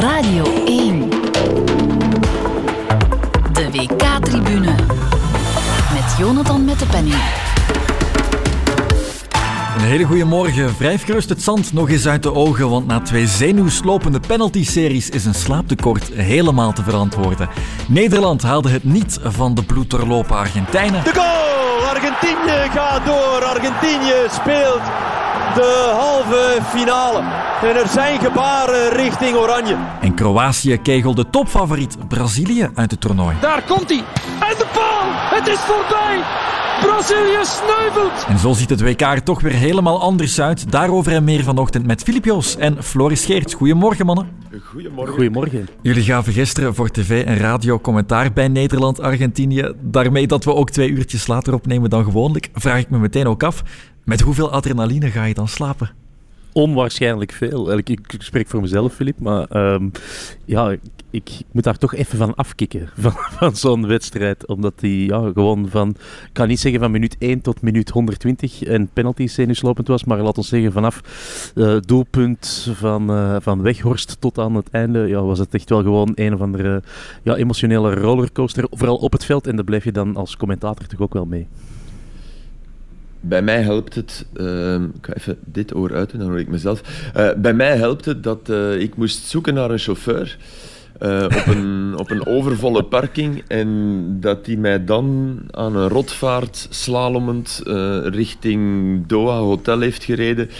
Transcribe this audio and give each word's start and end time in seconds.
Radio 0.00 0.44
1. 0.64 1.10
De 3.52 3.70
WK-tribune. 3.72 4.74
Met 5.92 6.16
Jonathan 6.18 6.64
met 6.64 6.78
de 6.78 6.86
penning. 6.86 7.16
Een 9.76 9.84
hele 9.84 10.04
goede 10.04 10.24
morgen. 10.24 10.74
Wrijf 10.78 11.04
gerust 11.04 11.28
het 11.28 11.42
zand 11.42 11.72
nog 11.72 11.90
eens 11.90 12.06
uit 12.06 12.22
de 12.22 12.34
ogen, 12.34 12.70
want 12.70 12.86
na 12.86 13.00
twee 13.00 13.26
zenuwslopende 13.26 14.20
penalty-series 14.20 15.10
is 15.10 15.24
een 15.24 15.34
slaaptekort 15.34 16.08
helemaal 16.12 16.72
te 16.72 16.82
verantwoorden. 16.82 17.48
Nederland 17.88 18.42
haalde 18.42 18.70
het 18.70 18.84
niet 18.84 19.18
van 19.22 19.54
de 19.54 19.62
bloeddoorlopen 19.64 20.36
Argentijnen. 20.36 21.04
De 21.04 21.14
goal! 21.14 21.88
Argentinië 21.88 22.70
gaat 22.70 23.06
door. 23.06 23.44
Argentinië 23.44 24.14
speelt 24.30 24.82
de 25.54 25.94
halve 25.98 26.58
finale. 26.62 27.47
En 27.62 27.76
er 27.76 27.88
zijn 27.88 28.20
gebaren 28.20 28.90
richting 28.90 29.36
Oranje. 29.36 29.76
En 30.00 30.14
Kroatië 30.14 30.78
kegelde 30.82 31.30
topfavoriet 31.30 31.96
Brazilië 32.08 32.70
uit 32.74 32.90
het 32.90 33.00
toernooi. 33.00 33.36
Daar 33.40 33.62
komt 33.62 33.88
hij. 33.88 33.98
En 34.48 34.56
de 34.58 34.66
paal. 34.72 35.38
Het 35.38 35.46
is 35.46 35.58
voorbij. 35.58 36.22
Brazilië 36.80 37.38
sneuvelt. 37.42 38.26
En 38.28 38.38
zo 38.38 38.52
ziet 38.52 38.70
het 38.70 38.80
WK 38.80 39.00
er 39.00 39.22
toch 39.22 39.40
weer 39.40 39.52
helemaal 39.52 40.00
anders 40.00 40.40
uit. 40.40 40.72
Daarover 40.72 41.12
en 41.12 41.24
meer 41.24 41.42
vanochtend 41.42 41.86
met 41.86 42.02
Filip 42.02 42.24
Joos 42.24 42.56
en 42.56 42.82
Floris 42.82 43.24
Geerts. 43.24 43.54
Goedemorgen, 43.54 44.06
mannen. 44.06 44.28
Goedemorgen. 44.64 45.14
Goedemorgen. 45.14 45.68
Jullie 45.82 46.02
gaven 46.02 46.32
gisteren 46.32 46.74
voor 46.74 46.90
tv 46.90 47.24
en 47.24 47.36
radio 47.36 47.80
commentaar 47.80 48.32
bij 48.32 48.48
Nederland-Argentinië. 48.48 49.72
Daarmee 49.80 50.26
dat 50.26 50.44
we 50.44 50.54
ook 50.54 50.70
twee 50.70 50.90
uurtjes 50.90 51.26
later 51.26 51.54
opnemen 51.54 51.90
dan 51.90 52.04
gewoonlijk, 52.04 52.48
vraag 52.52 52.78
ik 52.78 52.90
me 52.90 52.98
meteen 52.98 53.26
ook 53.26 53.42
af. 53.42 53.62
Met 54.04 54.20
hoeveel 54.20 54.50
adrenaline 54.50 55.10
ga 55.10 55.24
je 55.24 55.34
dan 55.34 55.48
slapen? 55.48 55.90
Onwaarschijnlijk 56.58 57.32
veel. 57.32 57.78
Ik, 57.78 58.14
spreek 58.18 58.48
voor 58.48 58.60
mezelf, 58.60 58.94
Filip, 58.94 59.20
maar 59.20 59.44
ehm, 59.44 59.88
ja, 60.44 60.76
ik, 61.10 61.30
moet 61.52 61.64
daar 61.64 61.78
toch 61.78 61.94
even 61.94 62.18
van 62.18 62.34
afkicken, 62.34 62.88
van, 62.98 63.12
van 63.14 63.56
zo'n 63.56 63.86
wedstrijd. 63.86 64.46
Omdat 64.46 64.80
die 64.80 65.06
ja, 65.08 65.30
gewoon 65.34 65.68
van, 65.68 65.88
ik 65.88 66.30
kan 66.32 66.48
niet 66.48 66.60
zeggen 66.60 66.80
van 66.80 66.90
minuut 66.90 67.16
1 67.18 67.40
tot 67.40 67.62
minuut 67.62 67.90
120 67.90 68.62
en 68.62 68.88
penalty 68.92 69.26
zenuwslopend 69.26 69.88
was, 69.88 70.04
maar 70.04 70.22
laten 70.22 70.42
we 70.42 70.48
zeggen 70.48 70.72
vanaf 70.72 71.02
uh, 71.54 71.76
doelpunt 71.80 72.68
van, 72.72 73.10
uh, 73.10 73.36
van 73.40 73.62
Weghorst 73.62 74.20
tot 74.20 74.38
aan 74.38 74.54
het 74.54 74.68
einde, 74.70 75.06
ja, 75.06 75.22
was 75.22 75.38
het 75.38 75.54
echt 75.54 75.68
wel 75.68 75.82
gewoon 75.82 76.12
een 76.14 76.34
of 76.34 76.40
andere 76.40 76.82
ja, 77.22 77.36
emotionele 77.36 77.94
rollercoaster, 77.94 78.66
vooral 78.70 78.96
op 78.96 79.12
het 79.12 79.24
veld. 79.24 79.46
En 79.46 79.56
daar 79.56 79.64
blijf 79.64 79.84
je 79.84 79.92
dan 79.92 80.16
als 80.16 80.36
commentator 80.36 80.86
toch 80.86 81.00
ook 81.00 81.12
wel 81.12 81.26
mee. 81.26 81.46
Bij 83.20 83.42
mij 83.42 83.62
helpt 83.62 83.94
het, 83.94 84.26
uh, 84.36 84.74
ik 84.74 84.80
ga 85.00 85.12
even 85.14 85.38
dit 85.44 85.74
oor 85.74 85.94
uit 85.94 86.10
dan 86.10 86.20
hoor 86.20 86.38
ik 86.38 86.48
mezelf. 86.48 86.82
Uh, 87.16 87.30
bij 87.36 87.54
mij 87.54 87.76
helpt 87.76 88.04
het 88.04 88.22
dat 88.22 88.48
uh, 88.50 88.80
ik 88.80 88.96
moest 88.96 89.24
zoeken 89.24 89.54
naar 89.54 89.70
een 89.70 89.78
chauffeur 89.78 90.36
uh, 91.02 91.24
op, 91.24 91.46
een, 91.46 91.94
op 92.02 92.10
een 92.10 92.26
overvolle 92.26 92.84
parking 92.84 93.44
en 93.48 94.16
dat 94.20 94.44
die 94.44 94.58
mij 94.58 94.84
dan 94.84 95.38
aan 95.50 95.76
een 95.76 95.88
rotvaart 95.88 96.66
slalomend 96.70 97.62
richting 98.04 99.06
Doha 99.06 99.38
Hotel 99.38 99.80
heeft 99.80 100.04
gereden. 100.04 100.50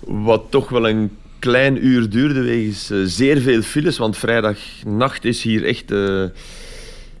Wat 0.00 0.42
toch 0.48 0.68
wel 0.68 0.88
een 0.88 1.10
klein 1.38 1.86
uur 1.86 2.10
duurde 2.10 2.40
wegens 2.40 2.92
zeer 3.04 3.40
veel 3.40 3.62
files, 3.62 3.98
want 3.98 4.16
vrijdagnacht 4.16 5.24
is 5.24 5.42
hier 5.42 5.64
echt 5.64 5.92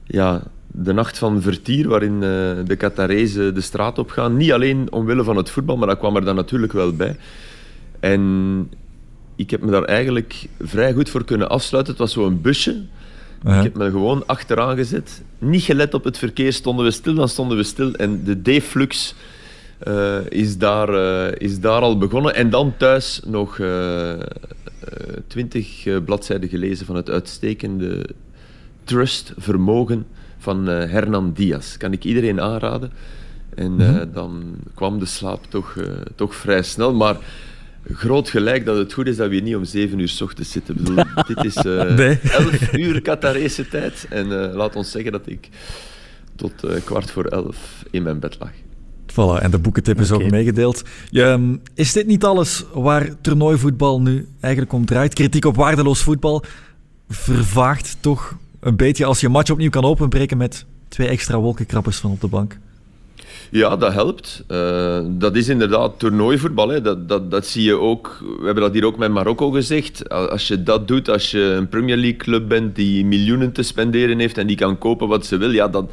ja, 0.04 0.42
de 0.82 0.92
nacht 0.92 1.18
van 1.18 1.42
vertier, 1.42 1.88
waarin 1.88 2.14
uh, 2.14 2.20
de 2.64 2.76
Qatarezen 2.78 3.54
de 3.54 3.60
straat 3.60 3.98
op 3.98 4.10
gaan. 4.10 4.36
Niet 4.36 4.52
alleen 4.52 4.92
omwille 4.92 5.24
van 5.24 5.36
het 5.36 5.50
voetbal, 5.50 5.76
maar 5.76 5.88
dat 5.88 5.98
kwam 5.98 6.16
er 6.16 6.24
dan 6.24 6.34
natuurlijk 6.34 6.72
wel 6.72 6.92
bij. 6.92 7.16
En 8.00 8.70
ik 9.36 9.50
heb 9.50 9.60
me 9.62 9.70
daar 9.70 9.84
eigenlijk 9.84 10.46
vrij 10.60 10.92
goed 10.92 11.10
voor 11.10 11.24
kunnen 11.24 11.48
afsluiten. 11.48 11.92
Het 11.92 12.02
was 12.02 12.12
zo'n 12.12 12.40
busje. 12.40 12.82
Ik 13.44 13.62
heb 13.62 13.76
me 13.76 13.90
gewoon 13.90 14.26
achteraan 14.26 14.76
gezet. 14.76 15.22
Niet 15.38 15.62
gelet 15.62 15.94
op 15.94 16.04
het 16.04 16.18
verkeer. 16.18 16.52
Stonden 16.52 16.84
we 16.84 16.90
stil, 16.90 17.14
dan 17.14 17.28
stonden 17.28 17.56
we 17.56 17.62
stil. 17.62 17.92
En 17.92 18.24
de 18.24 18.42
D-flux 18.42 19.14
uh, 19.88 20.16
is, 20.28 20.58
daar, 20.58 20.94
uh, 20.94 21.34
is 21.38 21.60
daar 21.60 21.80
al 21.80 21.98
begonnen. 21.98 22.34
En 22.34 22.50
dan 22.50 22.74
thuis 22.76 23.20
nog 23.26 23.60
twintig 25.26 25.86
bladzijden 26.04 26.48
gelezen 26.48 26.86
van 26.86 26.96
het 26.96 27.10
uitstekende 27.10 28.06
Trust, 28.84 29.32
Vermogen 29.36 30.06
van 30.38 30.68
uh, 30.68 30.90
Hernan 30.90 31.32
Diaz. 31.32 31.76
Kan 31.76 31.92
ik 31.92 32.04
iedereen 32.04 32.40
aanraden. 32.40 32.90
En 33.54 33.80
uh, 33.80 33.88
mm-hmm. 33.88 34.12
dan 34.12 34.54
kwam 34.74 34.98
de 34.98 35.06
slaap 35.06 35.44
toch, 35.48 35.74
uh, 35.74 35.86
toch 36.14 36.34
vrij 36.34 36.62
snel. 36.62 36.94
Maar 36.94 37.16
groot 37.92 38.28
gelijk 38.30 38.64
dat 38.64 38.76
het 38.76 38.92
goed 38.92 39.06
is 39.06 39.16
dat 39.16 39.28
we 39.28 39.34
hier 39.34 39.42
niet 39.42 39.56
om 39.56 39.64
7 39.64 39.98
uur 39.98 40.08
s 40.08 40.20
ochtends 40.20 40.50
zitten. 40.50 40.74
Ik 40.74 40.84
bedoel, 40.84 41.04
dit 41.34 41.44
is 41.44 41.54
nee. 41.96 42.18
11 42.20 42.72
uur 42.72 43.02
Qatarese 43.02 43.68
tijd. 43.68 44.06
En 44.10 44.28
laat 44.52 44.76
ons 44.76 44.90
zeggen 44.90 45.12
dat 45.12 45.26
ik 45.26 45.48
tot 46.36 46.52
kwart 46.84 47.10
voor 47.10 47.24
11 47.24 47.84
in 47.90 48.02
mijn 48.02 48.18
bed 48.18 48.36
lag. 48.38 48.50
Voilà, 49.12 49.42
en 49.42 49.50
de 49.50 49.58
boekentip 49.58 50.00
is 50.00 50.10
okay. 50.10 50.24
ook 50.24 50.30
meegedeeld. 50.30 50.82
Um, 51.12 51.60
is 51.74 51.92
dit 51.92 52.06
niet 52.06 52.24
alles 52.24 52.64
waar 52.72 53.20
toernooivoetbal 53.20 54.00
nu 54.00 54.28
eigenlijk 54.40 54.72
om 54.72 54.84
draait? 54.84 55.14
Kritiek 55.14 55.44
op 55.44 55.56
waardeloos 55.56 56.02
voetbal 56.02 56.44
vervaagt 57.08 57.96
toch 58.00 58.36
een 58.60 58.76
beetje 58.76 59.04
als 59.04 59.20
je 59.20 59.26
een 59.26 59.32
match 59.32 59.50
opnieuw 59.50 59.70
kan 59.70 59.84
openbreken 59.84 60.36
met 60.36 60.64
twee 60.88 61.08
extra 61.08 61.38
wolkenkrabbers 61.38 61.96
van 61.96 62.10
op 62.10 62.20
de 62.20 62.28
bank. 62.28 62.58
Ja, 63.50 63.76
dat 63.76 63.92
helpt. 63.92 64.44
Uh, 64.48 65.00
dat 65.08 65.36
is 65.36 65.48
inderdaad 65.48 65.98
toernooivoetbal. 65.98 66.68
Hè. 66.68 66.80
Dat, 66.80 67.08
dat, 67.08 67.30
dat 67.30 67.46
zie 67.46 67.62
je 67.62 67.78
ook. 67.78 68.18
We 68.20 68.44
hebben 68.44 68.62
dat 68.62 68.72
hier 68.72 68.84
ook 68.84 68.98
met 68.98 69.10
Marokko 69.10 69.50
gezegd. 69.50 70.08
Als 70.08 70.48
je 70.48 70.62
dat 70.62 70.88
doet, 70.88 71.08
als 71.08 71.30
je 71.30 71.40
een 71.40 71.68
Premier 71.68 71.96
League 71.96 72.16
club 72.16 72.48
bent 72.48 72.76
die 72.76 73.04
miljoenen 73.04 73.52
te 73.52 73.62
spenderen 73.62 74.18
heeft 74.18 74.38
en 74.38 74.46
die 74.46 74.56
kan 74.56 74.78
kopen 74.78 75.08
wat 75.08 75.26
ze 75.26 75.36
wil, 75.36 75.50
ja, 75.50 75.68
dan, 75.68 75.88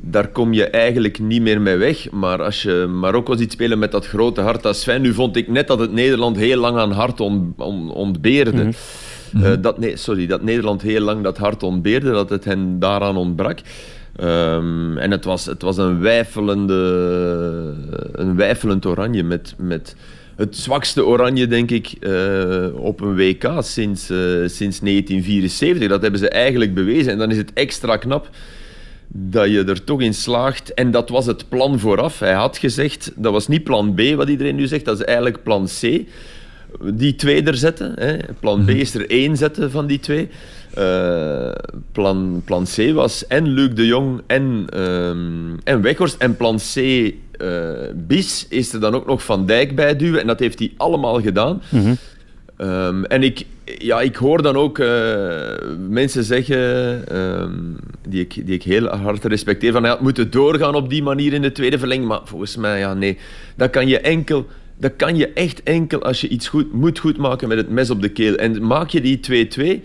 daar 0.00 0.28
kom 0.28 0.52
je 0.52 0.66
eigenlijk 0.66 1.18
niet 1.18 1.42
meer 1.42 1.60
mee 1.60 1.76
weg. 1.76 2.10
Maar 2.10 2.42
als 2.42 2.62
je 2.62 2.86
Marokko 2.90 3.36
ziet 3.36 3.52
spelen 3.52 3.78
met 3.78 3.92
dat 3.92 4.06
grote 4.06 4.40
hart 4.40 4.66
als 4.66 4.80
Sven, 4.80 5.02
nu 5.02 5.14
vond 5.14 5.36
ik 5.36 5.48
net 5.48 5.66
dat 5.66 5.78
het 5.78 5.92
Nederland 5.92 6.36
heel 6.36 6.58
lang 6.58 6.78
aan 6.78 6.92
hart 6.92 7.20
on, 7.20 7.54
on, 7.56 7.90
ontbeerde. 7.90 8.52
Mm 8.52 8.58
-hmm. 8.58 8.74
Uh, 9.36 9.52
dat, 9.60 9.78
nee, 9.78 9.96
sorry, 9.96 10.26
dat 10.26 10.42
Nederland 10.42 10.82
heel 10.82 11.00
lang 11.00 11.22
dat 11.22 11.38
hart 11.38 11.62
ontbeerde, 11.62 12.10
dat 12.10 12.30
het 12.30 12.44
hen 12.44 12.78
daaraan 12.78 13.16
ontbrak. 13.16 13.58
Um, 14.20 14.98
en 14.98 15.10
het 15.10 15.24
was, 15.24 15.46
het 15.46 15.62
was 15.62 15.76
een, 15.76 16.00
weifelende, 16.00 16.74
een 18.12 18.36
weifelend 18.36 18.86
oranje 18.86 19.22
met, 19.22 19.54
met 19.58 19.96
het 20.36 20.56
zwakste 20.56 21.04
oranje, 21.04 21.46
denk 21.46 21.70
ik, 21.70 21.92
uh, 22.00 22.66
op 22.74 23.00
een 23.00 23.16
WK 23.16 23.50
sinds, 23.58 24.10
uh, 24.10 24.18
sinds 24.48 24.80
1974. 24.80 25.88
Dat 25.88 26.02
hebben 26.02 26.20
ze 26.20 26.28
eigenlijk 26.28 26.74
bewezen. 26.74 27.12
En 27.12 27.18
dan 27.18 27.30
is 27.30 27.36
het 27.36 27.52
extra 27.52 27.96
knap 27.96 28.28
dat 29.08 29.50
je 29.50 29.64
er 29.64 29.84
toch 29.84 30.00
in 30.00 30.14
slaagt. 30.14 30.74
En 30.74 30.90
dat 30.90 31.08
was 31.08 31.26
het 31.26 31.48
plan 31.48 31.78
vooraf. 31.78 32.18
Hij 32.18 32.32
had 32.32 32.58
gezegd, 32.58 33.12
dat 33.16 33.32
was 33.32 33.48
niet 33.48 33.64
plan 33.64 33.94
B 33.94 34.00
wat 34.16 34.28
iedereen 34.28 34.56
nu 34.56 34.66
zegt, 34.66 34.84
dat 34.84 34.98
is 34.98 35.04
eigenlijk 35.04 35.42
plan 35.42 35.68
C 35.80 36.06
die 36.80 37.14
twee 37.14 37.42
er 37.42 37.56
zetten. 37.56 37.92
Hè. 37.96 38.16
Plan 38.40 38.64
B 38.64 38.68
mhm. 38.68 38.78
is 38.78 38.94
er 38.94 39.10
één 39.10 39.36
zetten 39.36 39.70
van 39.70 39.86
die 39.86 40.00
twee. 40.00 40.28
Uh, 40.78 41.52
plan, 41.92 42.42
plan 42.44 42.64
C 42.64 42.92
was 42.92 43.26
en 43.26 43.46
Luc 43.46 43.74
de 43.74 43.86
Jong 43.86 44.20
en, 44.26 44.66
um, 44.80 45.58
en 45.64 45.82
Weghorst. 45.82 46.16
En 46.18 46.36
plan 46.36 46.58
C 46.74 46.76
uh, 46.76 47.12
bis 47.94 48.46
is 48.48 48.72
er 48.72 48.80
dan 48.80 48.94
ook 48.94 49.06
nog 49.06 49.24
Van 49.24 49.46
Dijk 49.46 49.74
bij 49.74 49.96
duwen. 49.96 50.20
En 50.20 50.26
dat 50.26 50.38
heeft 50.38 50.58
hij 50.58 50.72
allemaal 50.76 51.20
gedaan. 51.20 51.62
Mm-hmm. 51.68 51.96
Um, 52.58 53.04
en 53.04 53.22
ik, 53.22 53.46
ja, 53.64 54.00
ik 54.00 54.16
hoor 54.16 54.42
dan 54.42 54.56
ook 54.56 54.78
uh, 54.78 54.88
mensen 55.88 56.24
zeggen, 56.24 56.58
um, 57.18 57.76
die, 58.08 58.20
ik, 58.20 58.46
die 58.46 58.54
ik 58.54 58.62
heel 58.62 58.86
hard 58.86 59.24
respecteer, 59.24 59.72
van 59.72 59.82
hij 59.82 59.90
had 59.90 60.00
moeten 60.00 60.30
doorgaan 60.30 60.74
op 60.74 60.90
die 60.90 61.02
manier 61.02 61.32
in 61.32 61.42
de 61.42 61.52
tweede 61.52 61.78
verlenging. 61.78 62.08
Maar 62.08 62.20
volgens 62.24 62.56
mij, 62.56 62.78
ja, 62.78 62.94
nee. 62.94 63.18
Dat 63.56 63.70
kan 63.70 63.88
je 63.88 64.00
enkel 64.00 64.46
dat 64.82 64.96
kan 64.96 65.16
je 65.16 65.28
echt 65.28 65.62
enkel 65.62 66.02
als 66.02 66.20
je 66.20 66.28
iets 66.28 66.48
goed, 66.48 66.72
moet 66.72 66.98
goed 66.98 67.16
maken 67.16 67.48
met 67.48 67.56
het 67.56 67.68
mes 67.68 67.90
op 67.90 68.02
de 68.02 68.08
keel. 68.08 68.34
En 68.34 68.66
maak 68.66 68.88
je 68.88 69.00
die 69.00 69.48
2-2, 69.80 69.84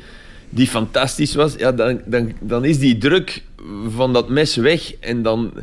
die 0.49 0.67
fantastisch 0.67 1.35
was, 1.35 1.55
ja, 1.57 1.71
dan, 1.71 2.01
dan, 2.05 2.33
dan 2.41 2.65
is 2.65 2.79
die 2.79 2.97
druk 2.97 3.43
van 3.87 4.13
dat 4.13 4.29
mes 4.29 4.55
weg. 4.55 4.95
En 4.99 5.21
dan, 5.21 5.53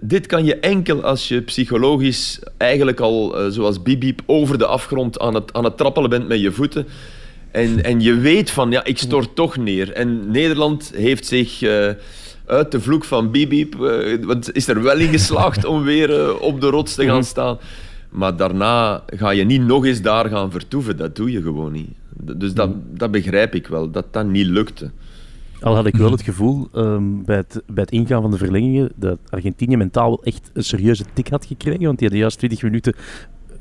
dit 0.00 0.26
kan 0.26 0.44
je 0.44 0.56
enkel 0.56 1.02
als 1.02 1.28
je 1.28 1.42
psychologisch 1.42 2.40
eigenlijk 2.56 3.00
al, 3.00 3.40
uh, 3.40 3.52
zoals 3.52 3.82
Bibiep, 3.82 4.20
over 4.26 4.58
de 4.58 4.66
afgrond 4.66 5.18
aan 5.18 5.34
het, 5.34 5.52
aan 5.52 5.64
het 5.64 5.76
trappelen 5.76 6.10
bent 6.10 6.28
met 6.28 6.40
je 6.40 6.52
voeten. 6.52 6.86
En, 7.50 7.84
en 7.84 8.00
je 8.00 8.14
weet 8.14 8.50
van, 8.50 8.70
ja, 8.70 8.84
ik 8.84 8.98
stort 8.98 9.34
toch 9.34 9.56
neer. 9.56 9.92
En 9.92 10.30
Nederland 10.30 10.92
heeft 10.94 11.26
zich... 11.26 11.62
Uh, 11.62 11.90
uit 12.46 12.72
de 12.72 12.80
vloek 12.80 13.04
van 13.04 13.30
Bibiep, 13.30 13.74
uh, 13.74 14.24
want 14.24 14.54
is 14.54 14.68
er 14.68 14.82
wel 14.82 14.98
in 14.98 15.08
geslaagd 15.08 15.64
om 15.64 15.82
weer 15.82 16.38
op 16.38 16.60
de 16.60 16.66
rots 16.66 16.94
te 16.94 17.04
gaan 17.04 17.14
mhm. 17.14 17.24
staan. 17.24 17.58
Maar 18.08 18.36
daarna 18.36 19.02
ga 19.06 19.30
je 19.30 19.44
niet 19.44 19.62
nog 19.62 19.84
eens 19.84 20.02
daar 20.02 20.28
gaan 20.28 20.50
vertoeven. 20.50 20.96
Dat 20.96 21.16
doe 21.16 21.30
je 21.30 21.42
gewoon 21.42 21.72
niet. 21.72 21.90
Dus 22.36 22.54
dat, 22.54 22.70
dat 22.90 23.10
begrijp 23.10 23.54
ik 23.54 23.66
wel, 23.66 23.90
dat 23.90 24.12
dat 24.12 24.26
niet 24.26 24.46
lukte. 24.46 24.90
Al 25.60 25.74
had 25.74 25.86
ik 25.86 25.96
wel 25.96 26.10
het 26.18 26.22
gevoel 26.22 26.68
um, 26.74 27.24
bij, 27.24 27.36
het, 27.36 27.62
bij 27.66 27.82
het 27.82 27.92
ingaan 27.92 28.22
van 28.22 28.30
de 28.30 28.36
verlengingen 28.36 28.92
dat 28.94 29.18
Argentinië 29.28 29.76
mentaal 29.76 30.08
wel 30.08 30.22
echt 30.22 30.50
een 30.52 30.64
serieuze 30.64 31.04
tik 31.12 31.28
had 31.28 31.46
gekregen. 31.46 31.84
Want 31.84 31.98
die 31.98 32.08
hadden 32.08 32.18
juist 32.18 32.38
20 32.38 32.62
minuten 32.62 32.94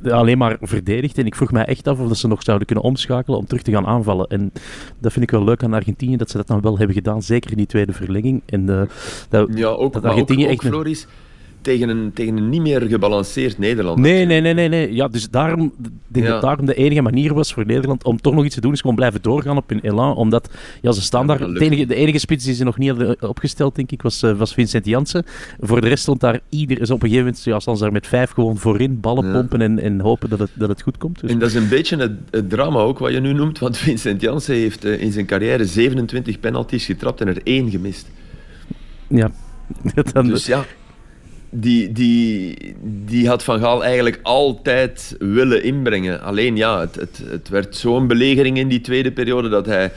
alleen 0.03 0.37
maar 0.37 0.57
verdedigd. 0.61 1.17
En 1.17 1.25
ik 1.25 1.35
vroeg 1.35 1.51
mij 1.51 1.65
echt 1.65 1.87
af 1.87 1.99
of 1.99 2.07
dat 2.07 2.17
ze 2.17 2.27
nog 2.27 2.43
zouden 2.43 2.67
kunnen 2.67 2.85
omschakelen 2.85 3.39
om 3.39 3.45
terug 3.45 3.63
te 3.63 3.71
gaan 3.71 3.85
aanvallen. 3.85 4.27
En 4.27 4.51
dat 4.99 5.11
vind 5.11 5.25
ik 5.25 5.31
wel 5.31 5.43
leuk 5.43 5.63
aan 5.63 5.73
Argentinië, 5.73 6.17
dat 6.17 6.29
ze 6.29 6.37
dat 6.37 6.47
dan 6.47 6.61
wel 6.61 6.77
hebben 6.77 6.95
gedaan. 6.95 7.21
Zeker 7.21 7.51
in 7.51 7.57
die 7.57 7.65
tweede 7.65 7.93
verlenging. 7.93 8.41
En 8.45 8.65
dat, 9.29 9.47
ja, 9.53 9.67
ook, 9.67 9.93
dat 9.93 10.03
Argentinië 10.03 10.45
ook, 10.45 10.51
ook 10.51 10.61
echt... 10.61 10.71
Floris, 10.71 11.07
tegen 11.61 11.89
een, 11.89 12.11
tegen 12.13 12.37
een 12.37 12.49
niet 12.49 12.61
meer 12.61 12.81
gebalanceerd 12.81 13.57
Nederland. 13.57 13.99
Nee, 13.99 14.25
nee, 14.25 14.41
nee, 14.41 14.53
nee, 14.53 14.67
nee. 14.67 14.93
Ja, 14.93 15.07
dus 15.07 15.29
daarom, 15.29 15.73
denk 16.07 16.25
ja. 16.25 16.31
dat 16.31 16.41
daarom 16.41 16.65
de 16.65 16.73
enige 16.73 17.01
manier 17.01 17.33
was 17.33 17.53
voor 17.53 17.65
Nederland 17.65 18.03
om 18.03 18.21
toch 18.21 18.33
nog 18.33 18.45
iets 18.45 18.55
te 18.55 18.61
doen, 18.61 18.73
is 18.73 18.81
gewoon 18.81 18.95
blijven 18.95 19.21
doorgaan 19.21 19.57
op 19.57 19.69
hun 19.69 19.79
elan. 19.79 20.15
Omdat 20.15 20.49
ja, 20.81 20.91
ze 20.91 21.01
standaard. 21.01 21.39
Ja, 21.39 21.47
de, 21.47 21.59
enige, 21.59 21.85
de 21.85 21.95
enige 21.95 22.19
spits 22.19 22.45
die 22.45 22.53
ze 22.53 22.63
nog 22.63 22.77
niet 22.77 22.89
hadden 22.89 23.29
opgesteld, 23.29 23.75
denk 23.75 23.91
ik, 23.91 24.01
was, 24.01 24.23
uh, 24.23 24.37
was 24.37 24.53
Vincent 24.53 24.85
Jansen. 24.85 25.25
Voor 25.59 25.81
de 25.81 25.87
rest 25.87 26.01
stond 26.01 26.19
daar 26.19 26.39
ieder. 26.49 26.79
Dus 26.79 26.89
op 26.89 27.03
een 27.03 27.09
gegeven 27.09 27.25
moment 27.25 27.43
ja, 27.43 27.59
staan 27.59 27.77
ze 27.77 27.83
daar 27.83 27.91
met 27.91 28.07
vijf 28.07 28.31
gewoon 28.31 28.57
voorin, 28.57 28.99
ballen 28.99 29.31
pompen 29.31 29.61
en, 29.61 29.79
en 29.79 29.99
hopen 29.99 30.29
dat 30.29 30.39
het, 30.39 30.51
dat 30.53 30.69
het 30.69 30.81
goed 30.81 30.97
komt. 30.97 31.21
Dus. 31.21 31.31
En 31.31 31.39
dat 31.39 31.49
is 31.49 31.55
een 31.55 31.69
beetje 31.69 31.97
het, 31.97 32.11
het, 32.29 32.49
drama 32.49 32.79
ook 32.79 32.99
wat 32.99 33.11
je 33.11 33.19
nu 33.19 33.33
noemt, 33.33 33.59
want 33.59 33.77
Vincent 33.87 34.21
Jansen 34.21 34.55
heeft 34.55 34.85
uh, 34.85 35.01
in 35.01 35.11
zijn 35.11 35.25
carrière 35.25 35.65
27 35.65 36.39
penalties 36.39 36.85
getrapt 36.85 37.21
en 37.21 37.27
er 37.27 37.41
één 37.43 37.69
gemist. 37.69 38.07
Ja. 39.07 39.31
Dan, 40.13 40.27
dus 40.27 40.45
ja, 40.45 40.65
die, 41.49 41.91
die, 41.91 42.57
die 43.05 43.27
had 43.27 43.43
Van 43.43 43.59
Gaal 43.59 43.83
eigenlijk 43.83 44.19
altijd 44.23 45.15
willen 45.19 45.63
inbrengen. 45.63 46.21
Alleen 46.21 46.55
ja, 46.55 46.79
het, 46.79 46.95
het, 46.95 47.21
het 47.29 47.49
werd 47.49 47.75
zo'n 47.75 48.07
belegering 48.07 48.57
in 48.57 48.67
die 48.67 48.81
tweede 48.81 49.11
periode 49.11 49.49
dat 49.49 49.65
hij... 49.65 49.91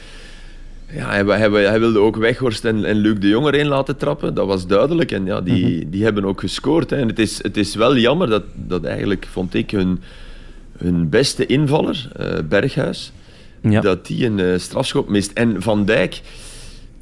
Ja, 0.92 1.08
hij, 1.08 1.24
hij, 1.24 1.50
hij 1.50 1.80
wilde 1.80 1.98
ook 1.98 2.16
Weghorst 2.16 2.64
en, 2.64 2.84
en 2.84 2.96
Luc 2.96 3.18
de 3.18 3.28
Jong 3.28 3.46
erin 3.46 3.66
laten 3.66 3.96
trappen. 3.96 4.34
Dat 4.34 4.46
was 4.46 4.66
duidelijk. 4.66 5.10
En 5.10 5.24
ja, 5.26 5.40
die, 5.40 5.76
mhm. 5.76 5.90
die 5.90 6.04
hebben 6.04 6.24
ook 6.24 6.40
gescoord. 6.40 6.90
Hè. 6.90 6.96
En 6.96 7.08
het 7.08 7.18
is, 7.18 7.42
het 7.42 7.56
is 7.56 7.74
wel 7.74 7.96
jammer 7.96 8.28
dat, 8.28 8.42
dat 8.54 8.84
eigenlijk, 8.84 9.26
vond 9.30 9.54
ik, 9.54 9.70
hun, 9.70 10.00
hun 10.78 11.08
beste 11.08 11.46
invaller, 11.46 12.08
uh, 12.20 12.26
Berghuis, 12.48 13.12
ja. 13.60 13.80
dat 13.80 14.06
die 14.06 14.26
een 14.26 14.38
uh, 14.38 14.58
strafschop 14.58 15.08
mist. 15.08 15.32
En 15.32 15.62
Van 15.62 15.84
Dijk 15.84 16.20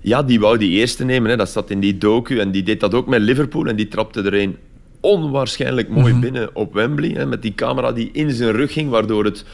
ja, 0.01 0.23
die 0.23 0.41
wou 0.41 0.59
die 0.59 0.71
eerste 0.71 1.05
nemen. 1.05 1.31
Hè. 1.31 1.37
Dat 1.37 1.51
zat 1.51 1.71
in 1.71 1.81
die 1.81 1.99
docu. 1.99 2.39
En 2.39 2.51
die 2.51 2.63
deed 2.63 2.81
dat 2.81 2.95
ook 2.95 3.07
met 3.07 3.21
Liverpool. 3.21 3.67
En 3.67 3.77
die 3.77 3.89
trapte 3.89 4.23
er 4.23 4.35
een 4.35 4.57
onwaarschijnlijk 5.01 5.89
mooi 5.89 6.13
mhm. 6.13 6.21
binnen 6.21 6.55
op 6.55 6.73
Wembley. 6.73 7.11
Hè, 7.11 7.27
met 7.27 7.43
die 7.43 7.55
camera 7.55 7.93
die 7.93 8.11
in 8.13 8.31
zijn 8.31 8.53
rug 8.53 8.73
ging, 8.73 8.91
waardoor 8.91 9.25
het, 9.25 9.45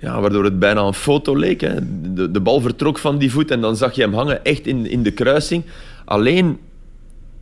ja, 0.00 0.20
waardoor 0.20 0.44
het 0.44 0.58
bijna 0.58 0.80
een 0.80 0.94
foto 0.94 1.36
leek. 1.36 1.60
Hè. 1.60 1.74
De, 2.14 2.30
de 2.30 2.40
bal 2.40 2.60
vertrok 2.60 2.98
van 2.98 3.18
die 3.18 3.30
voet 3.30 3.50
en 3.50 3.60
dan 3.60 3.76
zag 3.76 3.94
je 3.94 4.02
hem 4.02 4.14
hangen 4.14 4.44
echt 4.44 4.66
in, 4.66 4.86
in 4.86 5.02
de 5.02 5.10
kruising. 5.10 5.64
Alleen 6.04 6.58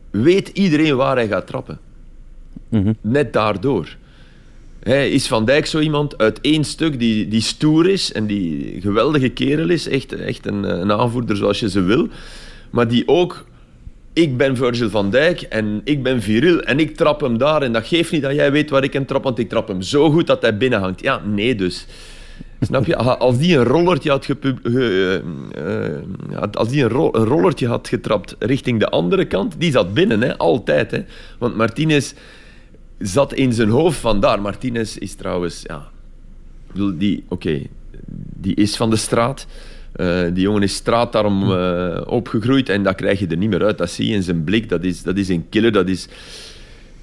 weet 0.09 0.47
iedereen 0.47 0.95
waar 0.95 1.15
hij 1.15 1.27
gaat 1.27 1.47
trappen. 1.47 1.79
Mhm. 2.69 2.93
Net 3.01 3.33
daardoor. 3.33 3.95
Is 4.87 5.27
Van 5.27 5.45
Dijk 5.45 5.65
zo 5.65 5.79
iemand 5.79 6.17
uit 6.17 6.41
één 6.41 6.63
stuk 6.63 6.99
die, 6.99 7.27
die 7.27 7.41
stoer 7.41 7.89
is 7.89 8.11
en 8.11 8.25
die 8.25 8.81
geweldige 8.81 9.29
kerel 9.29 9.69
is. 9.69 9.87
Echt, 9.87 10.13
echt 10.13 10.45
een, 10.45 10.63
een 10.63 10.91
aanvoerder 10.91 11.37
zoals 11.37 11.59
je 11.59 11.69
ze 11.69 11.81
wil. 11.81 12.07
Maar 12.69 12.87
die 12.87 13.07
ook 13.07 13.45
ik 14.17 14.37
ben 14.37 14.55
Virgil 14.55 14.89
van 14.89 15.09
Dijk 15.09 15.41
en 15.41 15.81
ik 15.83 16.03
ben 16.03 16.21
Viril 16.21 16.61
en 16.61 16.79
ik 16.79 16.95
trap 16.95 17.21
hem 17.21 17.37
daar. 17.37 17.61
En 17.61 17.73
dat 17.73 17.87
geeft 17.87 18.11
niet 18.11 18.21
dat 18.21 18.35
jij 18.35 18.51
weet 18.51 18.69
waar 18.69 18.83
ik 18.83 18.93
hem 18.93 19.05
trap, 19.05 19.23
want 19.23 19.39
ik 19.39 19.49
trap 19.49 19.67
hem 19.67 19.81
zo 19.81 20.11
goed 20.11 20.27
dat 20.27 20.41
hij 20.41 20.57
binnenhangt. 20.57 21.01
Ja, 21.01 21.21
nee 21.25 21.55
dus. 21.55 21.85
Snap 22.61 22.85
je? 22.85 22.95
Als 22.95 23.37
die 23.37 23.57
een 23.57 23.63
rollertje 23.63 24.09
had, 24.09 24.25
ge, 24.25 24.61
uh, 24.63 26.41
als 26.51 26.69
die 26.69 26.83
een, 26.83 26.91
een, 26.91 27.25
rollertje 27.25 27.67
had 27.67 27.87
getrapt 27.87 28.35
richting 28.39 28.79
de 28.79 28.89
andere 28.89 29.25
kant, 29.25 29.55
die 29.57 29.71
zat 29.71 29.93
binnen, 29.93 30.21
hè? 30.21 30.37
altijd. 30.37 30.91
Hè? 30.91 31.03
Want 31.37 31.55
Martinez 31.55 32.13
zat 32.99 33.33
in 33.33 33.53
zijn 33.53 33.69
hoofd 33.69 33.99
van 33.99 34.19
daar. 34.19 34.41
Martinez 34.41 34.95
is 34.95 35.15
trouwens, 35.15 35.61
ja, 35.63 35.89
die, 36.73 37.23
oké, 37.27 37.61
die 38.39 38.55
is 38.55 38.75
van 38.75 38.89
de 38.89 38.95
straat. 38.95 39.47
Uh, 39.95 40.23
die 40.33 40.43
jongen 40.43 40.63
is 40.63 40.75
straatarm 40.75 41.51
uh, 41.51 42.01
opgegroeid 42.05 42.69
en 42.69 42.83
dat 42.83 42.95
krijg 42.95 43.19
je 43.19 43.27
er 43.27 43.37
niet 43.37 43.49
meer 43.49 43.63
uit. 43.63 43.77
Dat 43.77 43.89
zie 43.89 44.07
je 44.07 44.15
in 44.15 44.23
zijn 44.23 44.43
blik. 44.43 44.69
Dat 44.69 44.83
is, 44.83 45.03
dat 45.03 45.17
is 45.17 45.29
een 45.29 45.45
killer. 45.49 45.71
Dat 45.71 45.87
is, 45.87 46.07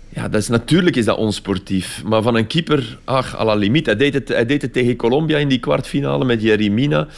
ja, 0.08 0.28
dat 0.28 0.40
is, 0.40 0.48
natuurlijk 0.48 0.96
is 0.96 1.04
dat 1.04 1.16
onsportief. 1.16 2.02
Maar 2.04 2.22
van 2.22 2.36
een 2.36 2.46
keeper, 2.46 2.98
ach, 3.04 3.38
à 3.38 3.44
la 3.44 3.54
limiet. 3.54 3.86
Hij 3.86 3.96
deed 3.96 4.14
het, 4.14 4.28
hij 4.28 4.46
deed 4.46 4.62
het 4.62 4.72
tegen 4.72 4.96
Colombia 4.96 5.38
in 5.38 5.48
die 5.48 5.58
kwartfinale 5.58 6.24
met 6.24 6.42
Jerry 6.42 6.68
Mina. 6.68 7.08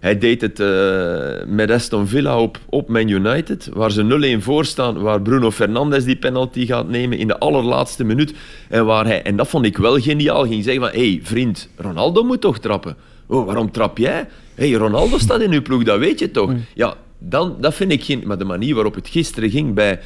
Hij 0.00 0.18
deed 0.18 0.40
het 0.40 0.60
uh, 0.60 1.46
met 1.46 1.70
Aston 1.70 2.06
Villa 2.06 2.40
op, 2.40 2.58
op 2.68 2.88
Man 2.88 3.08
United, 3.08 3.68
waar 3.72 3.90
ze 3.90 4.36
0-1 4.38 4.42
voor 4.42 4.64
staan, 4.64 4.98
waar 4.98 5.22
Bruno 5.22 5.50
Fernandes 5.50 6.04
die 6.04 6.16
penalty 6.16 6.66
gaat 6.66 6.88
nemen 6.88 7.18
in 7.18 7.26
de 7.26 7.38
allerlaatste 7.38 8.04
minuut. 8.04 8.34
En 8.68 8.86
waar 8.86 9.04
hij, 9.06 9.22
en 9.22 9.36
dat 9.36 9.48
vond 9.48 9.64
ik 9.64 9.76
wel 9.76 9.98
geniaal, 10.00 10.46
ging 10.46 10.64
zeggen 10.64 10.82
van, 10.82 10.92
hé 10.92 11.10
hey, 11.10 11.20
vriend, 11.22 11.68
Ronaldo 11.76 12.22
moet 12.22 12.40
toch 12.40 12.58
trappen? 12.58 12.96
Oh, 13.26 13.46
waarom 13.46 13.70
trap 13.70 13.98
jij? 13.98 14.28
Hé, 14.54 14.68
hey, 14.68 14.78
Ronaldo 14.78 15.18
staat 15.18 15.40
in 15.40 15.52
uw 15.52 15.62
ploeg, 15.62 15.82
dat 15.82 15.98
weet 15.98 16.18
je 16.18 16.30
toch? 16.30 16.52
Ja, 16.74 16.96
dan, 17.18 17.56
dat 17.60 17.74
vind 17.74 17.92
ik 17.92 18.04
geen... 18.04 18.22
Maar 18.26 18.38
de 18.38 18.44
manier 18.44 18.74
waarop 18.74 18.94
het 18.94 19.08
gisteren 19.08 19.50
ging 19.50 19.74
bij 19.74 20.00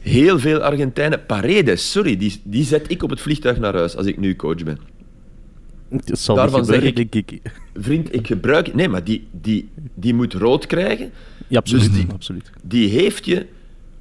heel 0.00 0.38
veel 0.38 0.60
Argentijnen... 0.60 1.26
Paredes, 1.26 1.90
sorry, 1.90 2.16
die, 2.16 2.40
die 2.44 2.64
zet 2.64 2.90
ik 2.90 3.02
op 3.02 3.10
het 3.10 3.20
vliegtuig 3.20 3.58
naar 3.58 3.74
huis 3.74 3.96
als 3.96 4.06
ik 4.06 4.18
nu 4.18 4.36
coach 4.36 4.62
ben. 4.64 4.91
Dat 6.04 6.18
zal 6.18 6.36
Daarvan 6.36 6.64
zeg 6.64 6.82
ik, 6.82 6.96
denk 6.96 7.14
ik. 7.14 7.40
Vriend, 7.74 8.14
ik 8.14 8.26
gebruik... 8.26 8.74
Nee, 8.74 8.88
maar 8.88 9.04
die, 9.04 9.26
die, 9.30 9.68
die 9.94 10.14
moet 10.14 10.34
rood 10.34 10.66
krijgen. 10.66 11.10
Ja, 11.48 11.58
absoluut. 11.58 11.84
Dus 11.84 11.94
die, 11.94 12.12
absoluut. 12.12 12.50
die 12.62 12.88
heeft 12.88 13.24
je 13.24 13.46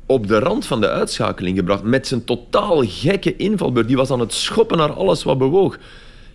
op 0.06 0.28
de 0.28 0.40
rand 0.40 0.66
van 0.66 0.82
de 0.82 0.90
uitschakeling 0.90 1.58
gebracht. 1.58 1.84
Met 1.84 2.08
zijn 2.08 2.24
totaal 2.24 2.84
gekke 2.86 3.36
invalbeurt. 3.36 3.88
Die 3.88 3.98
was 3.98 4.12
aan 4.12 4.20
het 4.20 4.34
schoppen 4.34 4.78
naar 4.78 4.94
alles 4.94 5.24
wat 5.24 5.38
bewoog. 5.38 5.78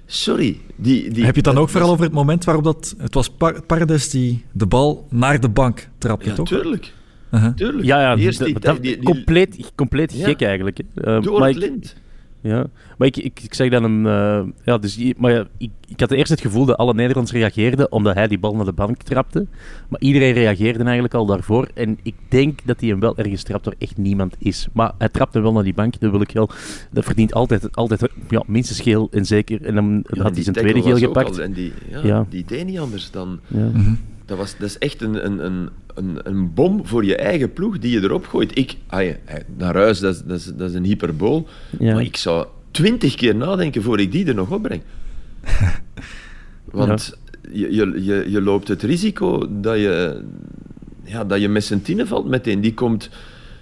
Sorry. 0.06 0.61
Die, 0.76 1.11
die, 1.11 1.25
Heb 1.25 1.35
je 1.35 1.41
het 1.41 1.55
dan 1.55 1.59
ook 1.59 1.69
vooral 1.69 1.91
over 1.91 2.05
het 2.05 2.12
moment 2.12 2.44
waarop 2.44 2.64
dat... 2.64 2.94
Het 2.99 3.14
was 3.14 3.31
Pardes 3.67 4.11
die 4.11 4.44
de 4.52 4.67
bal 4.67 5.06
naar 5.11 5.41
de 5.41 5.49
bank 5.49 5.88
trapte, 5.99 6.29
ja, 6.29 6.35
toch? 6.35 6.49
Tuurlijk. 6.49 6.93
Uh 7.31 7.43
-huh. 7.43 7.55
Tuurlijk. 7.55 7.85
Ja, 7.85 8.00
ja 8.00 8.17
Eerst 8.17 8.44
die, 8.44 8.59
dat, 8.59 8.82
die, 8.82 9.02
compleet, 9.02 9.73
compleet 9.75 10.12
gek 10.12 10.43
eigenlijk. 10.43 10.81
Uh, 10.94 11.23
door 11.23 11.47
het 11.47 11.56
lint. 11.56 11.94
Ja, 12.47 12.67
maar 12.99 13.09
ik, 13.09 13.17
ik, 13.17 13.41
ik 13.43 13.55
zeg 13.55 13.71
dan 13.71 13.85
een. 13.85 14.05
Uh, 14.05 14.53
ja, 14.65 14.79
dus, 14.79 15.13
maar 15.17 15.33
ja, 15.33 15.47
ik, 15.59 15.71
ik 15.89 16.01
had 16.01 16.11
eerst 16.11 16.31
het 16.31 16.41
gevoel 16.41 16.65
dat 16.65 16.77
alle 16.77 16.95
Nederlanders 16.95 17.37
reageerden 17.37 17.93
omdat 17.93 18.15
hij 18.15 18.29
die 18.29 18.39
bal 18.39 18.55
naar 18.55 18.65
de 18.65 18.73
bank 18.73 19.03
trapte. 19.03 19.47
Maar 19.89 20.01
iedereen 20.01 20.33
reageerde 20.33 20.85
eigenlijk 20.85 21.15
al 21.15 21.27
daarvoor. 21.27 21.69
En 21.75 21.99
ik 22.03 22.15
denk 22.29 22.61
dat 22.65 22.81
hij 22.81 22.89
hem 22.89 23.01
wel 23.01 23.17
ergens 23.17 23.43
trapt 23.43 23.65
waar 23.65 23.75
echt 23.79 23.97
niemand 23.97 24.35
is. 24.39 24.69
Maar 24.73 24.93
hij 24.99 25.09
trapte 25.09 25.41
wel 25.41 25.53
naar 25.53 25.63
die 25.63 25.75
bank. 25.75 26.01
Dat 26.01 26.11
wil 26.11 26.21
ik 26.21 26.31
wel. 26.31 26.51
Dat 26.91 27.05
verdient 27.05 27.35
altijd, 27.35 27.77
altijd 27.77 28.09
ja, 28.29 28.43
minstens 28.47 28.81
geel 28.81 29.09
en 29.11 29.25
zeker. 29.25 29.65
En 29.65 29.75
dan 29.75 30.05
had 30.09 30.35
hij 30.35 30.43
zijn 30.43 30.57
tweede 30.57 30.83
geel 30.83 30.99
gepakt. 30.99 31.39
en 31.39 31.53
die, 31.53 31.73
ja, 31.91 32.01
ja, 32.03 32.27
die 32.29 32.45
deed 32.45 32.67
niet 32.67 32.79
anders 32.79 33.11
dan. 33.11 33.41
Ja. 33.47 33.69
Mhm. 33.73 33.95
Dat, 34.25 34.38
was, 34.38 34.57
dat 34.59 34.69
is 34.69 34.79
echt 34.79 35.03
een, 35.03 35.26
een, 35.26 35.45
een, 35.45 35.69
een, 35.97 36.19
een 36.23 36.55
bom 36.55 36.87
voor 36.87 37.05
je 37.05 37.17
eigen 37.17 37.53
ploeg 37.53 37.79
die 37.79 37.93
je 37.93 38.03
erop 38.03 38.26
gooit. 38.26 38.59
Ik, 38.59 38.76
naar 39.57 39.75
huis, 39.75 39.99
dat 39.99 40.15
is, 40.15 40.23
dat 40.23 40.38
is, 40.38 40.45
dat 40.45 40.71
is 40.71 40.75
een 40.75 40.85
hyperbool. 40.85 41.47
Maar 41.79 42.03
ik 42.03 42.17
zou 42.17 42.47
twintig 42.71 43.15
keer 43.15 43.37
nadenken 43.37 43.83
voor 43.83 44.00
ik 44.00 44.12
die 44.12 44.26
er 44.26 44.35
nog 44.35 44.50
opbreng. 44.50 44.83
Want 46.65 47.19
je, 47.53 47.75
je, 47.75 48.25
je, 48.31 48.43
loopt 48.43 48.69
het 48.69 48.83
risico 48.83 49.61
dat 49.61 49.76
je, 49.76 50.25
ja, 51.05 51.25
dat 51.25 51.41
je 51.41 51.49
met 51.49 51.65
zijn 51.65 51.83
tienen 51.83 52.07
valt 52.07 52.29
meteen. 52.29 52.61
Die 52.61 52.75
komt... 52.75 53.11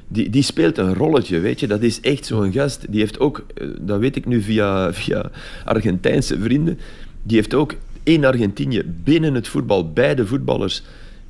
Die, 0.08 0.30
die 0.30 0.42
speelt 0.42 0.78
een 0.78 0.94
rolletje, 0.94 1.38
weet 1.38 1.60
je. 1.60 1.66
Dat 1.66 1.82
is 1.82 2.00
echt 2.00 2.26
zo'n 2.26 2.52
gast. 2.52 2.86
Die 2.88 3.00
heeft 3.00 3.18
ook, 3.18 3.44
eh, 3.54 3.68
dat 3.80 3.98
weet 3.98 4.16
ik 4.16 4.26
nu 4.26 4.42
via, 4.42 4.92
via 5.02 5.30
Argentijnse 5.64 6.38
vrienden, 6.40 6.78
die 7.22 7.36
heeft 7.36 7.54
ook 7.54 7.74
in 8.02 8.24
Argentinië 8.24 8.82
binnen 9.04 9.34
het 9.34 9.48
voetbal, 9.48 9.92
beide 9.92 10.26
voetballers, 10.26 10.82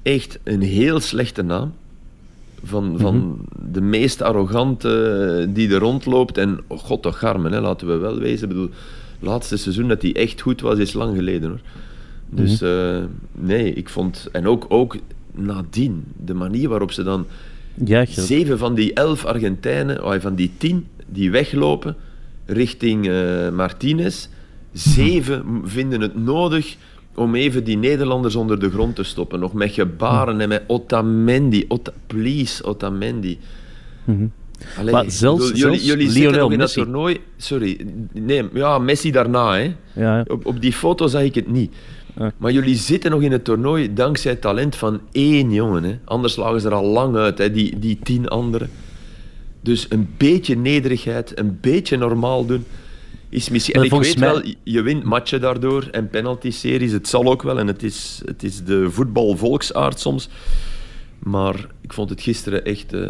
echt 0.05 0.39
een 0.43 0.63
heel 0.63 1.01
slechte 1.01 1.43
naam. 1.43 1.73
Van, 2.65 2.99
van 2.99 3.17
mhm. 3.17 3.73
de 3.73 3.81
meest 3.81 4.23
arrogante 4.23 5.47
die 5.51 5.71
er 5.71 5.79
rondloopt. 5.79 6.39
En 6.39 6.61
oh 6.67 6.79
god, 6.79 7.03
toch 7.03 7.19
Garmen, 7.19 7.53
hè, 7.53 7.61
laten 7.61 7.87
we 7.87 7.97
wel 7.97 8.19
wezen. 8.19 8.43
Ik 8.43 8.55
bedoel, 8.55 8.71
laatste 9.19 9.57
seizoen 9.57 9.89
dat 9.89 10.03
hij 10.03 10.15
echt 10.15 10.41
goed 10.41 10.61
was, 10.61 10.79
is 10.79 10.93
lang 10.93 11.17
geleden 11.17 11.49
hoor. 11.49 11.61
Dus 12.31 12.61
mhm. 12.61 12.71
eh, 12.71 13.03
nee, 13.33 13.73
ik 13.73 13.89
vond. 13.89 14.29
En 14.33 14.47
ook, 14.47 14.67
ook 14.69 14.97
nadien, 15.33 16.05
de 16.25 16.35
manier 16.35 16.69
waarop 16.69 16.93
ze 16.93 17.03
dan. 17.03 17.27
Ja, 17.85 18.05
zeven 18.07 18.59
van 18.59 18.75
die 18.75 18.93
elf 18.93 19.25
Argentijnen, 19.25 20.05
oh, 20.05 20.21
van 20.21 20.35
die 20.35 20.51
tien, 20.57 20.87
die 21.07 21.31
weglopen 21.31 21.97
richting 22.47 23.09
uh, 23.09 23.51
Martinez. 23.51 24.29
Zeven 24.73 25.63
vinden 25.65 26.01
het 26.01 26.25
nodig 26.25 26.77
om 27.15 27.35
even 27.35 27.65
die 27.65 27.77
Nederlanders 27.77 28.35
onder 28.35 28.61
de 28.61 28.71
grond 28.71 28.97
te 28.97 29.03
stoppen. 29.03 29.41
Nog 29.41 29.53
met 29.53 29.73
gebaren 29.73 30.41
en 30.41 30.49
met 30.49 30.63
Otamendi. 30.67 31.65
Ota, 31.69 31.93
please, 32.07 32.65
Otamendi. 32.65 33.39
Mm 34.05 34.33
maar 34.91 35.11
zelfs, 35.11 35.51
jullie, 35.55 35.85
jullie 35.85 36.11
zitten 36.11 36.39
nog 36.39 36.53
in 36.53 36.59
dat 36.59 36.73
toernooi... 36.73 37.21
Sorry, 37.37 37.87
nee, 38.13 38.49
ja, 38.53 38.79
Messi 38.79 39.11
daarna. 39.11 39.55
Hè. 39.55 39.75
Ja. 39.93 40.25
Op, 40.29 40.47
op 40.47 40.61
die 40.61 40.73
foto 40.73 41.07
zag 41.07 41.23
ik 41.23 41.35
het 41.35 41.51
niet. 41.51 41.75
Maar 42.37 42.53
jullie 42.53 42.75
zitten 42.75 43.11
nog 43.11 43.23
in 43.23 43.33
het 43.33 43.45
toernooi 43.45 43.95
dankzij 43.95 44.31
het 44.31 44.41
talent 44.41 44.77
van 44.77 45.01
één 45.13 45.53
jongen. 45.53 45.85
Hè. 45.85 45.99
Anders 46.05 46.37
lagen 46.37 46.61
ze 46.61 46.67
er 46.67 46.75
al 46.75 46.85
lang 46.85 47.17
uit, 47.17 47.39
hè, 47.39 47.51
die, 47.51 47.79
die 47.79 47.99
tien 48.03 48.29
anderen. 48.29 48.71
Dus 49.61 49.87
een 49.89 50.09
beetje 50.17 50.57
nederigheid, 50.57 51.39
een 51.39 51.59
beetje 51.61 51.97
normaal 51.97 52.47
doen 52.47 52.65
is 53.35 53.49
misschien... 53.49 53.75
En 53.75 53.83
ik 53.83 53.91
weet 53.91 54.19
wel, 54.19 54.43
je 54.63 54.83
wint 54.83 55.05
matchen 55.05 55.41
daardoor 55.41 55.89
en 55.91 56.09
penalty-series. 56.09 56.93
Het 56.93 57.09
zal 57.09 57.25
ook 57.25 57.43
wel 57.43 57.59
en 57.59 57.67
het 57.67 57.83
is, 57.83 58.23
het 58.25 58.43
is 58.43 58.65
de 58.65 58.91
voetbalvolksaard 58.91 60.01
soms. 60.01 60.29
Maar 61.19 61.67
ik 61.81 61.93
vond 61.93 62.11
het 62.11 62.21
gisteren 62.21 62.65
echt 62.65 62.93
uh, 62.93 63.09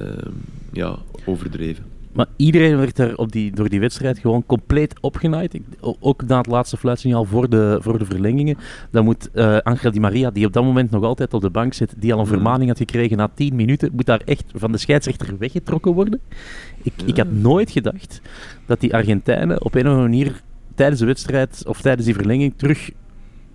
ja, 0.73 0.99
overdreven. 1.25 1.85
Maar 2.15 2.27
iedereen 2.37 2.77
werd 2.77 2.97
daar 2.97 3.15
op 3.15 3.33
die, 3.33 3.51
door 3.51 3.69
die 3.69 3.81
wedstrijd 3.81 4.19
gewoon 4.19 4.47
compleet 4.47 4.95
opgenaaid. 5.01 5.61
Ook 6.01 6.27
na 6.27 6.37
het 6.37 6.47
laatste 6.47 6.77
fluitsignaal 6.77 7.25
voor 7.25 7.49
de, 7.49 7.79
voor 7.81 7.99
de 7.99 8.05
verlengingen. 8.05 8.57
Dan 8.91 9.05
moet 9.05 9.29
uh, 9.35 9.59
Angel 9.59 9.91
Di 9.91 10.01
Maria, 10.01 10.31
die 10.31 10.47
op 10.47 10.53
dat 10.53 10.65
moment 10.65 10.91
nog 10.91 11.05
altijd 11.05 11.35
op 11.35 11.41
de 11.41 11.51
bank 11.51 11.75
zit, 11.75 11.95
die 11.97 12.15
al 12.15 12.21
een 12.21 12.27
vermaning 12.27 12.69
had 12.69 12.79
gekregen 12.79 13.17
na 13.17 13.31
10 13.35 13.57
minuten, 13.57 13.91
moet 13.93 14.07
daar 14.07 14.23
echt 14.25 14.45
van 14.55 14.73
de 14.73 14.79
scheidsrechter 14.79 15.39
weggetrokken 15.39 15.93
worden. 15.93 16.21
Ik, 16.85 16.93
ik 17.07 17.17
had 17.17 17.31
nooit 17.31 17.71
gedacht 17.71 18.21
dat 18.67 18.81
die 18.81 18.95
Argentijnen 18.95 19.65
op 19.65 19.75
een 19.75 19.81
of 19.81 19.87
andere 19.87 20.09
manier 20.09 20.43
tijdens 20.75 21.01
de 21.01 21.07
wedstrijd 21.07 21.63
of 21.67 21.81
tijdens 21.81 22.07
die 22.07 22.15
verlenging 22.15 22.53
terug 22.57 22.91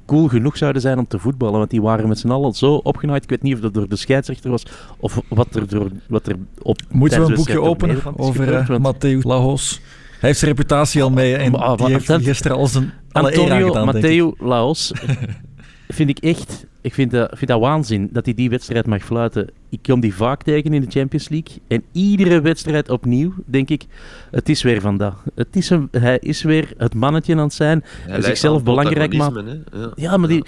cool 0.06 0.28
genoeg 0.28 0.58
zouden 0.58 0.82
zijn 0.82 0.98
om 0.98 1.08
te 1.08 1.20
voetballen. 1.20 1.58
Want 1.58 1.70
die 1.70 1.82
waren 1.82 2.08
met 2.08 2.20
z'n 2.20 2.30
allen 2.30 2.54
zo 2.54 2.74
opgenaaid. 2.74 3.24
Ik 3.24 3.30
weet 3.30 3.42
niet 3.42 3.54
of 3.54 3.60
dat 3.60 3.74
door 3.74 3.88
de 3.88 3.96
scheidsrechter 3.96 4.50
was 4.50 4.66
of 4.98 5.20
wat 5.28 5.56
er, 5.56 5.68
door, 5.68 5.90
wat 6.08 6.28
er 6.28 6.36
op. 6.62 6.80
Moeten 6.92 7.22
we 7.22 7.30
een 7.30 7.36
boekje 7.36 7.62
openen 7.62 8.18
over 8.18 8.70
uh, 8.72 8.78
Matthäus 8.78 9.22
Laos? 9.22 9.82
Hij 10.20 10.30
heeft 10.30 10.40
zijn 10.40 10.52
reputatie 10.52 11.04
al 11.04 11.10
mee 11.10 11.36
en 11.36 11.52
die 11.52 11.88
heeft 11.88 12.12
gisteren 12.12 12.58
al 12.58 12.68
zijn 12.68 12.94
alle 13.12 13.28
Antonio 13.28 13.86
Matteo 13.86 14.34
Laos 14.38 14.92
vind 15.94 16.10
ik 16.10 16.20
echt 16.20 16.68
ik 16.82 16.94
vind 16.94 17.12
dat, 17.12 17.30
vind 17.34 17.50
dat 17.50 17.60
waanzin 17.60 18.10
dat 18.12 18.26
hij 18.26 18.34
die 18.34 18.50
wedstrijd 18.50 18.86
mag 18.86 19.04
fluiten. 19.04 19.50
Ik 19.70 19.80
kom 19.82 20.00
die 20.00 20.16
vaak 20.16 20.44
tegen 20.44 20.74
in 20.74 20.82
de 20.82 20.90
Champions 20.90 21.30
League. 21.30 21.58
En 21.68 21.84
iedere 21.92 22.42
wedstrijd 22.42 22.90
opnieuw 22.90 23.34
denk 23.46 23.70
ik, 23.70 23.86
het 24.32 24.50
is 24.50 24.64
weer 24.64 24.82
van 24.82 24.98
dat. 24.98 25.16
Het 25.36 25.56
is 25.56 25.70
een, 25.70 25.88
hij 25.92 26.18
is 26.20 26.42
weer 26.42 26.74
het 26.78 26.96
mannetje 26.96 27.34
aan 27.34 27.40
het 27.40 27.54
zijn. 27.54 27.84
Hij 28.08 28.22
zichzelf 28.22 28.64
belangrijk 28.64 29.14
maakt. 29.14 29.36
Ja. 29.74 29.92
ja. 29.96 30.18
maar 30.18 30.30
die, 30.30 30.44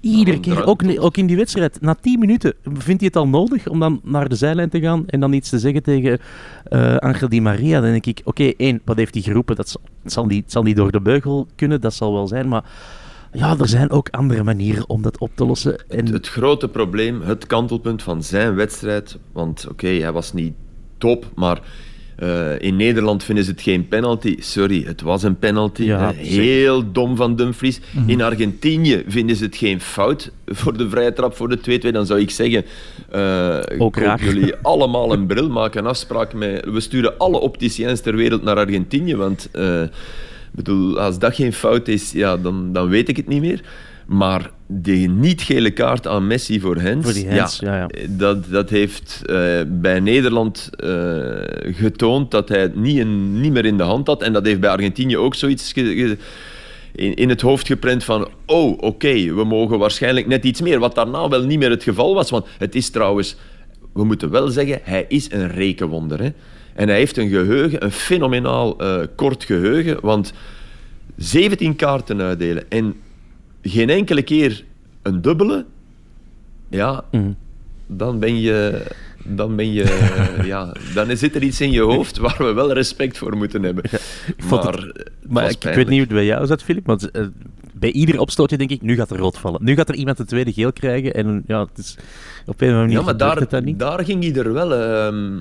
iedere 0.00 0.40
keer, 0.40 0.66
ook, 0.66 0.82
ook 0.98 1.16
in 1.16 1.26
die 1.26 1.36
wedstrijd, 1.36 1.80
na 1.80 1.94
10 2.00 2.18
minuten, 2.18 2.54
vindt 2.62 3.00
hij 3.00 3.10
het 3.12 3.16
al 3.16 3.28
nodig 3.28 3.68
om 3.68 3.80
dan 3.80 4.00
naar 4.02 4.28
de 4.28 4.36
zijlijn 4.36 4.68
te 4.68 4.80
gaan 4.80 5.04
en 5.06 5.20
dan 5.20 5.32
iets 5.32 5.48
te 5.48 5.58
zeggen 5.58 5.82
tegen 5.82 6.18
uh, 6.70 6.96
Angel 6.96 7.28
Di 7.28 7.40
Maria. 7.40 7.80
Dan 7.80 7.90
denk 7.90 8.06
ik, 8.06 8.20
oké, 8.24 8.52
één, 8.56 8.80
wat 8.84 8.96
heeft 8.96 9.14
hij 9.14 9.22
geroepen? 9.22 9.56
Dat 9.56 9.68
zal, 9.68 9.80
zal, 10.04 10.26
niet, 10.26 10.52
zal 10.52 10.62
niet 10.62 10.76
door 10.76 10.92
de 10.92 11.00
beugel 11.00 11.46
kunnen, 11.54 11.80
dat 11.80 11.94
zal 11.94 12.12
wel 12.12 12.26
zijn, 12.26 12.48
maar 12.48 12.64
ja, 13.34 13.56
er 13.58 13.68
zijn 13.68 13.90
ook 13.90 14.08
andere 14.10 14.42
manieren 14.42 14.88
om 14.88 15.02
dat 15.02 15.18
op 15.18 15.30
te 15.34 15.44
lossen. 15.44 15.88
En... 15.88 16.06
Het, 16.06 16.28
grote 16.28 16.68
probleem, 16.68 17.22
het 17.22 17.46
kantelpunt 17.46 18.02
van 18.02 18.22
zijn 18.22 18.54
wedstrijd, 18.54 19.18
want 19.32 19.66
oké, 19.70 19.88
hij 19.88 20.12
was 20.12 20.32
niet 20.32 20.52
top, 20.98 21.26
maar 21.34 21.60
uh, 22.22 22.60
in 22.60 22.76
Nederland 22.76 23.24
vinden 23.24 23.44
ze 23.44 23.50
het 23.50 23.60
geen 23.62 23.88
penalty. 23.88 24.36
Sorry, 24.38 24.84
het 24.84 25.00
was 25.00 25.22
een 25.22 25.38
penalty. 25.38 25.82
Ja, 25.82 26.10
heel 26.12 26.92
dom 26.92 27.16
van 27.16 27.36
Dumfries. 27.36 27.80
Mm 27.90 28.08
In 28.08 28.22
Argentinië 28.22 29.04
vinden 29.06 29.36
ze 29.36 29.44
het 29.44 29.56
geen 29.56 29.80
fout 29.80 30.32
voor 30.46 30.76
de 30.76 30.88
vrije 30.88 31.12
trap 31.12 31.36
voor 31.36 31.48
de 31.48 31.80
2-2. 31.86 31.90
Dan 31.92 32.06
zou 32.06 32.20
ik 32.20 32.30
zeggen, 32.30 32.64
uh, 33.14 33.60
jullie 34.16 34.54
allemaal 34.62 35.12
een 35.12 35.26
bril, 35.26 35.50
maken 35.50 35.80
een 35.80 35.86
afspraak 35.86 36.34
met... 36.34 36.64
We 36.64 36.80
sturen 36.80 37.18
alle 37.18 37.38
opticiens 37.38 38.00
ter 38.00 38.16
wereld 38.16 38.42
naar 38.42 38.56
Argentinië, 38.56 39.16
want... 39.16 39.48
Uh, 39.52 39.82
bedoel, 40.54 41.00
als 41.00 41.18
dat 41.18 41.34
geen 41.34 41.52
fout 41.52 41.88
is, 41.88 42.12
ja, 42.12 42.36
dan, 42.36 42.72
dan 42.72 42.88
weet 42.88 43.08
ik 43.08 43.16
het 43.16 43.28
niet 43.28 43.40
meer. 43.40 43.60
Maar 44.06 44.50
die 44.66 45.08
niet-gele 45.08 45.70
kaart 45.70 46.06
aan 46.06 46.26
Messi 46.26 46.60
voor 46.60 46.76
Hens, 46.76 47.04
voor 47.04 47.12
die 47.12 47.26
Hens 47.26 47.58
ja, 47.58 47.76
ja, 47.76 47.88
Dat, 48.08 48.50
dat 48.50 48.70
heeft 48.70 49.22
uh, 49.26 49.60
bij 49.68 50.00
Nederland 50.00 50.70
uh, 50.76 50.88
getoond 51.62 52.30
dat 52.30 52.48
hij 52.48 52.60
het 52.60 52.76
niet, 52.76 52.98
in, 52.98 53.40
niet 53.40 53.52
meer 53.52 53.64
in 53.64 53.76
de 53.76 53.82
hand 53.82 54.06
had. 54.06 54.22
En 54.22 54.32
dat 54.32 54.46
heeft 54.46 54.60
bij 54.60 54.70
Argentinië 54.70 55.16
ook 55.16 55.34
zoiets 55.34 55.72
in, 56.94 57.14
in 57.14 57.28
het 57.28 57.40
hoofd 57.40 57.66
geprent 57.66 58.04
van 58.04 58.28
oh, 58.46 58.70
oké, 58.70 58.84
okay, 58.84 59.34
we 59.34 59.44
mogen 59.44 59.78
waarschijnlijk 59.78 60.26
net 60.26 60.44
iets 60.44 60.60
meer. 60.60 60.78
Wat 60.78 60.94
daarna 60.94 61.28
wel 61.28 61.44
niet 61.44 61.58
meer 61.58 61.70
het 61.70 61.82
geval 61.82 62.14
was. 62.14 62.30
Want 62.30 62.46
het 62.58 62.74
is 62.74 62.90
trouwens, 62.90 63.36
we 63.92 64.04
moeten 64.04 64.30
wel 64.30 64.48
zeggen, 64.48 64.80
hij 64.82 65.04
is 65.08 65.32
een 65.32 65.48
rekenwonder. 65.48 66.22
Hè? 66.22 66.30
En 66.74 66.88
hij 66.88 66.96
heeft 66.96 67.16
een 67.16 67.28
geheugen, 67.28 67.84
een 67.84 67.90
fenomenaal 67.90 68.82
uh, 68.82 69.06
kort 69.16 69.44
geheugen. 69.44 69.98
Want 70.00 70.32
17 71.16 71.76
kaarten 71.76 72.20
uitdelen 72.20 72.70
en 72.70 72.94
geen 73.62 73.90
enkele 73.90 74.22
keer 74.22 74.64
een 75.02 75.22
dubbele, 75.22 75.64
ja, 76.68 77.04
mm. 77.10 77.36
dan 77.86 78.18
ben 78.18 78.40
je. 78.40 78.82
Dan, 79.26 79.56
ben 79.56 79.72
je, 79.72 80.10
ja, 80.44 80.74
dan 80.94 81.16
zit 81.16 81.34
er 81.34 81.42
iets 81.42 81.60
in 81.60 81.70
je 81.70 81.80
hoofd 81.80 82.18
waar 82.18 82.36
we 82.38 82.52
wel 82.52 82.72
respect 82.72 83.18
voor 83.18 83.36
moeten 83.36 83.62
hebben. 83.62 83.84
maar, 84.50 84.92
maar 85.28 85.50
ik, 85.50 85.62
weet 85.62 85.76
niet 85.76 85.88
hoe 85.88 85.98
het 85.98 86.08
bij 86.08 86.24
jou 86.24 86.46
zat, 86.46 86.62
Filip, 86.62 86.86
want 86.86 87.10
bij 87.84 87.92
ieder 87.92 88.20
opstootje 88.20 88.56
denk 88.56 88.70
ik, 88.70 88.82
nu 88.82 88.94
gaat 88.94 89.10
er 89.10 89.16
rood 89.16 89.38
vallen. 89.38 89.64
Nu 89.64 89.74
gaat 89.74 89.88
er 89.88 89.94
iemand 89.94 90.16
de 90.16 90.24
tweede 90.24 90.52
geel 90.52 90.72
krijgen 90.72 91.14
en 91.14 91.44
ja, 91.46 91.60
het 91.60 91.78
is 91.78 91.96
op 92.46 92.60
een 92.60 92.74
manier 92.74 92.98
Ja, 92.98 93.02
maar 93.02 93.16
daar, 93.16 93.62
niet. 93.62 93.78
daar 93.78 94.04
ging 94.04 94.22
hij 94.22 94.42
er 94.42 94.52
wel... 94.52 94.72
Uh, 94.72 95.40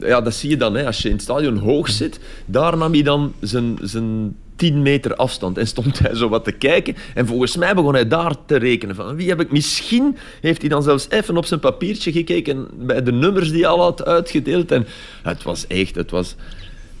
ja, 0.00 0.20
dat 0.20 0.34
zie 0.34 0.50
je 0.50 0.56
dan, 0.56 0.74
hè, 0.74 0.86
als 0.86 1.02
je 1.02 1.08
in 1.08 1.14
het 1.14 1.22
stadion 1.22 1.56
hoog 1.56 1.90
zit. 1.90 2.20
Daar 2.46 2.76
nam 2.76 2.92
hij 2.92 3.02
dan 3.02 3.32
zijn, 3.40 3.78
zijn 3.80 4.36
10 4.56 4.82
meter 4.82 5.14
afstand 5.14 5.58
en 5.58 5.66
stond 5.66 5.98
hij 5.98 6.14
zo 6.14 6.28
wat 6.28 6.44
te 6.44 6.52
kijken. 6.52 6.94
En 7.14 7.26
volgens 7.26 7.56
mij 7.56 7.74
begon 7.74 7.94
hij 7.94 8.08
daar 8.08 8.34
te 8.46 8.56
rekenen. 8.56 8.94
Van, 8.94 9.16
wie 9.16 9.28
heb 9.28 9.40
ik 9.40 9.52
misschien... 9.52 10.16
Heeft 10.40 10.60
hij 10.60 10.70
dan 10.70 10.82
zelfs 10.82 11.06
even 11.10 11.36
op 11.36 11.44
zijn 11.44 11.60
papiertje 11.60 12.12
gekeken 12.12 12.68
bij 12.78 13.02
de 13.02 13.12
nummers 13.12 13.50
die 13.50 13.60
hij 13.60 13.70
al 13.70 13.80
had 13.80 14.04
uitgedeeld. 14.04 14.72
En 14.72 14.86
het 15.22 15.42
was 15.42 15.66
echt... 15.66 15.94
Het 15.94 16.10
was, 16.10 16.34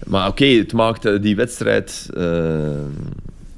maar 0.06 0.28
oké, 0.28 0.46
het 0.46 0.72
maakte 0.72 1.20
die 1.20 1.36
wedstrijd... 1.36 2.10
Uh, 2.16 2.68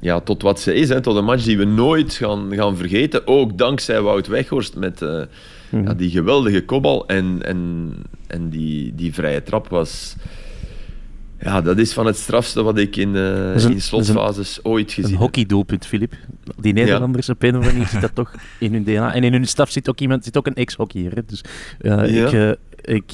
ja, 0.05 0.19
tot 0.19 0.41
wat 0.41 0.59
ze 0.59 0.73
is, 0.73 0.89
hè, 0.89 1.01
tot 1.01 1.15
een 1.15 1.23
match 1.23 1.43
die 1.43 1.57
we 1.57 1.65
nooit 1.65 2.13
gaan, 2.13 2.53
gaan 2.53 2.77
vergeten. 2.77 3.27
Ook 3.27 3.57
dankzij 3.57 4.01
Wout 4.01 4.27
Weghorst 4.27 4.75
met 4.75 5.01
uh, 5.01 5.09
ja, 5.69 5.77
mhm. 5.77 5.95
die 5.95 6.09
geweldige 6.09 6.65
kopbal 6.65 7.07
en, 7.07 7.41
en, 7.41 7.91
en 8.27 8.49
die, 8.49 8.95
die 8.95 9.13
vrije 9.13 9.43
trap 9.43 9.67
was... 9.67 10.15
Ja, 11.39 11.61
dat 11.61 11.77
is 11.77 11.93
van 11.93 12.05
het 12.05 12.17
strafste 12.17 12.63
wat 12.63 12.77
ik 12.77 12.95
in, 12.95 13.15
uh, 13.15 13.69
in 13.69 13.81
slotfases 13.81 14.59
ooit 14.63 14.91
gezien 14.91 15.03
heb. 15.03 15.13
Een 15.13 15.19
hockeydoelpunt, 15.19 15.85
Filip. 15.85 16.13
Die 16.57 16.73
Nederlanders 16.73 17.29
op 17.29 17.43
een 17.43 17.57
of 17.57 17.67
andere 17.67 17.87
zit 17.87 18.01
dat 18.01 18.15
toch 18.15 18.33
in 18.59 18.73
hun 18.73 18.83
DNA. 18.83 19.13
En 19.13 19.23
in 19.23 19.31
hun 19.31 19.45
staf 19.45 19.71
zit 19.71 19.89
ook 19.89 19.99
iemand, 19.99 20.23
zit 20.23 20.37
ook 20.37 20.47
een 20.47 20.55
ex-hockeyer. 20.55 21.23
Dus 21.25 21.41
uh, 21.81 22.13
ja. 22.13 22.25
ik... 22.25 22.31
Uh, 22.31 22.51
ik 22.81 23.13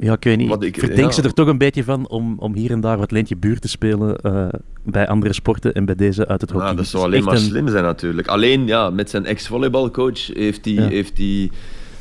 ja, 0.00 0.12
ik 0.12 0.24
weet 0.24 0.36
niet. 0.36 0.62
Ik, 0.62 0.78
verdenk 0.78 1.12
ze 1.12 1.22
er 1.22 1.32
toch 1.32 1.48
een 1.48 1.58
beetje 1.58 1.84
van 1.84 2.08
om, 2.08 2.38
om 2.38 2.54
hier 2.54 2.70
en 2.70 2.80
daar 2.80 2.98
wat 2.98 3.10
leentje 3.10 3.36
buur 3.36 3.58
te 3.58 3.68
spelen 3.68 4.18
uh, 4.22 4.48
bij 4.84 5.08
andere 5.08 5.32
sporten 5.32 5.74
en 5.74 5.84
bij 5.84 5.94
deze 5.94 6.26
uit 6.26 6.40
het 6.40 6.50
hockey. 6.50 6.68
Ja, 6.68 6.74
dat 6.74 6.86
zou 6.86 7.04
alleen 7.04 7.24
maar 7.24 7.38
slim 7.38 7.68
zijn 7.68 7.84
natuurlijk. 7.84 8.28
Alleen 8.28 8.66
ja, 8.66 8.90
met 8.90 9.10
zijn 9.10 9.26
ex-volleybalcoach 9.26 10.26
heeft 10.26 10.64
hij 10.64 10.74
heeft 10.74 11.18
hij 11.18 11.50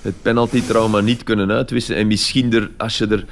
het 0.02 0.22
penalty-trauma 0.22 1.00
niet 1.00 1.24
kunnen 1.24 1.52
uitwissen. 1.52 1.96
En 1.96 2.08
misschien 2.08 2.54
er, 2.54 2.72
als 2.78 2.98
je 2.98 3.08
er 3.08 3.26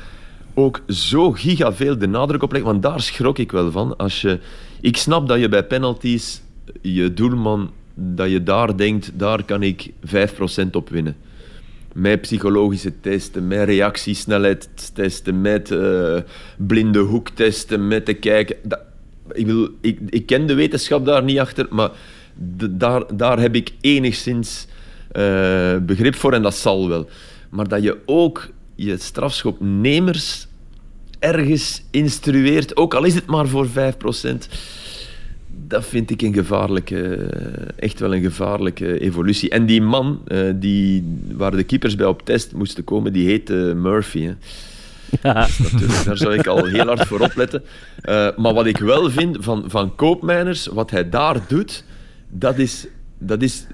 ook 0.53 0.81
zo 0.87 1.31
giga 1.31 1.73
veel 1.73 1.97
de 1.97 2.07
nadruk 2.07 2.43
op 2.43 2.51
legt, 2.51 2.65
want 2.65 2.81
daar 2.81 3.01
schrok 3.01 3.37
ik 3.37 3.51
wel 3.51 3.71
van. 3.71 3.97
Als 3.97 4.21
je, 4.21 4.39
ik 4.81 4.97
snap 4.97 5.27
dat 5.27 5.39
je 5.39 5.49
bij 5.49 5.63
penalties 5.63 6.41
je 6.81 7.13
doelman, 7.13 7.71
dat 7.93 8.29
je 8.29 8.43
daar 8.43 8.77
denkt, 8.77 9.11
daar 9.13 9.43
kan 9.43 9.63
ik 9.63 9.91
5% 10.05 10.69
op 10.71 10.89
winnen 10.89 11.15
met 11.97 12.21
psychologische 12.21 12.99
testen, 13.01 13.47
met 13.47 13.65
reactiesnelheidstesten, 13.65 15.41
met 15.41 15.71
uh, 15.71 16.17
blinde 16.57 16.99
hoektesten, 16.99 17.87
met 17.87 18.05
te 18.05 18.13
kijken. 18.13 18.55
Dat, 18.63 18.79
ik, 19.31 19.45
bedoel, 19.45 19.69
ik, 19.81 19.99
ik 20.09 20.25
ken 20.25 20.47
de 20.47 20.53
wetenschap 20.53 21.05
daar 21.05 21.23
niet 21.23 21.39
achter, 21.39 21.67
maar 21.69 21.89
daar, 22.71 23.15
daar 23.15 23.39
heb 23.39 23.55
ik 23.55 23.73
enigszins 23.81 24.67
uh, 25.11 25.77
begrip 25.77 26.15
voor 26.15 26.33
en 26.33 26.41
dat 26.41 26.55
zal 26.55 26.89
wel. 26.89 27.09
Maar 27.49 27.67
dat 27.67 27.83
je 27.83 27.97
ook 28.05 28.49
je 28.75 28.97
strafschopnemers 28.97 30.47
ergens 31.19 31.83
instrueert, 31.91 32.75
ook 32.75 32.93
al 32.93 33.03
is 33.03 33.15
het 33.15 33.25
maar 33.25 33.47
voor 33.47 33.67
5% 33.67 33.71
dat 35.67 35.85
vind 35.85 36.09
ik 36.09 36.21
een 36.21 36.33
gevaarlijke, 36.33 37.15
echt 37.75 37.99
wel 37.99 38.15
een 38.15 38.21
gevaarlijke 38.21 38.99
evolutie. 38.99 39.49
En 39.49 39.65
die 39.65 39.81
man 39.81 40.21
uh, 40.27 40.53
die, 40.55 41.17
waar 41.31 41.51
de 41.51 41.63
keepers 41.63 41.95
bij 41.95 42.05
op 42.05 42.25
test 42.25 42.53
moesten 42.53 42.83
komen, 42.83 43.13
die 43.13 43.27
heette 43.27 43.73
Murphy. 43.75 44.21
Hè. 44.21 44.33
Ja. 45.21 45.33
daar 46.05 46.17
zou 46.17 46.33
ik 46.33 46.47
al 46.47 46.65
heel 46.65 46.85
hard 46.85 47.07
voor 47.07 47.19
opletten. 47.19 47.63
Uh, 48.09 48.29
maar 48.37 48.53
wat 48.53 48.65
ik 48.65 48.77
wel 48.77 49.09
vind 49.09 49.37
van, 49.39 49.63
van 49.67 49.95
Koopmeiners, 49.95 50.65
wat 50.65 50.91
hij 50.91 51.09
daar 51.09 51.41
doet, 51.47 51.83
dat 52.29 52.57
is, 52.57 52.87
dat 53.17 53.41
is 53.41 53.65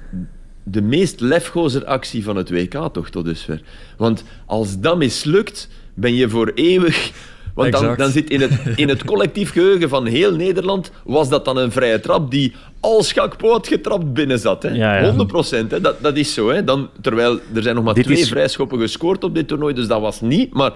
de 0.63 0.81
meest 0.81 1.19
lefgozer 1.19 1.85
actie 1.85 2.23
van 2.23 2.35
het 2.35 2.49
WK 2.49 2.89
toch 2.93 3.09
tot 3.09 3.25
dusver. 3.25 3.61
Want 3.97 4.23
als 4.45 4.79
dat 4.79 4.97
mislukt, 4.97 5.69
ben 5.93 6.15
je 6.15 6.29
voor 6.29 6.51
eeuwig 6.55 7.11
want 7.53 7.71
dan, 7.71 7.95
dan, 7.95 8.11
zit 8.11 8.29
in 8.29 8.41
het, 8.41 8.51
in 8.75 8.89
het 8.89 9.03
collectief 9.03 9.51
geheugen 9.51 9.89
van 9.89 10.05
heel 10.05 10.35
Nederland, 10.35 10.91
was 11.03 11.29
dat 11.29 11.45
dan 11.45 11.57
een 11.57 11.71
vrije 11.71 11.99
trap 11.99 12.31
die 12.31 12.53
als 12.79 13.13
had 13.13 13.67
getrapt 13.67 14.13
binnen 14.13 14.39
zat. 14.39 14.63
Hè? 14.63 14.69
Ja, 14.69 14.97
ja. 14.97 15.13
100 15.13 15.71
hè? 15.71 15.81
Dat, 15.81 16.01
dat 16.01 16.17
is 16.17 16.33
zo. 16.33 16.49
Hè? 16.49 16.63
Dan, 16.63 16.89
terwijl 17.01 17.39
er 17.53 17.61
zijn 17.61 17.75
nog 17.75 17.83
maar 17.83 17.93
twee 17.93 18.17
is... 18.17 18.27
vrijschoppen 18.27 18.79
gescoord 18.79 19.23
op 19.23 19.35
dit 19.35 19.47
toernooi, 19.47 19.73
dus 19.73 19.87
dat 19.87 20.01
was 20.01 20.21
niet. 20.21 20.53
Maar, 20.53 20.71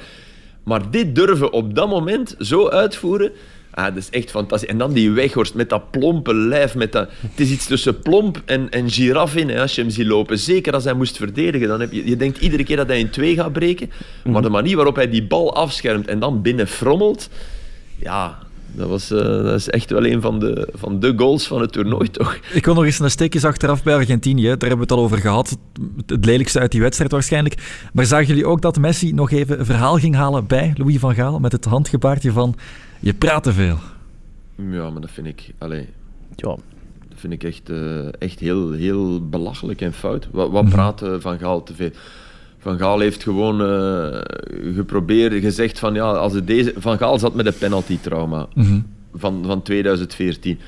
maar 0.64 0.92
dit 0.92 1.16
durven 1.16 1.52
op 1.52 1.76
dat 1.76 1.90
moment 1.90 2.36
zo 2.40 2.70
uitvoeren, 2.70 3.32
Ah, 3.78 3.86
dat 3.86 3.98
is 3.98 4.10
echt 4.10 4.30
fantastisch. 4.30 4.70
En 4.70 4.78
dan 4.78 4.94
die 4.94 5.12
Weghorst 5.12 5.54
met 5.54 5.70
dat 5.70 5.92
plompe 5.92 6.34
lijf. 6.34 6.76
Met 6.76 6.92
dat... 6.92 7.10
Het 7.22 7.40
is 7.40 7.52
iets 7.52 7.66
tussen 7.66 8.00
plomp 8.00 8.42
en, 8.46 8.70
en 8.70 8.90
giraffe 8.90 9.40
in, 9.40 9.50
hè, 9.50 9.62
als 9.62 9.76
je 9.76 9.82
hem 9.82 9.90
ziet 9.90 10.06
lopen. 10.06 10.40
Zeker 10.40 10.74
als 10.74 10.84
hij 10.84 10.94
moest 10.94 11.18
verdedigen. 11.18 11.68
Dan 11.68 11.80
heb 11.80 11.92
je, 11.92 12.10
je 12.10 12.16
denkt 12.16 12.38
iedere 12.38 12.64
keer 12.64 12.76
dat 12.76 12.88
hij 12.88 13.00
in 13.00 13.10
twee 13.10 13.36
gaat 13.36 13.54
breken. 13.54 13.92
Maar 14.24 14.42
de 14.42 14.50
manier 14.50 14.76
waarop 14.76 14.96
hij 14.96 15.10
die 15.10 15.24
bal 15.24 15.56
afschermt 15.56 16.08
en 16.08 16.20
dan 16.20 16.42
binnen 16.42 16.68
frommelt... 16.68 17.30
Ja, 18.00 18.40
dat, 18.78 18.90
was, 18.90 19.12
uh, 19.12 19.20
dat 19.20 19.54
is 19.54 19.70
echt 19.70 19.90
wel 19.90 20.06
een 20.06 20.22
van 20.22 20.40
de, 20.40 20.68
van 20.74 21.00
de 21.00 21.14
goals 21.18 21.48
van 21.48 21.62
het 21.62 21.72
toernooi, 21.72 22.12
toch? 22.12 22.40
Ik 22.54 22.66
wil 22.66 22.74
nog 22.74 22.86
eens 22.86 23.00
een 23.00 23.12
steekjes 23.12 23.46
achteraf 23.46 23.84
bij 23.84 23.96
Argentinië. 23.96 24.44
Daar 24.44 24.50
hebben 24.50 24.78
we 24.78 24.84
het 24.84 24.92
al 24.92 25.00
over 25.00 25.18
gehad. 25.18 25.58
Het 26.06 26.26
lelijkste 26.26 26.60
uit 26.60 26.72
die 26.72 26.82
wedstrijd 26.82 27.12
waarschijnlijk. 27.12 27.90
Maar 27.94 28.06
zagen 28.06 28.28
jullie 28.28 28.46
ook 28.46 28.62
dat 28.62 28.80
Messi 28.80 29.14
nog 29.14 29.32
even 29.32 29.60
een 29.60 29.66
verhaal 29.66 29.98
ging 29.98 30.16
halen 30.16 30.48
bij 30.48 30.74
Louis 30.76 30.98
van 30.98 31.16
Gaal 31.16 31.40
met 31.40 31.52
het 31.52 31.66
handgebaartje 31.66 32.32
van 32.32 32.56
je 33.00 33.14
praat 33.14 33.44
te 33.44 33.54
veel? 33.54 33.78
Ja, 34.56 34.90
maar 34.90 35.02
dat 35.02 35.12
vind 35.12 35.28
ik... 35.28 35.54
Allez, 35.58 35.86
ja. 36.36 36.56
Dat 37.10 37.20
vind 37.20 37.34
ik 37.34 37.44
echt, 37.44 37.70
uh, 37.70 38.22
echt 38.22 38.40
heel, 38.40 38.72
heel 38.72 39.30
belachelijk 39.30 39.82
en 39.82 39.94
fout. 39.94 40.28
Wat, 40.32 40.52
wat 40.52 40.70
praat 40.70 41.04
Van 41.20 41.40
Gaal 41.40 41.64
te 41.64 41.74
veel? 41.74 41.92
Van 42.68 42.78
Gaal 42.78 43.00
heeft 43.00 43.24
gewoon 43.24 43.62
uh, 43.62 44.18
geprobeerd, 44.76 45.34
gezegd 45.34 45.80
van 45.80 45.94
ja, 45.94 46.12
als 46.12 46.34
het 46.34 46.48
deze... 46.48 46.74
Van 46.78 46.98
Gaal 46.98 47.20
zat 47.20 47.34
met 47.34 47.46
een 47.46 47.58
penalty-trauma 47.58 48.48
mm 48.54 48.64
-hmm. 48.66 48.86
van, 49.14 49.44
van 49.46 49.62
2014. 49.62 50.60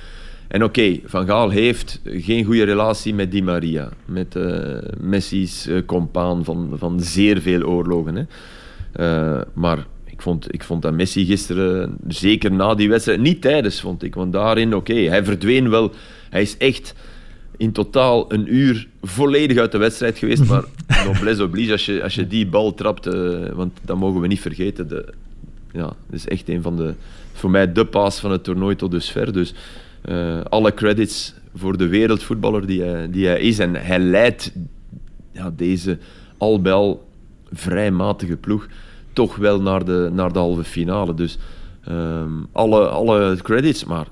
En 0.47 0.63
oké, 0.63 0.79
okay, 0.79 1.01
Van 1.05 1.25
Gaal 1.25 1.49
heeft 1.49 2.01
geen 2.03 2.45
goede 2.45 2.63
relatie 2.63 3.13
met 3.13 3.31
Di 3.31 3.43
Maria. 3.43 3.89
Met 4.05 4.35
uh, 4.35 4.77
Messi's 4.99 5.67
uh, 5.67 5.85
compaan 5.85 6.43
van, 6.43 6.71
van 6.73 6.99
zeer 6.99 7.41
veel 7.41 7.61
oorlogen. 7.61 8.15
Hè. 8.15 9.41
maar 9.53 9.85
ik 10.05 10.21
vond, 10.21 10.53
ik 10.53 10.63
vond 10.63 10.81
dat 10.81 10.93
Messi 10.93 11.25
gisteren, 11.25 11.97
zeker 12.07 12.51
na 12.51 12.75
die 12.75 12.89
wedstrijd, 12.89 13.19
niet 13.19 13.41
tijdens 13.41 13.81
vond 13.81 14.03
ik. 14.03 14.15
Want 14.15 14.33
daarin, 14.33 14.75
oké, 14.75 14.91
okay, 14.91 15.07
hij 15.07 15.23
verdween 15.23 15.69
wel. 15.69 15.91
Hij 16.29 16.41
is 16.41 16.57
echt 16.57 16.93
in 17.59 17.71
totaal 17.71 18.33
een 18.33 18.55
uur 18.55 18.87
volledig 19.01 19.57
uit 19.57 19.71
de 19.71 19.77
wedstrijd 19.77 20.17
geweest. 20.17 20.45
Maar 20.45 20.63
noblesse 21.05 21.43
oblige, 21.43 21.71
als 21.71 21.85
je, 21.85 22.03
als 22.03 22.15
je 22.15 22.27
die 22.27 22.47
bal 22.47 22.73
trapt, 22.73 23.07
uh, 23.07 23.49
want 23.53 23.77
dat 23.81 23.97
mogen 23.97 24.21
we 24.21 24.27
niet 24.27 24.41
vergeten. 24.41 24.87
De, 24.87 25.05
ja, 25.71 25.83
dat 25.83 25.95
is 26.11 26.27
echt 26.27 26.49
een 26.49 26.61
van 26.61 26.75
de, 26.75 26.93
voor 27.33 27.49
mij 27.49 27.71
de 27.71 27.85
paas 27.85 28.19
van 28.19 28.31
het 28.31 28.43
toernooi 28.43 28.75
tot 28.75 28.91
dusver. 28.91 29.33
Dus 29.33 29.53
uh, 30.05 30.41
alle 30.49 30.73
credits 30.73 31.33
voor 31.55 31.77
de 31.77 31.87
wereldvoetballer 31.87 32.67
die 32.67 32.81
hij, 32.81 33.09
die 33.09 33.25
hij 33.25 33.39
is. 33.39 33.59
En 33.59 33.75
hij 33.75 33.99
leidt 33.99 34.51
ja, 35.31 35.51
deze 35.55 35.97
al 36.37 36.61
bij 36.61 36.73
al 36.73 37.07
vrij 37.51 37.91
matige 37.91 38.37
ploeg 38.37 38.67
toch 39.13 39.35
wel 39.35 39.61
naar 39.61 39.85
de, 39.85 40.09
naar 40.13 40.33
de 40.33 40.39
halve 40.39 40.63
finale. 40.63 41.13
Dus 41.13 41.37
um, 41.89 42.47
alle, 42.51 42.87
alle 42.87 43.37
credits, 43.41 43.85
maar 43.85 44.07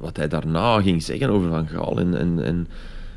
wat 0.00 0.16
hij 0.16 0.28
daarna 0.28 0.80
ging 0.80 1.02
zeggen 1.02 1.30
over 1.30 1.48
Van 1.48 1.68
Gaal 1.68 1.98
en, 1.98 2.18
en, 2.18 2.44
en 2.44 2.68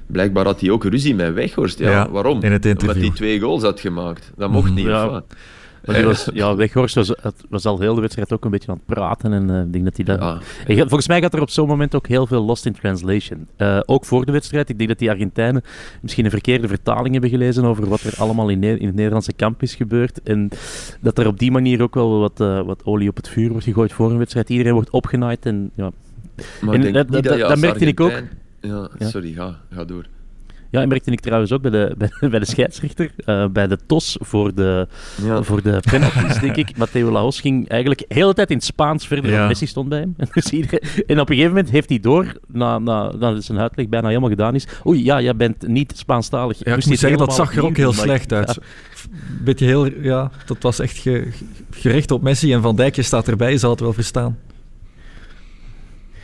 blijkbaar 0.08 0.46
had 0.46 0.62
hij 0.62 0.70
ook 0.70 0.84
ruzie 0.84 1.16
met 1.16 1.34
Weghorst. 1.34 1.80
Ja, 1.80 1.90
ja 1.90 2.10
waarom? 2.10 2.42
In 2.42 2.52
het 2.52 2.66
Omdat 2.66 2.96
hij 2.96 3.12
twee 3.12 3.40
goals 3.40 3.64
had 3.64 3.80
gemaakt. 3.80 4.32
Dat 4.38 4.52
mocht 4.52 4.74
niet. 4.74 4.86
Ja. 4.86 5.24
Maar 5.86 6.04
was, 6.04 6.30
ja, 6.34 6.56
Weghorst 6.56 6.96
was, 6.96 7.14
was 7.50 7.66
al 7.66 7.80
heel 7.80 7.96
de 7.96 8.02
wedstrijd 8.02 8.34
ook 8.34 8.46
een 8.46 8.52
beetje 8.52 8.72
aan 8.72 8.82
het 8.86 8.96
praten. 8.96 9.34
En 9.34 9.50
uh, 9.50 9.62
ik 9.62 9.74
denk 9.74 9.84
dat 9.84 9.96
hij 9.96 10.06
dat... 10.06 10.20
Ja. 10.68 10.76
Volgens 10.76 11.08
mij 11.08 11.22
gaat 11.22 11.34
er 11.34 11.42
op 11.42 11.50
zo'n 11.50 11.68
moment 11.68 11.96
ook 11.96 12.08
heel 12.08 12.28
veel 12.28 12.44
lost 12.44 12.66
in 12.66 12.74
translation. 12.74 13.48
Uh, 13.58 13.80
ook 13.86 14.06
voor 14.06 14.26
de 14.26 14.32
wedstrijd. 14.32 14.70
Ik 14.70 14.78
denk 14.78 14.90
dat 14.90 15.00
die 15.00 15.10
Argentijnen 15.10 15.64
misschien 16.02 16.26
een 16.26 16.32
verkeerde 16.32 16.68
vertaling 16.68 17.12
hebben 17.12 17.30
gelezen 17.30 17.66
over 17.66 17.90
wat 17.90 18.02
er 18.02 18.14
allemaal 18.18 18.50
in, 18.50 18.64
in 18.64 18.86
het 18.86 18.96
Nederlandse 18.96 19.34
kamp 19.34 19.62
is 19.62 19.76
gebeurd. 19.76 20.22
En 20.24 20.50
dat 21.00 21.18
er 21.18 21.28
op 21.28 21.40
die 21.40 21.52
manier 21.52 21.82
ook 21.82 21.94
wel 21.94 22.20
wat, 22.20 22.40
uh, 22.40 22.62
wat 22.62 22.86
olie 22.86 23.10
op 23.10 23.16
het 23.16 23.30
vuur 23.30 23.50
wordt 23.50 23.66
gegooid 23.66 23.94
voor 23.94 24.12
een 24.12 24.18
wedstrijd. 24.18 24.50
Iedereen 24.50 24.74
wordt 24.74 24.90
opgenaaid 24.90 25.46
en 25.46 25.72
ja... 25.74 25.92
Maar 26.62 26.74
en, 26.74 26.94
dat, 26.94 27.12
dat, 27.12 27.24
dat, 27.24 27.40
dat 27.40 27.58
merkte 27.58 27.86
ik 27.86 28.00
ook. 28.00 28.22
Ja, 28.62 28.90
sorry, 29.00 29.34
ga, 29.34 29.60
ga 29.70 29.84
door. 29.84 30.06
Ja, 30.72 30.82
en 30.82 30.88
merkte 30.88 31.12
ik 31.12 31.20
trouwens 31.20 31.52
ook 31.52 31.62
bij 31.62 31.72
de, 31.72 31.96
bij, 31.98 32.30
bij 32.30 32.40
de 32.40 32.46
scheidsrechter, 32.46 33.12
uh, 33.26 33.46
bij 33.48 33.68
de 33.68 33.78
TOS 33.86 34.18
voor 34.20 34.54
de, 34.56 34.88
ja. 35.24 35.44
voor 35.44 35.62
de 35.62 35.82
penalties, 35.92 36.40
denk 36.40 36.56
ik. 36.56 36.78
Matteo 36.78 37.12
Laos 37.12 37.40
ging 37.42 37.70
eigenlijk 37.70 38.02
de 38.08 38.14
hele 38.14 38.34
tijd 38.34 38.50
in 38.50 38.56
het 38.56 38.66
Spaans 38.66 39.08
verder, 39.08 39.32
ja. 39.32 39.48
Messi 39.48 39.66
stond 39.66 39.90
bij 39.90 40.00
hem. 40.00 40.14
En, 40.18 40.28
dus 40.34 40.50
iedereen, 40.50 40.82
en 41.08 41.20
op 41.20 41.30
een 41.30 41.36
gegeven 41.36 41.56
moment 41.56 41.70
heeft 41.70 41.90
hij 41.90 42.00
door, 42.00 42.40
na, 42.48 42.80
na, 42.80 43.12
na 43.20 43.40
zijn 43.40 43.60
uitleg 43.60 43.90
bijna 43.90 44.08
helemaal 44.08 44.30
gedaan 44.30 44.56
is, 44.56 44.68
oei, 44.86 45.04
ja, 45.04 45.22
jij 45.22 45.36
bent 45.36 45.68
niet 45.68 45.94
Spaanstalig. 45.96 46.58
Ja, 46.58 46.76
ik 46.76 46.86
moet 46.86 47.00
zeggen, 47.00 47.20
dat 47.20 47.34
zag 47.34 47.56
er 47.56 47.66
ook 47.66 47.78
heel 47.78 47.94
slecht 47.94 48.34
uit. 48.34 48.60
Ja. 48.62 49.18
Beetje 49.44 49.66
heel, 49.66 50.02
ja, 50.02 50.32
dat 50.46 50.58
was 50.60 50.80
echt 50.80 50.98
ge, 50.98 51.28
gericht 51.72 52.12
op 52.12 52.22
Messi 52.22 52.54
en 52.54 52.62
Van 52.62 52.76
Dijkje 52.76 53.02
staat 53.02 53.28
erbij, 53.28 53.52
je 53.52 53.58
zal 53.58 53.72
het 53.72 53.80
wel 53.80 53.94
verstaan. 53.94 54.38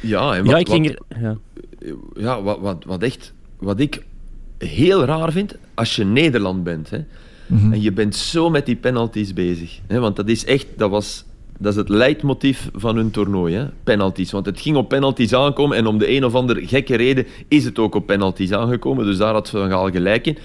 Ja, 0.06 0.36
en 0.36 0.44
wat, 0.44 0.52
ja, 0.52 0.58
ik 0.58 0.70
ging 0.70 0.90
er, 0.90 1.00
ja. 1.22 1.38
ja 2.16 2.42
wat, 2.42 2.60
wat, 2.60 2.84
wat 2.84 3.04
echt, 3.04 3.34
wat 3.58 3.80
ik 3.80 4.04
heel 4.58 5.04
raar 5.04 5.32
vind 5.32 5.58
als 5.74 5.96
je 5.96 6.04
Nederland 6.04 6.64
bent. 6.64 6.90
Hè, 6.90 6.98
mm 7.48 7.58
-hmm. 7.58 7.74
En 7.74 7.82
je 7.82 7.92
bent 7.92 8.16
zo 8.16 8.50
met 8.50 8.66
die 8.66 8.76
penalties 8.76 9.34
bezig. 9.34 9.80
Hè, 9.88 10.00
want 10.00 10.16
dat 10.16 10.30
is 10.30 10.46
echt, 10.46 10.68
dat 10.78 10.90
was. 10.90 11.26
Dat 11.58 11.72
is 11.72 11.78
het 11.78 11.90
leidmotief 11.90 12.70
van 12.74 12.96
hun 12.96 13.12
toernooi, 13.12 13.56
hè? 13.56 13.66
penalties. 13.84 14.32
Want 14.32 14.46
het 14.46 14.62
ging 14.62 14.76
op 14.76 14.90
penalties 14.90 15.34
aankomen 15.34 15.78
en 15.78 15.86
om 15.86 15.98
de 15.98 16.10
een 16.10 16.26
of 16.26 16.36
andere 16.36 16.68
gekke 16.68 16.96
reden 16.96 17.26
is 17.48 17.66
het 17.66 17.80
ook 17.80 17.96
op 17.96 18.06
penalties 18.06 18.52
aangekomen. 18.52 19.06
Dus 19.06 19.18
daar 19.18 19.34
had 19.34 19.50
Van 19.50 19.70
Gaal 19.70 19.92
gelijk 19.92 20.28
in. 20.28 20.38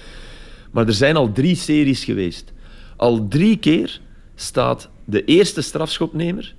Maar 0.71 0.87
er 0.87 0.93
zijn 0.93 1.15
al 1.15 1.31
drie 1.31 1.55
series 1.55 2.03
geweest. 2.03 2.53
Al 2.95 3.27
drie 3.27 3.57
keer 3.57 3.99
staat 4.35 4.89
de 5.05 5.25
eerste 5.25 5.61
strafschopnemer 5.61 6.55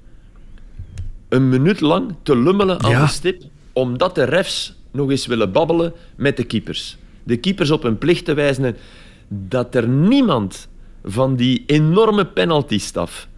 een 1.32 1.48
minuut 1.48 1.80
lang 1.80 2.14
te 2.22 2.36
lummelen 2.36 2.82
aan 2.82 2.90
ja. 2.90 3.04
de 3.04 3.10
stip, 3.10 3.42
omdat 3.72 4.14
de 4.14 4.24
refs 4.24 4.74
nog 4.90 5.10
eens 5.10 5.26
willen 5.26 5.52
babbelen 5.52 5.92
met 6.16 6.36
de 6.36 6.44
keepers 6.44 6.96
de 7.22 7.36
keepers 7.36 7.70
op 7.70 7.82
hun 7.82 7.98
plicht 7.98 8.24
te 8.24 8.34
wijzen 8.34 8.76
dat 9.28 9.74
er 9.74 9.88
niemand 9.88 10.68
van 11.04 11.36
die 11.36 11.62
enorme 11.66 12.26
penaltystaf, 12.26 13.28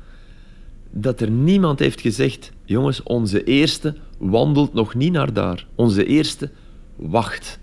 dat 0.90 1.20
er 1.20 1.30
niemand 1.30 1.78
heeft 1.78 2.00
gezegd, 2.00 2.52
jongens, 2.64 3.02
onze 3.02 3.44
eerste 3.44 3.94
wandelt 4.18 4.74
nog 4.74 4.94
niet 4.94 5.12
naar 5.12 5.32
daar. 5.32 5.66
Onze 5.74 6.06
eerste 6.06 6.50
wacht. 6.96 7.58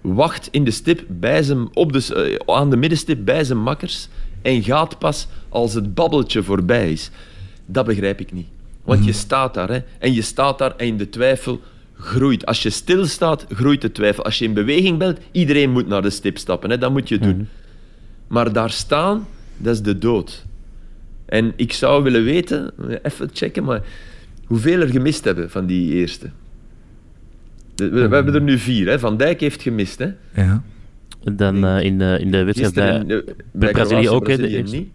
Wacht 0.00 0.48
in 0.50 0.64
de 0.64 0.70
stip 0.70 1.04
bij 1.08 1.42
zijn, 1.42 1.76
op 1.76 1.92
de, 1.92 2.38
uh, 2.46 2.54
aan 2.54 2.70
de 2.70 2.76
middenstip 2.76 3.24
bij 3.24 3.44
zijn 3.44 3.58
makkers 3.58 4.08
en 4.42 4.62
gaat 4.62 4.98
pas 4.98 5.26
als 5.48 5.74
het 5.74 5.94
babbeltje 5.94 6.42
voorbij 6.42 6.92
is. 6.92 7.10
Dat 7.66 7.86
begrijp 7.86 8.20
ik 8.20 8.32
niet. 8.32 8.48
Want 8.84 9.04
je 9.04 9.12
staat 9.12 9.54
daar 9.54 9.68
hè, 9.68 9.78
en 9.98 10.12
je 10.12 10.22
staat 10.22 10.58
daar 10.58 10.76
en 10.76 10.96
de 10.96 11.08
twijfel 11.08 11.60
groeit. 11.94 12.46
Als 12.46 12.62
je 12.62 12.70
stilstaat, 12.70 13.46
groeit 13.48 13.80
de 13.80 13.92
twijfel. 13.92 14.24
Als 14.24 14.38
je 14.38 14.44
in 14.44 14.52
beweging 14.52 14.98
bent, 14.98 15.18
iedereen 15.32 15.70
moet 15.70 15.86
naar 15.86 16.02
de 16.02 16.10
stip 16.10 16.38
stappen. 16.38 16.70
Hè? 16.70 16.78
Dat 16.78 16.90
moet 16.90 17.08
je 17.08 17.18
doen. 17.18 17.36
Mm. 17.36 17.48
Maar 18.26 18.52
daar 18.52 18.70
staan, 18.70 19.26
dat 19.56 19.74
is 19.74 19.82
de 19.82 19.98
dood. 19.98 20.44
En 21.26 21.52
ik 21.56 21.72
zou 21.72 22.02
willen 22.02 22.24
weten, 22.24 22.72
even 23.02 23.30
checken, 23.32 23.64
maar 23.64 23.82
hoeveel 24.46 24.80
er 24.80 24.88
gemist 24.88 25.24
hebben 25.24 25.50
van 25.50 25.66
die 25.66 25.92
eerste. 25.92 26.30
we, 27.76 27.88
we 27.88 28.06
mm. 28.06 28.12
hebben 28.12 28.34
er 28.34 28.42
nu 28.42 28.58
vier. 28.58 28.88
Hè? 28.88 28.98
Van 28.98 29.16
Dijk 29.16 29.40
heeft 29.40 29.62
gemist. 29.62 29.98
Hè? 29.98 30.10
Ja. 30.34 30.62
Dan 31.20 31.64
uh, 31.64 31.82
in, 31.82 32.00
uh, 32.00 32.20
in 32.20 32.30
de 32.30 32.44
wedstrijd 32.44 32.74
bij, 32.74 33.06
bij, 33.06 33.34
bij 33.52 33.70
Brazilië 33.70 34.08
ook. 34.08 34.24
Brazilië 34.24 34.62
de. 34.62 34.70
Niet? 34.70 34.88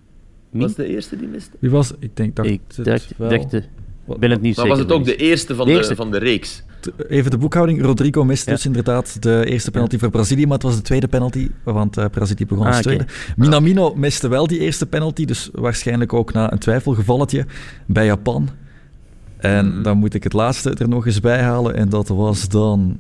Was 0.61 0.75
de 0.75 0.87
eerste 0.87 1.17
die 1.17 1.27
miste? 1.27 1.57
Wie 1.59 1.69
was? 1.69 1.93
Ik 1.99 2.15
denk 2.15 2.35
dat 2.35 2.45
ik 2.45 2.61
dacht, 2.75 3.13
wel... 3.17 3.29
dacht 3.29 3.51
de, 3.51 3.63
ik 4.07 4.17
ben 4.19 4.31
het 4.31 4.41
niet 4.41 4.55
maar 4.55 4.65
zeker. 4.65 4.69
was 4.69 4.79
het 4.79 4.91
ook 4.91 5.05
de 5.05 5.15
eerste 5.15 5.55
van 5.55 5.65
de, 5.65 5.71
eerste. 5.71 5.89
de, 5.89 5.95
van 5.95 6.11
de 6.11 6.17
reeks? 6.17 6.63
Even 7.07 7.31
de 7.31 7.37
boekhouding. 7.37 7.81
Rodrigo 7.81 8.23
miste 8.23 8.49
ja. 8.49 8.55
dus 8.55 8.65
inderdaad 8.65 9.21
de 9.21 9.45
eerste 9.45 9.71
penalty 9.71 9.97
voor 9.97 10.09
Brazilië, 10.09 10.43
maar 10.43 10.53
het 10.53 10.63
was 10.63 10.75
de 10.75 10.81
tweede 10.81 11.07
penalty, 11.07 11.49
want 11.63 11.97
uh, 11.97 12.05
Brazilië 12.11 12.45
begon 12.45 12.65
als 12.65 12.75
ah, 12.75 12.81
tweede. 12.81 13.03
Okay. 13.03 13.15
Minamino 13.37 13.95
miste 13.95 14.27
wel 14.27 14.47
die 14.47 14.59
eerste 14.59 14.85
penalty, 14.85 15.25
dus 15.25 15.49
waarschijnlijk 15.53 16.13
ook 16.13 16.33
na 16.33 16.51
een 16.51 16.59
twijfelgevalletje 16.59 17.45
bij 17.85 18.05
Japan. 18.05 18.49
En 19.37 19.65
mm-hmm. 19.65 19.83
dan 19.83 19.97
moet 19.97 20.13
ik 20.13 20.23
het 20.23 20.33
laatste 20.33 20.73
er 20.73 20.89
nog 20.89 21.05
eens 21.05 21.19
bij 21.19 21.41
halen, 21.41 21.75
en 21.75 21.89
dat 21.89 22.07
was 22.07 22.49
dan, 22.49 22.99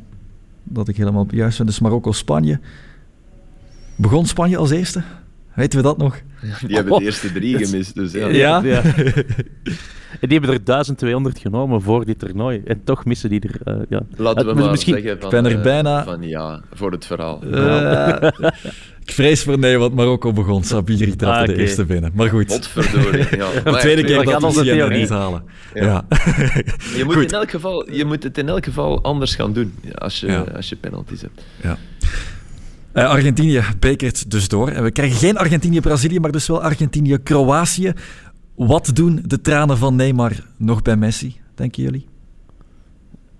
dat 0.63 0.87
ik 0.87 0.97
helemaal 0.97 1.25
juist 1.29 1.57
ben, 1.57 1.65
dus 1.65 1.79
Marokko-Spanje. 1.79 2.59
Begon 3.95 4.25
Spanje 4.25 4.57
als 4.57 4.71
eerste? 4.71 5.03
Weten 5.55 5.79
we 5.79 5.85
dat 5.85 5.97
nog? 5.97 6.21
Die 6.67 6.75
hebben 6.75 6.97
de 6.97 7.03
eerste 7.03 7.31
drie 7.31 7.65
gemist, 7.65 7.95
dus 7.95 8.11
ja. 8.11 8.27
ja? 8.27 8.61
ja. 8.63 8.81
En 10.19 10.27
die 10.29 10.39
hebben 10.39 10.55
er 10.55 10.63
1200 10.63 11.39
genomen 11.39 11.81
voor 11.81 12.05
dit 12.05 12.19
toernooi. 12.19 12.61
En 12.65 12.83
toch 12.83 13.05
missen 13.05 13.29
die 13.29 13.39
er... 13.39 13.73
Uh, 13.73 13.81
ja. 13.89 14.01
Laten 14.15 14.45
we 14.45 14.53
maar 14.53 14.71
misschien... 14.71 14.93
zeggen 14.93 15.19
van, 15.19 15.25
ik 15.25 15.41
ben 15.41 15.51
er 15.51 15.61
bijna... 15.61 16.03
van 16.03 16.21
ja, 16.21 16.61
voor 16.73 16.91
het 16.91 17.05
verhaal. 17.05 17.41
Uh, 17.43 18.17
ik 19.05 19.11
vrees 19.11 19.43
voor 19.43 19.59
nee, 19.59 19.77
want 19.77 19.93
Marokko 19.93 20.33
begon. 20.33 20.63
Sabiri 20.63 21.15
trapte 21.15 21.25
ah, 21.25 21.43
okay. 21.43 21.55
de 21.55 21.61
eerste 21.61 21.85
binnen. 21.85 22.11
Maar 22.13 22.29
goed. 22.29 22.51
Godverdorie. 22.51 23.37
Ja. 23.37 23.49
de 23.71 23.77
tweede 23.77 24.03
keer 24.03 24.23
dat 24.23 24.55
we 24.55 24.73
het 24.73 24.89
niet 24.89 25.09
halen. 25.09 25.43
Ja. 25.73 25.83
ja. 25.83 26.05
je, 26.97 27.01
moet 27.05 27.15
in 27.15 27.29
elk 27.29 27.49
geval, 27.49 27.91
je 27.91 28.05
moet 28.05 28.23
het 28.23 28.37
in 28.37 28.49
elk 28.49 28.65
geval 28.65 29.03
anders 29.03 29.35
gaan 29.35 29.53
doen 29.53 29.73
als 29.93 30.19
je, 30.19 30.53
als 30.55 30.69
je 30.69 30.75
penalties 30.75 31.21
hebt. 31.21 31.41
Ja. 31.61 31.77
Uh, 32.95 33.09
Argentinië 33.09 33.63
bekert 33.79 34.31
dus 34.31 34.47
door. 34.47 34.69
En 34.69 34.83
we 34.83 34.91
krijgen 34.91 35.17
geen 35.17 35.37
Argentinië-Brazilië, 35.37 36.19
maar 36.19 36.31
dus 36.31 36.47
wel 36.47 36.61
Argentinië-Kroatië. 36.61 37.93
Wat 38.55 38.91
doen 38.93 39.21
de 39.25 39.41
tranen 39.41 39.77
van 39.77 39.95
Neymar 39.95 40.31
nog 40.57 40.81
bij 40.81 40.95
Messi? 40.95 41.35
denken 41.55 41.83
jullie? 41.83 42.07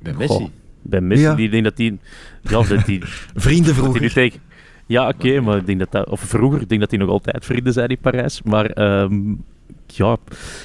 Bij 0.02 0.14
Messi? 0.14 0.50
bij 0.82 1.02
Messi, 1.02 1.24
ja. 1.24 1.36
die 1.36 1.50
denk 1.50 1.64
dat 1.64 1.78
die... 1.78 2.00
Ja, 2.42 2.64
dat 2.64 2.86
die 2.86 3.02
Vrienden 3.36 3.76
vroeger. 3.76 4.34
Ja, 4.88 5.08
oké, 5.08 5.40
maar 5.42 5.58
ik 5.58 5.66
denk 5.66 5.80
dat 5.80 5.92
dat... 5.92 6.10
Of 6.10 6.20
vroeger, 6.20 6.62
ik 6.62 6.70
denk 6.70 6.82
dat 6.82 6.90
die 6.90 7.00
nog 7.00 7.10
altijd 7.10 7.46
vrienden 7.46 7.74
zijn 7.74 7.90
in 7.90 7.98
Parijs. 7.98 8.42
Maar 8.42 9.02
um, 9.02 9.44
ja, 9.88 10.18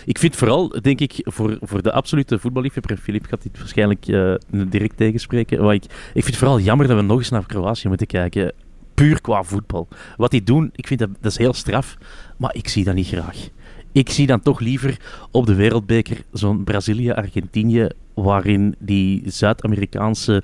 ik 0.04 0.18
vind 0.18 0.36
vooral, 0.36 0.68
denk 0.68 1.00
ik, 1.00 1.20
voor, 1.22 1.58
voor 1.60 1.82
de 1.82 1.92
absolute 1.92 2.38
voetballiefhebber, 2.38 2.96
Filip 2.96 3.26
gaat 3.26 3.42
dit 3.42 3.58
waarschijnlijk 3.58 4.08
uh, 4.08 4.34
direct 4.50 4.96
tegenspreken, 4.96 5.64
maar 5.64 5.74
ik, 5.74 5.84
ik 5.84 5.90
vind 6.12 6.26
het 6.26 6.36
vooral 6.36 6.60
jammer 6.60 6.86
dat 6.86 6.96
we 6.96 7.02
nog 7.02 7.18
eens 7.18 7.30
naar 7.30 7.46
Kroatië 7.46 7.88
moeten 7.88 8.06
kijken. 8.06 8.52
Puur 9.00 9.20
qua 9.20 9.42
voetbal. 9.42 9.88
Wat 10.16 10.30
die 10.30 10.42
doen, 10.42 10.70
ik 10.74 10.86
vind 10.86 11.00
dat, 11.00 11.08
dat 11.20 11.30
is 11.30 11.38
heel 11.38 11.52
straf, 11.52 11.96
maar 12.36 12.54
ik 12.54 12.68
zie 12.68 12.84
dat 12.84 12.94
niet 12.94 13.06
graag. 13.06 13.48
Ik 13.92 14.10
zie 14.10 14.26
dan 14.26 14.40
toch 14.40 14.60
liever 14.60 15.00
op 15.30 15.46
de 15.46 15.54
wereldbeker 15.54 16.24
zo'n 16.32 16.64
Brazilië-Argentinië 16.64 17.88
waarin 18.14 18.74
die 18.78 19.22
Zuid-Amerikaanse 19.26 20.42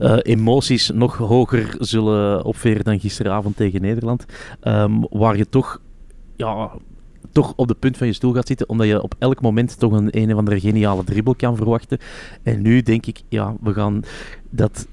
uh, 0.00 0.16
emoties 0.22 0.90
nog 0.90 1.16
hoger 1.16 1.74
zullen 1.78 2.44
opveren 2.44 2.84
dan 2.84 3.00
gisteravond 3.00 3.56
tegen 3.56 3.80
Nederland. 3.80 4.24
Um, 4.62 5.06
waar 5.10 5.36
je 5.36 5.48
toch 5.48 5.80
ja, 6.36 6.70
toch 7.32 7.52
op 7.56 7.68
de 7.68 7.74
punt 7.74 7.96
van 7.96 8.06
je 8.06 8.12
stoel 8.12 8.32
gaat 8.32 8.46
zitten, 8.46 8.68
omdat 8.68 8.86
je 8.86 9.02
op 9.02 9.14
elk 9.18 9.40
moment 9.40 9.78
toch 9.78 9.92
een 9.92 10.08
een 10.10 10.32
of 10.32 10.38
andere 10.38 10.60
geniale 10.60 11.04
dribbel 11.04 11.34
kan 11.34 11.56
verwachten. 11.56 11.98
En 12.42 12.62
nu 12.62 12.82
denk 12.82 13.06
ik, 13.06 13.22
ja, 13.28 13.54
we 13.60 13.72
gaan 13.72 14.02
dat 14.50 14.86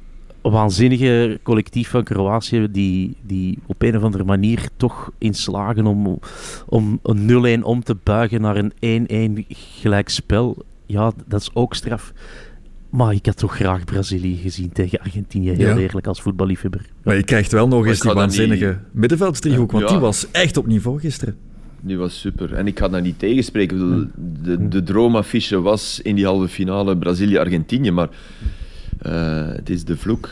waanzinnige 0.51 1.39
collectief 1.43 1.89
van 1.89 2.03
Kroatië, 2.03 2.67
die, 2.71 3.15
die 3.21 3.59
op 3.65 3.81
een 3.81 3.97
of 3.97 4.03
andere 4.03 4.23
manier 4.23 4.69
toch 4.77 5.11
inslagen 5.17 5.85
om, 5.85 6.19
om 6.65 6.99
een 7.03 7.59
0-1 7.61 7.63
om 7.63 7.83
te 7.83 7.95
buigen 8.03 8.41
naar 8.41 8.71
een 8.79 9.43
1-1 9.43 9.55
gelijkspel. 9.79 10.65
Ja, 10.85 11.11
dat 11.27 11.41
is 11.41 11.49
ook 11.53 11.75
straf. 11.75 12.13
Maar 12.89 13.13
ik 13.13 13.25
had 13.25 13.37
toch 13.37 13.55
graag 13.55 13.83
Brazilië 13.83 14.35
gezien 14.35 14.71
tegen 14.71 14.99
Argentinië, 14.99 15.49
heel 15.49 15.67
ja. 15.67 15.77
eerlijk, 15.77 16.07
als 16.07 16.21
voetballiefhebber. 16.21 16.85
Maar 17.03 17.15
je 17.15 17.23
krijgt 17.23 17.51
wel 17.51 17.67
nog 17.67 17.85
eens 17.85 17.99
die 17.99 18.13
waanzinnige 18.13 18.79
middenveldsdriehoek, 18.91 19.71
want 19.71 19.87
die 19.87 19.97
was 19.97 20.31
echt 20.31 20.57
op 20.57 20.67
niveau 20.67 20.99
gisteren. 20.99 21.35
Die 21.81 21.97
was 21.97 22.19
super. 22.19 22.53
En 22.53 22.67
ik 22.67 22.79
ga 22.79 22.87
daar 22.87 23.01
niet 23.01 23.19
tegenspreken. 23.19 24.11
De, 24.41 24.67
de 24.67 24.83
droomaffiche 24.83 25.61
was 25.61 25.99
in 26.03 26.15
die 26.15 26.25
halve 26.25 26.47
finale 26.47 26.97
Brazilië-Argentinië, 26.97 27.91
maar 27.91 28.09
uh, 29.05 29.47
het 29.47 29.69
is 29.69 29.85
de 29.85 29.97
vloek 29.97 30.29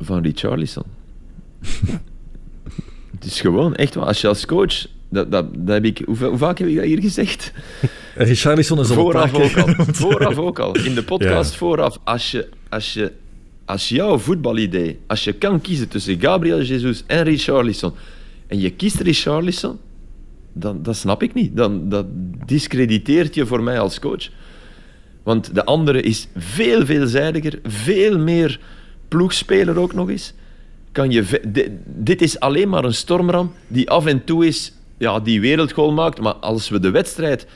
van 0.00 0.22
Richarlison. 0.22 0.84
het 3.16 3.24
is 3.24 3.40
gewoon, 3.40 3.74
echt 3.74 3.94
wel, 3.94 4.06
als 4.06 4.20
je 4.20 4.28
als 4.28 4.46
coach... 4.46 4.86
Dat, 5.10 5.30
dat, 5.30 5.46
dat 5.54 5.74
heb 5.74 5.84
ik, 5.84 6.02
hoe, 6.04 6.16
hoe, 6.16 6.38
vaak 6.38 6.58
heb 6.58 6.68
ik 6.68 6.76
dat 6.76 6.84
hier 6.84 7.00
gezegd? 7.00 7.52
Richarlison 8.14 8.78
is 8.78 8.88
al 8.88 8.94
vooraf 8.94 9.34
ook 9.34 9.56
al. 9.56 9.84
Vooraf 9.94 10.38
ook 10.38 10.58
al. 10.58 10.76
In 10.76 10.94
de 10.94 11.02
podcast 11.02 11.52
ja. 11.52 11.58
vooraf. 11.58 11.98
Als 12.04 12.30
je, 12.30 12.48
als 12.68 12.92
je 12.92 13.12
als 13.68 13.88
jouw 13.88 14.18
voetbalidee, 14.18 14.98
als 15.06 15.24
je 15.24 15.32
kan 15.32 15.60
kiezen 15.60 15.88
tussen 15.88 16.20
Gabriel 16.20 16.62
Jesus 16.62 17.04
en 17.06 17.22
Richarlison, 17.22 17.92
en 18.46 18.60
je 18.60 18.70
kiest 18.70 19.00
Richarlison, 19.00 19.78
dan, 20.52 20.82
dat 20.82 20.96
snap 20.96 21.22
ik 21.22 21.34
niet. 21.34 21.56
Dan, 21.56 21.88
dat 21.88 22.06
discrediteert 22.46 23.34
je 23.34 23.46
voor 23.46 23.62
mij 23.62 23.80
als 23.80 23.98
coach. 23.98 24.28
Want 25.28 25.54
de 25.54 25.64
andere 25.64 26.00
is 26.00 26.28
veel 26.36 26.86
veelzijdiger, 26.86 27.58
veel 27.64 28.18
meer 28.18 28.60
ploegspeler 29.08 29.78
ook 29.78 29.94
nog 29.94 30.10
eens. 30.10 30.34
Kan 30.92 31.10
je 31.10 31.40
dit 31.84 32.22
is 32.22 32.40
alleen 32.40 32.68
maar 32.68 32.84
een 32.84 32.94
stormram 32.94 33.52
die 33.66 33.90
af 33.90 34.06
en 34.06 34.24
toe 34.24 34.46
is, 34.46 34.72
ja, 34.98 35.20
die 35.20 35.40
wereldgoal 35.40 35.92
maakt. 35.92 36.20
Maar 36.20 36.32
als 36.32 36.68
we 36.68 36.80
de 36.80 36.90
wedstrijd 36.90 37.46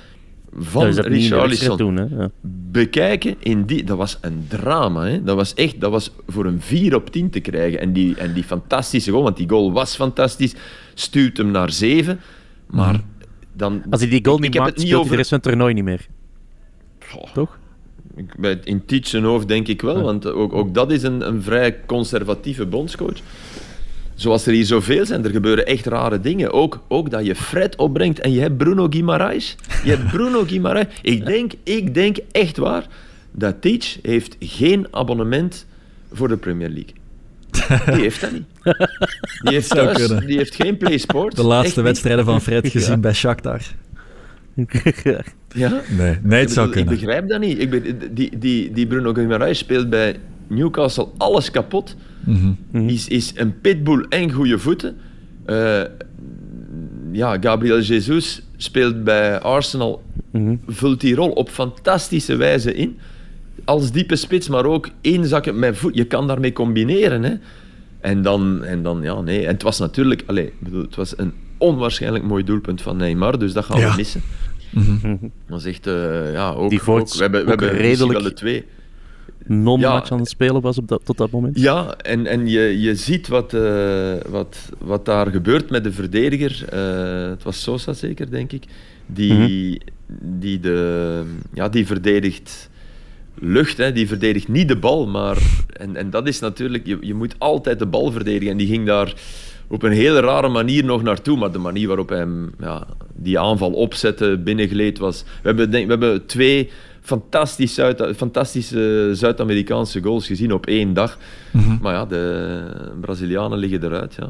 van 0.57 0.87
Richarlison 0.87 2.09
ja. 2.11 2.31
bekijken, 2.71 3.37
in 3.39 3.65
die, 3.65 3.85
dat 3.85 3.97
was 3.97 4.19
een 4.21 4.45
drama. 4.49 5.05
Hè? 5.05 5.23
Dat 5.23 5.37
was 5.37 5.55
echt 5.55 5.81
dat 5.81 5.91
was 5.91 6.11
voor 6.27 6.47
een 6.47 6.61
4 6.61 6.95
op 6.95 7.11
10 7.11 7.31
te 7.31 7.41
krijgen. 7.41 7.81
En 7.81 7.93
die, 7.93 8.17
en 8.17 8.33
die 8.33 8.45
fantastische 8.45 9.11
goal, 9.11 9.23
want 9.23 9.37
die 9.37 9.49
goal 9.49 9.73
was 9.73 9.95
fantastisch, 9.95 10.55
stuurt 10.95 11.37
hem 11.37 11.51
naar 11.51 11.71
7. 11.71 12.21
Maar 12.67 12.95
mhm. 12.95 13.03
dan... 13.53 13.83
Als 13.91 14.01
hij 14.01 14.11
die 14.11 14.25
goal 14.25 14.39
niet 14.39 14.55
maakt, 14.55 14.81
speelt 14.81 14.95
over... 14.95 15.11
de 15.11 15.17
rest 15.17 15.29
van 15.29 15.39
het 15.39 15.47
toernooi 15.47 15.75
niet 15.75 15.85
meer. 15.85 16.07
Toch? 17.33 17.61
In 18.65 19.25
hoofd 19.25 19.49
denk 19.49 19.69
ik 19.69 19.83
wel, 19.83 20.03
want 20.03 20.27
ook, 20.27 20.53
ook 20.53 20.75
dat 20.75 20.93
is 20.93 21.03
een, 21.03 21.27
een 21.27 21.43
vrij 21.43 21.79
conservatieve 21.87 22.67
bondscoach. 22.67 23.19
Zoals 24.15 24.47
er 24.47 24.53
hier 24.53 24.65
zoveel 24.65 25.07
zijn, 25.07 25.25
er 25.25 25.31
gebeuren 25.31 25.67
echt 25.67 25.87
rare 25.87 26.21
dingen. 26.21 26.53
Ook, 26.53 26.81
ook 26.89 27.11
dat 27.11 27.27
je 27.27 27.35
Fred 27.35 27.77
opbrengt 27.77 28.21
en 28.21 28.33
je 28.33 28.41
hebt 28.41 28.57
Bruno 28.57 28.87
Guimaraes. 28.91 29.57
Je 29.85 29.91
hebt 29.91 30.07
Bruno 30.11 30.45
Guimaraes. 30.45 30.87
Ik 31.03 31.27
denk, 31.27 31.53
ik 31.63 31.95
denk 31.95 32.19
echt 32.33 32.57
waar 32.57 32.87
dat 33.31 33.63
Teach 33.63 33.99
heeft 34.03 34.37
geen 34.39 34.87
abonnement 34.91 35.67
voor 36.13 36.29
de 36.29 36.37
Premier 36.37 36.69
League. 36.69 36.95
Die 37.95 38.03
heeft 38.03 38.21
dat 38.21 38.33
niet. 38.33 38.45
Die 39.43 39.53
heeft, 39.53 39.69
thuis, 39.69 40.09
die 40.09 40.37
heeft 40.37 40.55
geen 40.55 40.77
PlaySport. 40.77 41.37
De 41.37 41.43
laatste 41.43 41.83
wedstrijden 41.83 42.25
van 42.25 42.41
Fred 42.41 42.69
gezien 42.71 43.01
bij 43.01 43.13
Shakhtar. 43.13 43.61
Ja? 45.55 45.83
Nee, 45.99 46.19
nee 46.23 46.41
het 46.41 46.53
zou 46.53 46.69
kunnen. 46.71 46.95
Ik 46.95 47.01
begrijp 47.01 47.29
dat 47.29 47.41
niet. 47.41 47.61
Ik 47.61 47.71
ben, 47.71 48.15
die, 48.15 48.39
die, 48.39 48.73
die 48.73 48.87
Bruno 48.87 49.13
Guimaraes 49.13 49.59
speelt 49.59 49.91
bij 49.91 50.17
Newcastle 50.47 51.09
alles 51.17 51.51
kapot. 51.51 51.97
Mm 52.25 52.59
-hmm. 52.71 52.89
is, 52.89 53.09
is 53.09 53.33
een 53.37 53.61
pitbull 53.61 54.07
en 54.09 54.31
goede 54.31 54.59
voeten. 54.59 54.97
Uh, 55.47 55.83
ja, 57.13 57.37
Gabriel 57.41 57.81
Jesus 57.81 58.43
speelt 58.57 59.05
bij 59.05 59.41
Arsenal, 59.41 60.03
mm 60.31 60.47
-hmm. 60.47 60.61
vult 60.67 61.01
die 61.01 61.15
rol 61.15 61.31
op 61.31 61.49
fantastische 61.49 62.37
wijze 62.37 62.75
in. 62.75 62.99
Als 63.65 63.93
diepe 63.93 64.17
spits, 64.17 64.49
maar 64.49 64.65
ook 64.65 64.89
inzakken 65.01 65.59
met 65.59 65.77
voet. 65.77 65.95
Je 65.95 66.05
kan 66.05 66.27
daarmee 66.27 66.53
combineren. 66.53 67.23
Hè. 67.23 67.35
En 68.01 68.23
dan, 68.23 68.65
en 68.65 68.83
dan, 68.83 69.03
ja, 69.03 69.21
nee. 69.21 69.41
En 69.47 69.53
het 69.53 69.63
was 69.63 69.79
natuurlijk, 69.79 70.23
allez, 70.27 70.51
bedoel, 70.59 70.83
het 70.83 70.95
was 70.95 71.19
een 71.19 71.33
onwaarschijnlijk 71.63 72.25
mooi 72.25 72.45
doelpunt 72.45 72.83
van 72.83 72.97
Neymar, 72.97 73.39
dus 73.39 73.53
dat 73.53 73.65
gaan 73.65 73.81
we 73.81 73.93
missen. 73.97 74.23
Mm 74.71 74.99
-hmm. 75.03 75.33
Dat 75.49 75.59
is 75.59 75.67
echt, 75.67 75.87
uh, 75.87 76.33
ja, 76.33 76.51
ook, 76.51 76.71
Die 76.71 76.87
ook, 76.87 77.13
we 77.13 77.21
hebben, 77.21 77.45
we 77.45 77.49
hebben 77.49 77.71
redelijk 77.71 78.13
wel 78.13 78.23
de 78.23 78.33
twee. 78.33 78.65
Non-match 79.47 80.09
ja, 80.09 80.15
aan 80.15 80.21
het 80.21 80.29
spelen 80.29 80.61
was 80.61 80.79
op 80.79 80.89
dat, 80.89 81.05
tot 81.05 81.17
dat 81.17 81.31
moment. 81.31 81.59
Ja, 81.59 81.97
en, 81.97 82.27
en 82.27 82.47
je, 82.47 82.81
je 82.81 82.95
ziet 82.95 83.29
wat, 83.29 83.55
uh, 83.55 84.15
wat, 84.29 84.71
wat 84.79 85.05
daar 85.05 85.27
gebeurt 85.27 85.71
met 85.71 85.85
de 85.85 85.93
verdediger. 85.93 86.65
Uh, 86.73 87.31
het 87.31 87.43
was 87.43 87.63
Sosa 87.63 87.93
zeker, 87.93 88.31
denk 88.31 88.53
ik. 88.53 88.65
Die, 89.07 89.33
mm 89.33 89.41
-hmm. 89.41 90.41
die, 90.41 90.61
de, 90.61 91.23
ja, 91.53 91.69
die 91.69 91.87
verdedigt 91.87 92.71
lucht, 93.35 93.77
hè, 93.77 93.93
die 93.93 94.09
verdedigt 94.09 94.49
niet 94.49 94.69
de 94.69 94.77
bal, 94.77 95.07
maar... 95.07 95.39
En, 95.73 95.97
en 95.97 96.11
dat 96.11 96.29
is 96.29 96.41
natuurlijk... 96.41 96.87
Je, 96.87 96.99
je 97.01 97.15
moet 97.15 97.35
altijd 97.39 97.79
de 97.79 97.87
bal 97.87 98.13
verdedigen. 98.13 98.51
En 98.51 98.57
die 98.57 98.67
ging 98.67 98.87
daar 98.87 99.15
op 99.73 99.83
een 99.83 99.93
hele 99.93 100.21
rare 100.21 100.49
manier 100.49 100.85
nog 100.85 101.03
naartoe, 101.03 101.39
maar 101.39 101.53
de 101.53 101.59
manier 101.59 101.87
waarop 101.87 102.09
hij 102.09 102.27
ja, 102.59 102.87
die 103.15 103.39
aanval 103.39 103.73
opzette, 103.73 104.41
binnengleed 104.45 104.99
was... 104.99 105.25
We 105.43 105.49
hebben, 105.49 105.71
denk, 105.71 105.85
we 105.85 105.91
hebben 105.91 106.27
twee 106.27 106.71
fantastisch 107.01 107.75
Zuid, 107.75 108.17
fantastische 108.17 109.11
Zuid-Amerikaanse 109.13 110.03
goals 110.03 110.27
gezien 110.27 110.53
op 110.53 110.67
één 110.67 110.95
dag. 110.95 111.19
Mm 111.51 111.63
-hmm. 111.63 111.79
Maar 111.83 111.95
ja, 111.95 112.07
de 112.07 112.63
Brazilianen 113.01 113.59
liggen 113.59 113.85
eruit, 113.85 114.15
ja. 114.15 114.29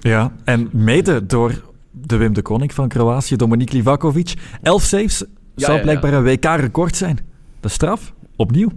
Ja, 0.00 0.32
en 0.44 0.68
mede 0.72 1.26
door 1.26 1.62
de 1.90 2.16
Wim 2.16 2.32
de 2.32 2.42
Koning 2.42 2.74
van 2.74 2.88
Kroatië, 2.88 3.36
Dominik 3.36 3.72
Livakovic. 3.72 4.34
Elf 4.62 4.82
saves 4.82 5.24
ja, 5.54 5.66
zou 5.66 5.80
blijkbaar 5.80 6.12
een 6.12 6.22
WK-record 6.22 6.96
zijn. 6.96 7.18
De 7.60 7.68
straf? 7.68 8.12
Opnieuw. 8.36 8.70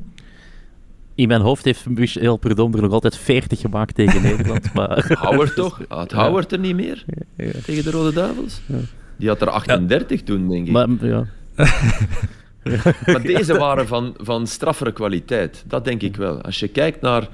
In 1.16 1.28
mijn 1.28 1.42
hoofd 1.42 1.66
heeft 1.66 1.90
Michel 1.90 2.38
Prudhomme 2.38 2.76
er 2.76 2.84
nog 2.84 2.92
altijd 2.92 3.18
40 3.18 3.60
gemaakt 3.60 3.96
tegen 3.96 4.22
Nederland. 4.22 4.74
Maar... 4.74 5.18
Howard 5.20 5.56
toch? 5.56 5.82
Had 5.88 6.12
Howard 6.12 6.52
er 6.52 6.60
niet 6.60 6.76
meer? 6.76 7.06
Ja, 7.36 7.52
tegen 7.66 7.84
de 7.84 7.92
Rode 7.92 8.14
Duivels? 8.14 8.62
Die 9.16 9.28
had 9.28 9.42
er 9.42 9.50
38 9.50 10.22
toen, 10.24 10.50
denk 10.50 10.66
ik. 10.66 10.72
Maar, 10.72 10.88
ja. 11.02 11.26
maar 13.06 13.22
deze 13.36 13.58
waren 13.58 13.88
van, 13.88 14.16
van 14.18 14.48
straffere 14.48 14.92
kwaliteit. 14.92 15.64
Dat 15.68 15.86
denk 15.86 16.02
ik 16.02 16.16
wel. 16.16 16.42
Als 16.42 16.60
je 16.60 16.68
kijkt 16.68 17.02
naar 17.02 17.28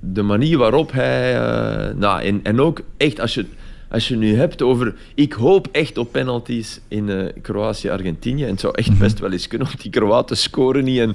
de 0.00 0.22
manier 0.22 0.58
waarop 0.58 0.92
hij... 0.92 1.34
Uh, 1.34 1.94
nou, 1.94 2.22
en, 2.22 2.40
en 2.42 2.60
ook 2.60 2.80
echt 2.96 3.20
als 3.20 3.34
je 3.34 3.46
als 3.88 4.08
je 4.08 4.16
nu 4.16 4.36
hebt 4.36 4.62
over. 4.62 4.94
Ik 5.14 5.32
hoop 5.32 5.68
echt 5.72 5.98
op 5.98 6.12
penalties 6.12 6.80
in 6.88 7.08
uh, 7.08 7.24
Kroatië-Argentinië. 7.42 8.44
En 8.44 8.50
het 8.50 8.60
zou 8.60 8.74
echt 8.74 8.90
mhm. 8.90 8.98
best 8.98 9.18
wel 9.18 9.32
eens 9.32 9.48
kunnen, 9.48 9.66
want 9.66 9.82
die 9.82 9.90
Kroaten 9.90 10.36
scoren 10.36 10.84
niet. 10.84 10.98
En, 10.98 11.14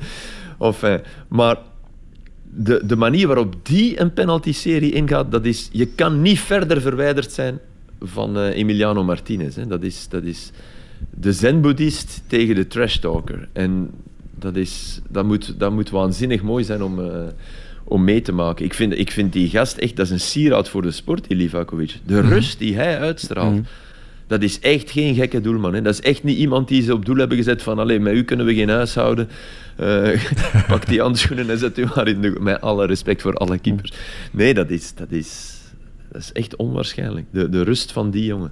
of, 0.62 0.84
uh, 0.84 0.96
maar 1.28 1.58
de, 2.44 2.82
de 2.86 2.96
manier 2.96 3.28
waarop 3.28 3.56
die 3.64 4.00
een 4.00 4.14
penalty-serie 4.14 4.92
ingaat, 4.92 5.32
dat 5.32 5.46
is. 5.46 5.70
Je 5.72 5.86
kan 5.86 6.22
niet 6.22 6.40
verder 6.40 6.82
verwijderd 6.82 7.32
zijn 7.32 7.60
van 8.00 8.38
uh, 8.38 8.58
Emiliano 8.58 9.04
Martinez. 9.04 9.56
Hè. 9.56 9.68
Dat, 9.68 9.84
is, 9.84 10.08
dat 10.10 10.24
is 10.24 10.52
de 11.10 11.34
zen-boeddhist 11.34 12.24
tegen 12.28 12.56
de 12.56 12.68
trash-talker. 12.68 13.50
En 13.54 13.90
dat, 14.36 14.56
is, 14.56 15.02
dat, 15.10 15.26
moet, 15.26 15.60
dat 15.60 15.72
moet 15.72 15.90
waanzinnig 15.90 16.42
mooi 16.42 16.64
zijn 16.64 16.84
om 16.84 17.00
om 17.92 18.04
mee 18.04 18.22
te 18.22 18.32
maken. 18.32 18.66
Ik 18.66 18.74
vind, 18.74 18.98
ik 18.98 19.12
vind 19.12 19.34
die 19.34 19.50
gast 19.50 19.78
echt, 19.78 19.96
dat 19.96 20.06
is 20.06 20.12
een 20.12 20.20
sieraad 20.20 20.70
voor 20.70 20.82
de 20.82 20.92
sport, 20.92 21.28
die 21.28 21.38
Livakovic. 21.38 22.00
De 22.06 22.22
mhm. 22.22 22.28
rust 22.28 22.60
die 22.60 22.76
hij 22.76 23.00
uitstraalt. 23.00 23.56
Mm 23.56 23.66
Dat 24.28 24.42
is 24.42 24.60
echt 24.60 24.92
geen 24.92 25.16
gekke 25.16 25.42
doelman. 25.42 25.74
Hè. 25.74 25.82
Dat 25.82 25.94
is 25.94 26.02
echt 26.02 26.24
niet 26.24 26.38
iemand 26.38 26.68
die 26.68 26.82
ze 26.82 26.94
op 26.94 27.06
doel 27.06 27.16
hebben 27.16 27.38
gezet 27.38 27.62
van 27.62 27.80
alleen 27.80 28.04
met 28.04 28.14
u 28.14 28.24
kunnen 28.24 28.46
we 28.46 28.54
geen 28.54 28.70
huis 28.70 28.96
houden. 28.96 29.30
Uh, 29.82 30.24
pak 30.68 30.88
die 30.88 31.02
handschoenen 31.02 31.50
en 31.50 31.58
zet 31.58 31.78
u 31.78 31.86
maar 31.96 32.08
in 32.08 32.22
de... 32.22 32.38
Met 32.40 32.62
alle 32.62 32.86
respect 32.86 33.22
voor 33.22 33.34
alle 33.34 33.58
keepers. 33.58 33.94
Nee, 34.32 34.54
dat 34.54 34.70
is, 34.70 34.94
dat 34.96 35.12
is, 35.12 35.60
dat 36.12 36.22
is 36.22 36.32
echt 36.32 36.56
onwaarschijnlijk. 36.56 37.26
De, 37.32 37.50
de 37.50 37.64
rust 37.64 37.92
van 37.92 38.12
die 38.12 38.26
jongen. 38.26 38.52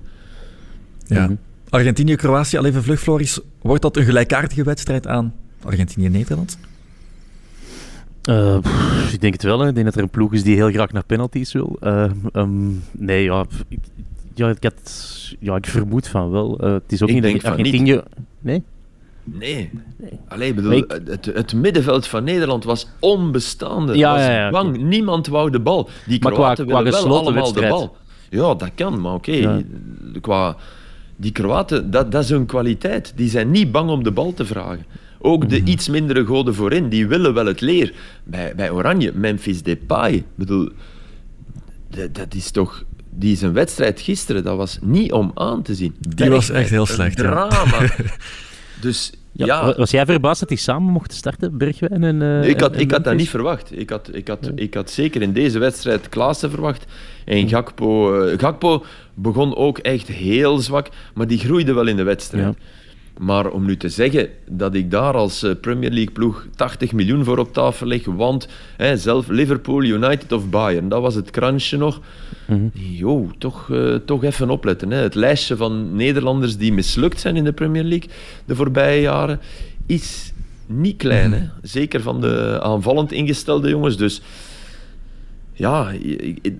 Ja. 1.06 1.24
Mhm. 1.24 1.36
Argentinië-Kroatië, 1.70 2.58
al 2.58 2.66
even 2.66 2.84
vlug, 2.84 3.00
Floris. 3.00 3.40
Wordt 3.62 3.82
dat 3.82 3.98
een 3.98 4.04
gelijkaardige 4.04 4.64
wedstrijd 4.64 5.08
aan 5.08 5.34
Argentinië-Nederland? 5.64 6.58
Uh, 8.30 8.58
ik 9.12 9.22
denk 9.22 9.34
het 9.34 9.44
wel. 9.44 9.60
Hè. 9.60 9.68
Ik 9.68 9.74
denk 9.74 9.86
dat 9.86 9.96
er 9.96 10.02
een 10.02 10.10
ploeg 10.10 10.34
is 10.34 10.44
die 10.44 10.56
heel 10.56 10.72
graag 10.72 10.92
naar 10.92 11.04
penalties 11.04 11.52
wil. 11.52 11.78
Uh, 11.84 12.12
um, 12.34 12.84
nee, 12.92 13.24
ja 13.24 13.46
ik, 13.68 13.80
ja, 14.34 14.50
ik, 14.50 14.64
had, 14.64 14.94
ja, 15.40 15.56
ik 15.56 15.66
vermoed 15.66 16.08
van 16.08 16.32
wel. 16.32 16.66
Uh, 16.66 16.74
het 16.74 16.92
is 16.92 17.02
ook 17.02 17.10
ik 17.10 17.24
niet 17.24 17.42
dat 17.42 17.52
Argentinië... 17.52 17.92
Niet. 17.92 18.04
Nee? 18.40 18.64
Nee. 19.34 19.70
nee. 19.98 20.20
Allee, 20.28 20.54
bedoel, 20.54 20.72
ik... 20.72 21.02
het, 21.06 21.26
het, 21.26 21.54
middenveld 21.54 22.08
van 22.08 22.24
Nederland 22.24 22.64
was 22.64 22.88
onbestaande. 23.00 23.98
Ja, 23.98 24.12
was 24.12 24.22
ja, 24.22 24.32
ja, 24.32 24.50
bang. 24.50 24.70
Okay. 24.70 24.82
Niemand 24.82 25.28
wou 25.28 25.50
de 25.50 25.60
bal. 25.60 25.90
Die 26.06 26.20
Kroaten 26.20 26.66
willen 26.66 26.84
wel 26.84 27.18
allemaal 27.18 27.34
wedstrijd. 27.34 27.72
de 27.72 27.78
bal. 27.78 27.96
Ja, 28.30 28.56
dat 28.56 28.72
kan, 28.76 29.02
maar 29.02 29.14
oké. 29.14 29.32
Okay. 29.32 29.42
Ja. 29.42 29.62
Qua... 30.22 30.56
Die 31.16 31.32
Kroaten, 31.32 31.92
dat, 31.92 32.12
dat 32.12 32.24
is 32.24 32.30
hun 32.30 32.46
kwaliteit. 32.46 33.14
Die 33.16 33.30
zijn 33.30 33.52
niet 33.52 33.72
bang 33.72 33.90
om 33.90 34.04
de 34.04 34.12
bal 34.12 34.34
te 34.34 34.46
vragen. 34.46 34.86
Ook 35.22 35.50
de 35.50 35.58
-hmm. 35.58 35.68
iets 35.68 35.90
mindere 35.90 36.26
goden 36.26 36.56
voorin, 36.56 36.90
die 36.90 37.08
willen 37.08 37.34
wel 37.34 37.46
het 37.46 37.62
leer. 37.62 37.94
Bij, 38.24 38.56
bij 38.56 38.72
Oranje, 38.72 39.12
Memphis 39.16 39.64
Depay, 39.64 40.24
bedoel, 40.36 40.70
dat, 41.90 42.16
dat 42.16 42.34
is 42.34 42.52
toch 42.52 42.84
die 43.20 43.38
zijn 43.38 43.54
wedstrijd 43.54 44.02
gisteren, 44.02 44.44
dat 44.44 44.58
was 44.58 44.78
niet 44.82 45.12
om 45.12 45.32
aan 45.34 45.62
te 45.62 45.76
zien. 45.76 45.96
Die 46.00 46.30
was 46.30 46.50
echt 46.50 46.70
heel 46.70 46.86
slecht. 46.86 47.18
Drama. 47.18 47.82
Ja. 47.82 47.90
dus 48.82 49.12
ja, 49.32 49.46
ja, 49.46 49.76
Was 49.76 49.92
jij 49.92 50.06
verbaasd 50.06 50.40
dat 50.40 50.50
die 50.50 50.58
samen 50.58 50.92
mochten 50.92 51.18
starten, 51.18 51.58
Bergwijn 51.58 52.04
en 52.04 52.22
uh, 52.22 52.48
Ik 52.48 52.60
had, 52.60 52.74
en 52.74 52.80
ik 52.80 52.92
had 52.92 53.04
dat 53.04 53.16
niet 53.16 53.30
verwacht. 53.30 53.80
Ik 53.80 53.90
had, 53.90 54.10
ik, 54.12 54.28
had, 54.28 54.52
ik 54.56 54.74
had 54.74 54.90
zeker 54.90 55.22
in 55.22 55.34
deze 55.34 55.60
wedstrijd 55.60 56.10
Klaassen 56.10 56.50
verwacht. 56.50 56.86
En 57.26 57.50
Gakpo, 57.50 58.24
uh, 58.26 58.40
Gakpo 58.40 58.84
begon 59.14 59.56
ook 59.56 59.78
echt 59.78 60.08
heel 60.08 60.58
zwak, 60.58 60.90
maar 61.14 61.28
die 61.28 61.40
groeide 61.40 61.74
wel 61.74 61.88
in 61.88 61.96
de 61.96 62.04
wedstrijd. 62.04 62.46
Ja. 62.46 62.66
Maar 63.20 63.50
om 63.50 63.66
nu 63.66 63.78
te 63.78 63.90
zeggen 63.90 64.30
dat 64.50 64.76
ik 64.76 64.92
daar 64.92 65.14
als 65.14 65.46
Premier 65.62 65.92
League 65.92 66.12
ploeg 66.12 66.48
80 66.56 66.92
miljoen 66.92 67.24
voor 67.24 67.38
op 67.38 67.54
tafel 67.54 67.88
leg, 67.88 68.06
want 68.06 68.48
hè, 68.78 68.98
zelf 68.98 69.28
Liverpool, 69.28 69.84
United 69.84 70.32
of 70.32 70.50
Bayern, 70.50 70.90
dat 70.90 71.02
was 71.02 71.16
het 71.16 71.32
kransje 71.32 71.78
nog. 71.78 72.02
Mm 72.48 72.56
-hmm. 72.56 72.72
Jo, 72.74 73.32
toch, 73.38 73.68
uh, 73.68 73.96
toch 73.96 74.24
even 74.24 74.50
opletten. 74.50 74.92
Hè. 74.92 74.98
Het 74.98 75.16
lijstje 75.16 75.56
van 75.56 75.96
Nederlanders 75.96 76.58
die 76.58 76.74
mislukt 76.74 77.20
zijn 77.20 77.36
in 77.36 77.44
de 77.44 77.54
Premier 77.54 77.84
League 77.84 78.10
de 78.46 78.56
voorbije 78.56 79.02
jaren 79.02 79.40
is 79.86 80.34
niet 80.66 80.98
klein. 80.98 81.34
Hè. 81.34 81.48
Zeker 81.62 82.02
van 82.02 82.22
de 82.22 82.60
aanvallend 82.62 83.12
ingestelde 83.12 83.70
jongens. 83.70 83.98
Dus 83.98 84.22
ja, 85.54 85.92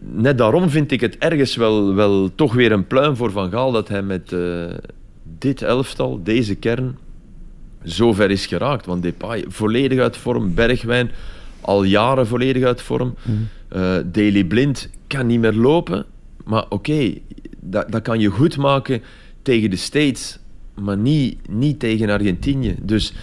net 0.02 0.38
daarom 0.38 0.70
vind 0.70 0.92
ik 0.92 1.02
het 1.02 1.18
ergens 1.18 1.56
wel, 1.56 1.94
wel 1.94 2.36
toch 2.36 2.54
weer 2.54 2.72
een 2.72 2.88
pluim 2.88 3.16
voor 3.16 3.32
Van 3.32 3.52
Gaal 3.52 3.72
dat 3.72 3.88
hij 3.88 4.02
met... 4.02 4.32
Uh, 4.32 4.64
dit 5.38 5.62
elftal, 5.62 6.24
deze 6.24 6.56
kern, 6.56 6.98
zo 7.84 8.14
ver 8.14 8.32
is 8.32 8.46
geraakt. 8.46 8.86
Want 8.86 9.04
Depay 9.04 9.46
volledig 9.48 10.00
uit 10.00 10.18
vorm, 10.18 10.54
Bergwijn 10.54 11.12
al 11.62 11.84
jaren 11.84 12.28
volledig 12.28 12.64
uit 12.64 12.82
vorm. 12.82 13.16
Mm. 13.24 13.48
Uh, 13.76 13.98
Daily 14.06 14.44
Blind 14.44 14.90
kan 15.08 15.28
niet 15.28 15.40
meer 15.40 15.54
lopen. 15.54 16.06
Maar 16.46 16.64
oké, 16.64 16.74
okay, 16.74 17.22
dat, 17.60 17.92
dat 17.92 18.02
kan 18.02 18.20
je 18.20 18.28
goed 18.28 18.58
maken 18.58 19.02
tegen 19.42 19.70
de 19.70 19.76
States, 19.76 20.40
maar 20.82 20.98
niet, 20.98 21.50
niet 21.50 21.80
tegen 21.80 22.10
Argentinië. 22.10 22.76
Dus 22.82 23.14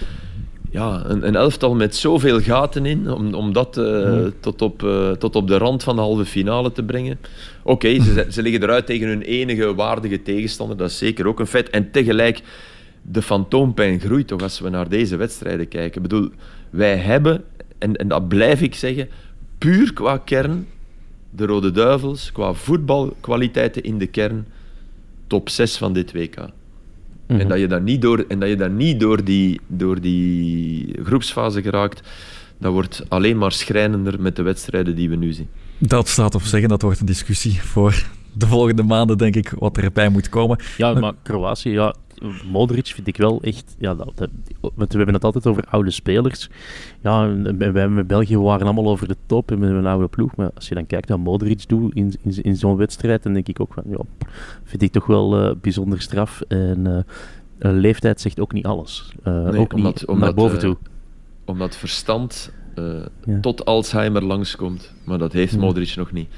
ja, 0.71 1.03
een, 1.05 1.27
een, 1.27 1.37
elftal 1.37 1.75
met 1.75 1.97
zoveel 1.97 2.41
gaten 2.41 2.87
in, 2.87 3.11
om, 3.11 3.35
om 3.35 3.53
dat 3.53 3.77
uh, 3.77 4.13
mm. 4.13 4.33
tot, 4.41 4.63
op, 4.63 4.83
uh, 4.83 5.11
tot 5.11 5.37
op 5.37 5.49
de 5.49 5.59
rand 5.59 5.83
van 5.83 5.97
de 5.97 6.03
halve 6.03 6.25
finale 6.25 6.73
te 6.73 6.83
brengen. 6.83 7.19
Oké, 7.63 7.73
okay, 7.73 8.01
ze, 8.15 8.27
ze 8.31 8.43
liggen 8.43 8.63
eruit 8.63 8.87
tegen 8.87 9.09
hun 9.09 9.23
enige 9.23 9.75
waardige 9.75 10.23
tegenstander, 10.23 10.77
dat 10.77 10.91
is 10.91 10.99
zeker 10.99 11.27
ook 11.27 11.41
een 11.41 11.47
feit. 11.47 11.71
En 11.71 11.91
tegelijk, 11.91 12.43
de 13.03 13.23
fantoompijn 13.23 14.01
groeit 14.01 14.27
toch 14.27 14.43
als 14.43 14.61
we 14.61 14.69
naar 14.69 14.89
deze 14.89 15.17
wedstrijden 15.17 15.69
kijken. 15.69 16.03
Ik 16.03 16.09
bedoel, 16.09 16.31
wij 16.71 16.97
hebben, 16.97 17.45
en, 17.79 17.97
en 17.97 18.09
dat 18.09 18.29
blijf 18.29 18.63
ik 18.63 18.75
zeggen, 18.75 19.09
puur 19.59 19.93
qua 19.93 20.19
kern, 20.19 20.67
de 21.31 21.47
Rode 21.47 21.71
Duivels, 21.71 22.33
qua 22.33 22.53
voetbalkwaliteiten 22.53 23.83
in 23.83 23.99
de 23.99 24.07
kern, 24.07 24.47
top 25.27 25.49
6 25.49 25.77
van 25.77 25.93
dit 25.93 26.13
WK. 26.13 26.37
Mm-hmm. 27.27 27.41
En 27.41 27.49
dat 27.49 27.59
je 27.59 27.67
daar 27.67 27.83
niet 27.83 28.03
door, 28.03 28.25
en 28.29 28.39
dat 28.39 28.49
je 28.49 28.57
daar 28.57 28.71
niet 28.71 29.01
door, 29.01 29.25
die, 29.25 29.61
door 29.67 30.01
die 30.01 30.99
groepsfase 31.05 31.63
geraakt, 31.63 32.09
dat 32.59 32.73
wordt 32.73 33.05
alleen 33.09 33.39
maar 33.39 33.53
schrijnender 33.53 34.21
met 34.21 34.37
de 34.37 34.43
wedstrijden 34.43 34.97
die 34.97 35.09
we 35.09 35.17
nu 35.17 35.33
zien. 35.33 35.49
Dat 35.79 36.09
staat 36.09 36.35
op 36.35 36.43
zeggen, 36.43 36.69
dat 36.69 36.83
wordt 36.83 37.01
een 37.01 37.07
discussie 37.07 37.63
voor 37.63 38.05
de 38.33 38.47
volgende 38.47 38.83
maanden, 38.83 39.19
denk 39.19 39.37
ik, 39.37 39.53
wat 39.59 39.79
erbij 39.79 40.09
moet 40.09 40.29
komen. 40.29 40.59
Ja, 40.77 40.93
maar 40.93 41.13
Kroatië, 41.23 41.71
ja, 41.71 41.95
Modric 42.53 42.87
vind 42.87 43.07
ik 43.07 43.17
wel 43.17 43.43
echt... 43.43 43.77
Ja, 43.79 43.95
dat, 43.95 44.13
dat, 44.17 44.31
we 44.75 44.97
hebben 44.97 45.15
het 45.15 45.25
altijd 45.25 45.47
over 45.47 45.65
oude 45.65 45.91
spelers. 45.91 46.49
Ja, 47.01 47.37
wij 47.57 47.89
met 47.89 48.07
België 48.07 48.39
waren 48.39 48.65
allemaal 48.67 48.89
over 48.89 49.09
de 49.09 49.17
top 49.27 49.51
en 49.51 49.59
met 49.59 49.71
een 49.71 49.87
oude 49.87 50.09
ploeg. 50.09 50.37
Maar 50.37 50.51
als 50.55 50.69
je 50.69 50.75
dan 50.75 50.87
kijkt 50.87 51.09
wat 51.09 51.19
Modric 51.19 51.69
doet 51.69 51.95
in, 51.95 52.15
in, 52.23 52.43
in 52.43 52.57
zo'n 52.57 52.77
wedstrijd, 52.77 53.23
dan 53.23 53.33
denk 53.33 53.49
ik 53.49 53.61
ook 53.61 53.73
van... 53.75 53.83
Ja, 53.87 53.99
vind 54.65 54.83
ik 54.83 54.93
toch 54.93 55.07
wel 55.07 55.43
uh, 55.43 55.55
bijzonder 55.61 56.01
straf. 56.01 56.41
En 56.49 56.87
uh, 56.87 57.01
leeftijd 57.59 58.21
zegt 58.21 58.41
ook 58.41 58.53
niet 58.53 58.67
alles. 58.67 59.13
Uh, 59.25 59.49
nee, 59.49 59.61
ook 59.61 59.73
omdat, 59.73 59.95
niet 59.95 60.07
omdat, 60.07 60.25
naar 60.25 60.35
boven 60.35 60.59
toe. 60.59 60.77
omdat 61.45 61.77
verstand 61.77 62.53
ja. 63.25 63.41
tot 63.41 63.65
Alzheimer 63.65 64.25
langskomt. 64.25 64.95
Maar 65.05 65.19
dat 65.19 65.33
heeft 65.33 65.59
Modric 65.59 65.97
nog 65.97 66.13
niet. 66.13 66.29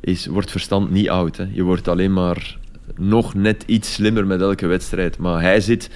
Is, 0.00 0.26
wordt 0.26 0.50
verstand 0.50 0.90
niet 0.90 1.08
oud. 1.08 1.36
Hè. 1.36 1.46
Je 1.52 1.62
wordt 1.62 1.88
alleen 1.88 2.12
maar 2.12 2.58
nog 2.98 3.34
net 3.34 3.62
iets 3.66 3.92
slimmer 3.92 4.26
met 4.26 4.40
elke 4.40 4.66
wedstrijd. 4.66 5.18
Maar 5.18 5.42
hij 5.42 5.60
zit, 5.60 5.90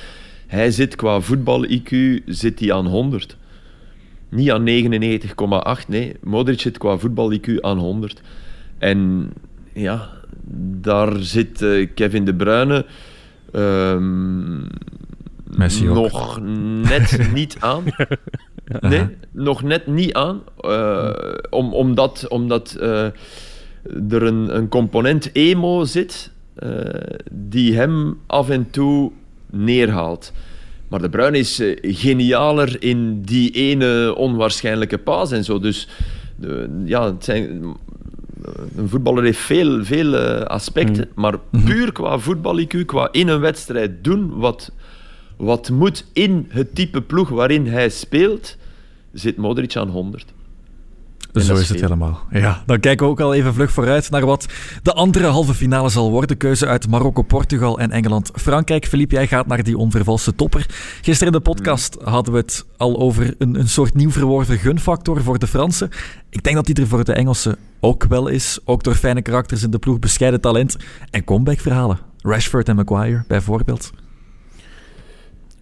hij 0.47 0.71
zit 0.71 0.97
qua 0.97 1.21
voetbal-IQ 1.21 1.91
zit 2.27 2.61
hij 2.61 2.73
aan 2.73 2.87
100. 2.87 3.37
Niet 4.29 4.51
aan 4.51 4.67
99,8, 5.83 5.89
nee. 5.89 6.17
Modric 6.23 6.61
zit 6.61 6.79
qua 6.79 6.99
voetbal-IQ 6.99 7.61
aan 7.61 7.79
100. 7.79 8.21
En 8.79 9.33
ja, 9.73 10.11
daar 10.81 11.17
zit 11.17 11.63
uh, 11.63 11.89
Kevin 11.95 12.25
De 12.25 12.35
Bruyne 12.35 12.87
um, 13.53 14.67
nog 15.83 16.41
net 16.83 17.33
niet 17.33 17.57
aan. 17.61 17.85
Nee, 18.81 19.07
nog 19.31 19.63
net 19.63 19.87
niet 19.87 20.13
aan. 20.13 20.43
Uh, 20.61 21.11
om, 21.51 21.75
omdat 21.75 22.29
omdat 22.29 22.77
uh, 22.81 23.05
er 24.11 24.23
een, 24.23 24.57
een 24.57 24.69
component 24.69 25.31
emo 25.33 25.85
zit 25.85 26.33
die 27.31 27.75
hem 27.75 28.19
af 28.27 28.49
en 28.49 28.71
toe 28.71 29.13
neerhaalt. 29.51 30.33
Maar 30.89 31.01
De 31.01 31.09
Bruin 31.09 31.35
is 31.35 31.61
uh, 31.61 31.77
genialer 31.83 32.83
in 32.83 33.23
die 33.23 33.51
ene 33.51 34.15
onwaarschijnlijke 34.15 34.99
paas 34.99 35.33
en 35.33 35.45
zo. 35.45 35.59
Dus 35.59 35.89
de, 36.37 36.83
ja, 36.85 37.05
het 37.05 37.25
zijn, 37.25 37.63
een 38.77 38.89
voetballer 38.89 39.25
heeft 39.25 39.39
veel, 39.39 39.85
veel 39.85 40.17
aspecten, 40.47 41.09
mm. 41.09 41.23
maar 41.23 41.35
mhm. 41.51 41.65
puur 41.65 41.93
qua 41.93 42.19
voetbal 42.19 42.67
qua 42.67 43.09
in 43.13 43.29
een 43.29 43.41
wedstrijd 43.41 44.05
doen 44.05 44.39
wat, 44.39 44.73
wat 45.37 45.71
moet 45.71 46.07
in 46.13 46.47
het 46.49 46.75
type 46.75 47.03
ploeg 47.03 47.29
waarin 47.29 47.67
hij 47.67 47.89
speelt, 47.89 48.57
zit 49.13 49.37
Modric 49.37 49.77
aan 49.77 49.89
100. 49.89 50.35
Zo 51.45 51.55
is 51.55 51.69
het 51.69 51.81
helemaal. 51.81 52.21
Ja, 52.31 52.63
dan 52.67 52.81
kijken 52.81 53.07
we 53.07 53.13
ook 53.13 53.21
al 53.21 53.35
even 53.35 53.55
vlug 53.55 53.71
vooruit 53.71 54.11
naar 54.11 54.27
wat 54.27 54.47
de 54.83 54.93
andere 54.93 55.27
halve 55.27 55.55
finale 55.55 55.89
zal 55.89 56.11
worden. 56.11 56.37
Keuze 56.37 56.67
uit 56.67 56.89
Marokko, 56.89 57.23
Portugal 57.23 57.79
en 57.79 57.91
Engeland. 57.91 58.31
Frankrijk, 58.35 58.87
Filip, 58.87 59.11
jij 59.11 59.27
gaat 59.27 59.47
naar 59.47 59.63
die 59.63 59.79
onvervalste 59.79 60.35
topper. 60.35 60.67
Gisteren 61.03 61.33
in 61.33 61.39
de 61.39 61.51
podcast 61.51 61.97
hadden 62.05 62.33
we 62.33 62.39
het 62.39 62.65
al 62.77 62.99
over 62.99 63.35
een, 63.39 63.59
een 63.59 63.69
soort 63.69 63.95
nieuw 63.95 64.11
verworven 64.11 64.59
gunfactor 64.59 65.23
voor 65.23 65.39
de 65.39 65.47
Fransen. 65.47 65.91
Ik 66.31 66.43
denk 66.43 66.57
dat 66.57 66.67
die 66.67 66.75
er 66.75 66.87
voor 66.87 67.05
de 67.05 67.13
Engelsen 67.13 67.57
ook 67.81 68.05
wel 68.05 68.29
is. 68.29 68.59
Ook 68.65 68.83
door 68.83 68.95
fijne 68.95 69.23
karakters 69.23 69.63
in 69.63 69.71
de 69.71 69.79
ploeg, 69.79 69.99
bescheiden 69.99 70.41
talent 70.41 70.77
en 71.11 71.25
comeback-verhalen. 71.25 71.99
Rashford 72.23 72.69
en 72.69 72.77
Maguire 72.77 73.25
bijvoorbeeld. 73.29 73.93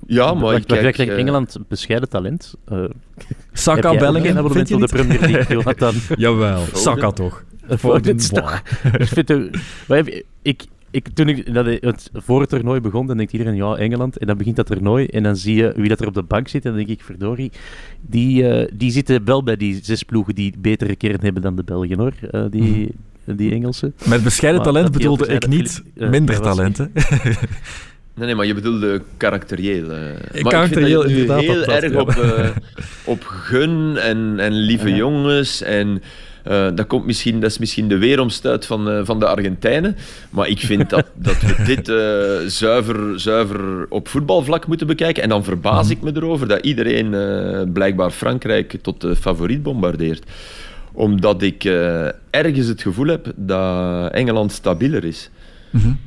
Ja, 0.07 0.35
maar 0.35 0.55
ik 0.55 0.67
kijk... 0.67 0.99
Uh... 0.99 1.19
Engeland 1.19 1.57
bescheiden 1.69 2.09
talent. 2.09 2.55
Uh, 2.73 2.85
Saka, 3.53 3.97
Bellingham, 3.97 4.31
een 4.31 4.39
abonnement 4.39 4.73
op 4.73 4.81
de 4.81 4.87
Premier 4.87 5.21
League, 5.21 5.57
Jonathan? 5.57 5.95
Jawel, 6.25 6.63
Saka 6.73 7.11
toch. 7.11 7.45
Voor 7.69 7.97
ik 8.07 8.21
vind 9.07 9.29
het, 9.29 10.25
ik, 10.43 10.67
ik, 10.91 11.09
toen 11.15 11.29
ik, 11.29 11.55
dat 11.55 11.67
het 11.67 12.11
voor 12.15 12.41
het 12.41 12.49
toernooi 12.49 12.81
begon, 12.81 13.07
dan 13.07 13.17
denkt 13.17 13.33
iedereen, 13.33 13.55
ja, 13.55 13.75
Engeland. 13.75 14.19
En 14.19 14.27
dan 14.27 14.37
begint 14.37 14.57
dat 14.57 14.67
toernooi 14.67 15.07
en 15.07 15.23
dan 15.23 15.37
zie 15.37 15.55
je 15.55 15.73
wie 15.77 15.89
dat 15.89 16.01
er 16.01 16.07
op 16.07 16.15
de 16.15 16.23
bank 16.23 16.49
zit. 16.49 16.65
En 16.65 16.71
dan 16.75 16.85
denk 16.85 16.99
ik, 16.99 17.05
verdorie, 17.05 17.53
die, 18.01 18.43
uh, 18.43 18.69
die 18.75 18.91
zitten 18.91 19.25
wel 19.25 19.43
bij 19.43 19.57
die 19.57 19.79
zes 19.83 20.03
ploegen 20.03 20.35
die 20.35 20.55
betere 20.59 20.97
kern 20.97 21.21
hebben 21.21 21.43
dan 21.43 21.57
de 21.57 21.65
Belgen, 21.65 21.99
hoor. 21.99 22.13
Uh, 22.33 22.45
die, 22.51 22.95
die 23.25 23.53
Engelse. 23.53 23.93
Met 24.09 24.23
bescheiden 24.23 24.63
talent 24.63 24.93
bedoelde 24.93 25.27
ik 25.27 25.47
niet 25.47 25.83
minder 25.95 26.41
talenten. 26.41 26.93
Nee, 28.15 28.27
nee, 28.27 28.35
maar 28.35 28.47
je 28.47 28.55
bedoelde 28.55 29.03
karakterieel. 29.17 29.91
Uh. 29.91 30.43
karakterieel, 30.43 31.05
ik 31.05 31.15
vind 31.15 31.29
dat 31.29 31.41
je 31.41 31.51
heel 31.51 31.65
erg 31.65 31.95
op, 31.95 32.11
uh, 32.11 32.49
op 33.05 33.25
gun 33.25 33.97
en, 33.97 34.35
en 34.39 34.53
lieve 34.53 34.95
jongens 34.95 35.63
en 35.63 36.03
uh, 36.49 36.69
dat, 36.75 36.87
komt 36.87 37.07
misschien, 37.07 37.41
dat 37.41 37.51
is 37.51 37.59
misschien 37.59 37.89
de 37.89 37.99
weeromstuit 37.99 38.67
van, 38.67 38.91
uh, 38.91 39.01
van 39.05 39.21
de 39.21 39.27
Argentijnen. 39.27 39.97
Maar 40.31 40.49
ik 40.49 40.59
vind 40.59 40.91
dat, 40.91 41.07
dat 41.29 41.41
we 41.41 41.63
dit 41.65 41.87
zuiver, 42.53 43.21
zuiver 43.21 43.87
op 43.89 44.09
voetbalvlak 44.09 44.67
moeten 44.67 44.87
bekijken. 44.87 45.23
En 45.23 45.29
dan 45.29 45.45
verbaas 45.45 45.91
ik 45.91 46.03
me 46.03 46.13
erover 46.15 46.49
dat 46.49 46.65
iedereen 46.65 47.73
blijkbaar 47.73 48.11
Frankrijk 48.11 48.77
tot 48.83 49.01
de 49.01 49.17
favoriet 49.17 49.63
bombardeert. 49.63 50.31
Omdat 50.93 51.43
ik 51.43 51.65
ergens 52.31 52.67
het 52.67 52.83
gevoel 52.83 53.07
heb 53.07 53.33
dat 53.37 54.13
Engeland 54.13 54.53
stabieler 54.53 55.05
is. 55.05 55.31
Mm 55.71 55.81
-hmm. 55.81 55.99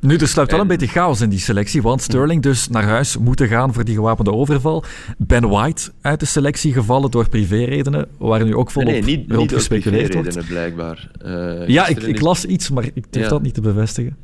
Nu, 0.00 0.16
er 0.16 0.28
sluipt 0.28 0.50
wel 0.50 0.60
een 0.60 0.66
beetje 0.66 0.86
chaos 0.86 1.20
in 1.20 1.28
die 1.28 1.38
selectie, 1.38 1.82
want 1.82 2.02
Sterling 2.02 2.42
dus 2.42 2.68
naar 2.68 2.84
huis 2.84 3.16
moeten 3.16 3.48
gaan 3.48 3.72
voor 3.74 3.84
die 3.84 3.94
gewapende 3.94 4.32
overval. 4.32 4.84
Ben 5.18 5.48
White 5.48 5.90
uit 6.00 6.20
de 6.20 6.26
selectie 6.26 6.72
gevallen 6.72 7.10
door 7.10 7.28
privéredenen, 7.28 8.08
waar 8.18 8.44
nu 8.44 8.54
ook 8.54 8.70
volop 8.70 8.90
nee, 8.90 9.02
nee, 9.02 9.16
niet, 9.16 9.30
rond 9.30 9.40
niet 9.40 9.52
gespeculeerd 9.52 10.14
wordt. 10.14 10.46
blijkbaar. 10.48 11.10
Uh, 11.24 11.68
ja, 11.68 11.86
ik, 11.86 12.02
ik, 12.02 12.20
las 12.20 12.44
iets, 12.44 12.70
maar 12.70 12.84
ik 12.84 13.04
durf 13.10 13.24
ja. 13.24 13.30
dat 13.30 13.42
niet 13.42 13.54
te 13.54 13.60
bevestigen. 13.60 14.16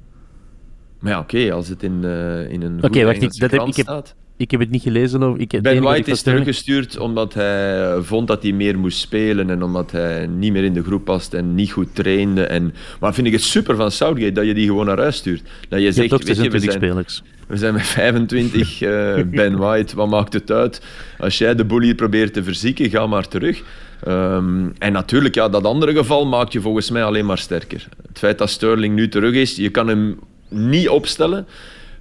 Maar 0.98 1.12
ja, 1.12 1.18
oké, 1.18 1.36
okay, 1.36 1.50
als 1.50 1.68
het 1.68 1.82
in, 1.82 2.00
uh, 2.04 2.50
in 2.50 2.62
een 2.62 2.76
Oké, 2.76 2.86
okay, 2.86 3.04
wacht, 3.04 3.22
ik, 3.22 3.38
dat 3.38 3.50
heb, 3.50 3.60
ik, 3.60 3.76
heb, 3.76 4.14
ik 4.36 4.50
heb 4.50 4.60
het 4.60 4.70
niet 4.70 4.82
gelezen. 4.82 5.22
Of, 5.22 5.36
ik, 5.36 5.62
ben 5.62 5.82
White 5.82 6.10
is 6.10 6.22
teruggestuurd 6.22 6.98
omdat 6.98 7.34
hij 7.34 7.96
vond 8.00 8.28
dat 8.28 8.42
hij 8.42 8.52
meer 8.52 8.78
moest 8.78 8.98
spelen 8.98 9.50
en 9.50 9.62
omdat 9.62 9.90
hij 9.90 10.26
niet 10.26 10.52
meer 10.52 10.64
in 10.64 10.72
de 10.72 10.82
groep 10.82 11.04
past 11.04 11.34
en 11.34 11.54
niet 11.54 11.72
goed 11.72 11.94
trainde. 11.94 12.46
En, 12.46 12.74
maar 13.00 13.14
vind 13.14 13.26
ik 13.26 13.32
het 13.32 13.42
super 13.42 13.76
van 13.76 13.90
Southgate 13.90 14.32
dat 14.32 14.46
je 14.46 14.54
die 14.54 14.66
gewoon 14.66 14.86
naar 14.86 14.98
huis 14.98 15.16
stuurt. 15.16 15.42
Dat 15.68 15.80
je, 15.80 15.92
zegt, 15.92 16.10
weet 16.10 16.36
je, 16.36 16.50
we 16.50 16.58
zijn, 16.58 16.72
spelers. 16.72 17.22
we 17.46 17.56
zijn 17.56 17.74
met 17.74 17.86
25, 17.86 18.80
uh, 18.80 19.14
Ben 19.36 19.56
White, 19.56 19.96
wat 19.96 20.08
maakt 20.08 20.32
het 20.32 20.50
uit? 20.50 20.82
Als 21.18 21.38
jij 21.38 21.54
de 21.54 21.64
boel 21.64 21.80
hier 21.80 21.94
probeert 21.94 22.32
te 22.32 22.42
verzieken, 22.42 22.90
ga 22.90 23.06
maar 23.06 23.28
terug. 23.28 23.62
Um, 24.08 24.72
en 24.78 24.92
natuurlijk, 24.92 25.34
ja, 25.34 25.48
dat 25.48 25.64
andere 25.64 25.92
geval 25.92 26.26
maakt 26.26 26.52
je 26.52 26.60
volgens 26.60 26.90
mij 26.90 27.04
alleen 27.04 27.26
maar 27.26 27.38
sterker. 27.38 27.88
Het 28.08 28.18
feit 28.18 28.38
dat 28.38 28.50
Sterling 28.50 28.94
nu 28.94 29.08
terug 29.08 29.34
is, 29.34 29.56
je 29.56 29.70
kan 29.70 29.88
hem 29.88 30.18
niet 30.48 30.88
opstellen. 30.88 31.46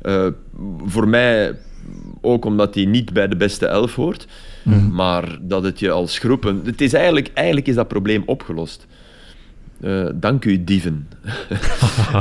Uh, 0.04 0.28
voor 0.86 1.08
mij 1.08 1.56
ook 2.26 2.46
omdat 2.46 2.76
hij 2.76 2.86
niet 2.86 3.14
bij 3.14 3.28
de 3.28 3.36
beste 3.36 3.66
elf 3.66 3.96
hoort. 3.96 4.28
Mm. 4.64 4.92
Maar 4.94 5.38
dat 5.42 5.64
het 5.64 5.80
je 5.80 5.92
als 5.92 6.20
groepen... 6.20 6.62
Het 6.66 6.82
is 6.82 6.94
eigenlijk, 6.94 7.32
eigenlijk 7.34 7.68
is 7.68 7.76
dat 7.76 7.88
probleem 7.88 8.24
opgelost. 8.26 8.88
Uh, 9.82 10.06
dank 10.14 10.46
u, 10.46 10.64
dieven. 10.64 11.08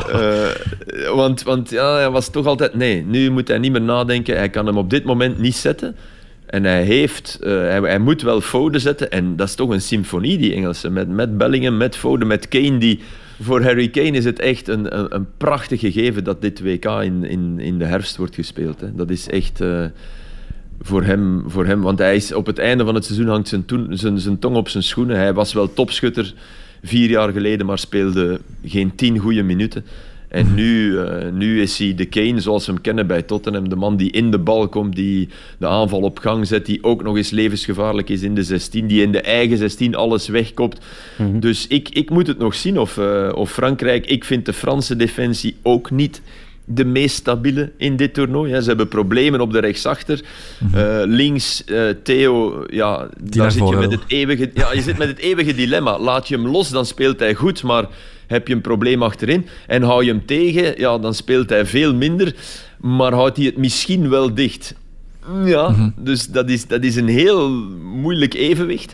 uh, 0.08 0.46
want 1.20 1.42
want 1.42 1.70
ja, 1.70 1.94
hij 1.94 2.10
was 2.10 2.30
toch 2.30 2.46
altijd... 2.46 2.74
Nee, 2.74 3.04
nu 3.04 3.30
moet 3.30 3.48
hij 3.48 3.58
niet 3.58 3.72
meer 3.72 3.82
nadenken. 3.82 4.36
Hij 4.36 4.50
kan 4.50 4.66
hem 4.66 4.76
op 4.76 4.90
dit 4.90 5.04
moment 5.04 5.38
niet 5.38 5.56
zetten. 5.56 5.96
En 6.46 6.64
hij 6.64 6.82
heeft... 6.82 7.38
Uh, 7.40 7.48
hij, 7.48 7.80
hij, 7.80 7.98
moet 7.98 8.22
wel 8.22 8.40
Foden 8.40 8.80
zetten. 8.80 9.10
En 9.10 9.36
dat 9.36 9.48
is 9.48 9.54
toch 9.54 9.70
een 9.70 9.80
symfonie, 9.80 10.38
die 10.38 10.54
Engelsen. 10.54 10.92
Met, 10.92 11.08
met 11.08 11.38
Bellingham, 11.38 11.76
met 11.76 11.96
Foden, 11.96 12.26
met 12.26 12.48
Kane, 12.48 12.78
die 12.78 13.00
voor 13.40 13.62
Harry 13.62 13.88
Kane 13.88 14.10
is 14.10 14.24
het 14.24 14.38
echt 14.38 14.68
een, 14.68 14.98
een, 14.98 15.14
een, 15.14 15.26
prachtig 15.36 15.80
gegeven 15.80 16.24
dat 16.24 16.42
dit 16.42 16.60
WK 16.60 16.84
in, 16.84 17.24
in, 17.24 17.60
in 17.60 17.78
de 17.78 17.84
herfst 17.84 18.16
wordt 18.16 18.34
gespeeld. 18.34 18.80
Hè. 18.80 18.94
Dat 18.94 19.10
is 19.10 19.28
echt 19.28 19.60
uh, 19.60 19.84
voor, 20.80 21.02
hem, 21.02 21.44
voor 21.46 21.66
hem, 21.66 21.80
want 21.80 21.98
hij 21.98 22.16
is 22.16 22.32
op 22.32 22.46
het 22.46 22.58
einde 22.58 22.84
van 22.84 22.94
het 22.94 23.04
seizoen 23.04 23.28
hangt 23.28 23.48
zijn, 23.48 23.64
toen, 23.64 23.86
zijn, 23.90 24.18
zijn 24.18 24.38
tong 24.38 24.56
op 24.56 24.68
zijn 24.68 24.82
schoenen. 24.82 25.16
Hij 25.16 25.34
was 25.34 25.52
wel 25.52 25.72
topschutter 25.72 26.34
vier 26.82 27.10
jaar 27.10 27.32
geleden, 27.32 27.66
maar 27.66 27.78
speelde 27.78 28.40
geen 28.64 28.94
tien 28.94 29.18
goede 29.18 29.42
minuten. 29.42 29.84
En 30.34 30.46
mhm. 30.46 30.54
nu, 30.54 30.90
uh, 30.90 31.30
nu 31.32 31.60
is 31.60 31.78
hij 31.78 31.94
de 31.94 32.04
Kane 32.04 32.40
zoals 32.40 32.66
we 32.66 32.72
hem 32.72 32.80
kennen 32.80 33.06
bij 33.06 33.22
Tottenham. 33.22 33.68
De 33.68 33.76
man 33.76 33.96
die 33.96 34.10
in 34.10 34.30
de 34.30 34.38
bal 34.38 34.68
komt, 34.68 34.96
die 34.96 35.28
de 35.58 35.66
aanval 35.66 36.00
op 36.00 36.18
gang 36.18 36.46
zet, 36.46 36.66
die 36.66 36.84
ook 36.84 37.02
nog 37.02 37.16
eens 37.16 37.30
levensgevaarlijk 37.30 38.08
is 38.08 38.22
in 38.22 38.34
de 38.34 38.42
16, 38.42 38.86
die 38.86 39.02
in 39.02 39.12
de 39.12 39.20
eigen 39.20 39.56
16 39.56 39.94
alles 39.94 40.28
wegkopt. 40.28 40.80
Mm 41.18 41.26
-hmm. 41.26 41.40
Dus 41.40 41.66
ik, 41.66 41.88
ik 41.88 42.10
moet 42.10 42.26
het 42.26 42.38
nog 42.38 42.54
zien 42.54 42.78
of, 42.78 42.96
uh, 42.96 43.32
of 43.34 43.52
Frankrijk... 43.52 44.06
Ik 44.06 44.24
vind 44.24 44.46
de 44.46 44.52
Franse 44.52 44.96
defensie 44.96 45.56
ook 45.62 45.90
niet 45.90 46.22
de 46.64 46.84
meest 46.84 47.16
stabiele 47.16 47.72
in 47.76 47.96
dit 47.96 48.14
toernooi. 48.14 48.52
Hè. 48.52 48.60
Ze 48.60 48.68
hebben 48.68 48.88
problemen 48.88 49.40
op 49.40 49.52
de 49.52 49.58
rechtsachter. 49.58 50.20
Mm 50.58 50.68
-hmm. 50.68 50.80
uh, 50.80 51.02
links, 51.04 51.62
uh, 51.66 51.88
Theo, 52.02 52.64
ja, 52.70 53.08
Die 53.20 53.40
daar 53.40 53.52
zit 53.52 53.68
je 53.68 53.76
met 53.76 53.92
het 53.92 54.04
eeuwige... 54.06 54.50
Ja, 54.54 54.72
je 54.72 54.82
zit 54.82 54.98
met 54.98 55.08
het 55.08 55.18
eeuwige 55.18 55.54
dilemma. 55.54 55.98
Laat 55.98 56.28
je 56.28 56.34
hem 56.34 56.46
los, 56.46 56.70
dan 56.70 56.86
speelt 56.86 57.18
hij 57.18 57.34
goed, 57.34 57.62
maar 57.62 57.86
heb 58.26 58.48
je 58.48 58.54
een 58.54 58.60
probleem 58.60 59.02
achterin. 59.02 59.46
En 59.66 59.82
hou 59.82 60.04
je 60.04 60.10
hem 60.10 60.26
tegen, 60.26 60.74
ja, 60.80 60.98
dan 60.98 61.14
speelt 61.14 61.50
hij 61.50 61.66
veel 61.66 61.94
minder, 61.94 62.34
maar 62.80 63.12
houdt 63.12 63.36
hij 63.36 63.46
het 63.46 63.56
misschien 63.56 64.08
wel 64.08 64.34
dicht. 64.34 64.74
Ja, 65.44 65.68
mm 65.68 65.74
-hmm. 65.74 65.94
dus 65.96 66.26
dat 66.26 66.48
is, 66.48 66.66
dat 66.66 66.82
is 66.82 66.96
een 66.96 67.08
heel 67.08 67.50
moeilijk 67.80 68.34
evenwicht. 68.34 68.92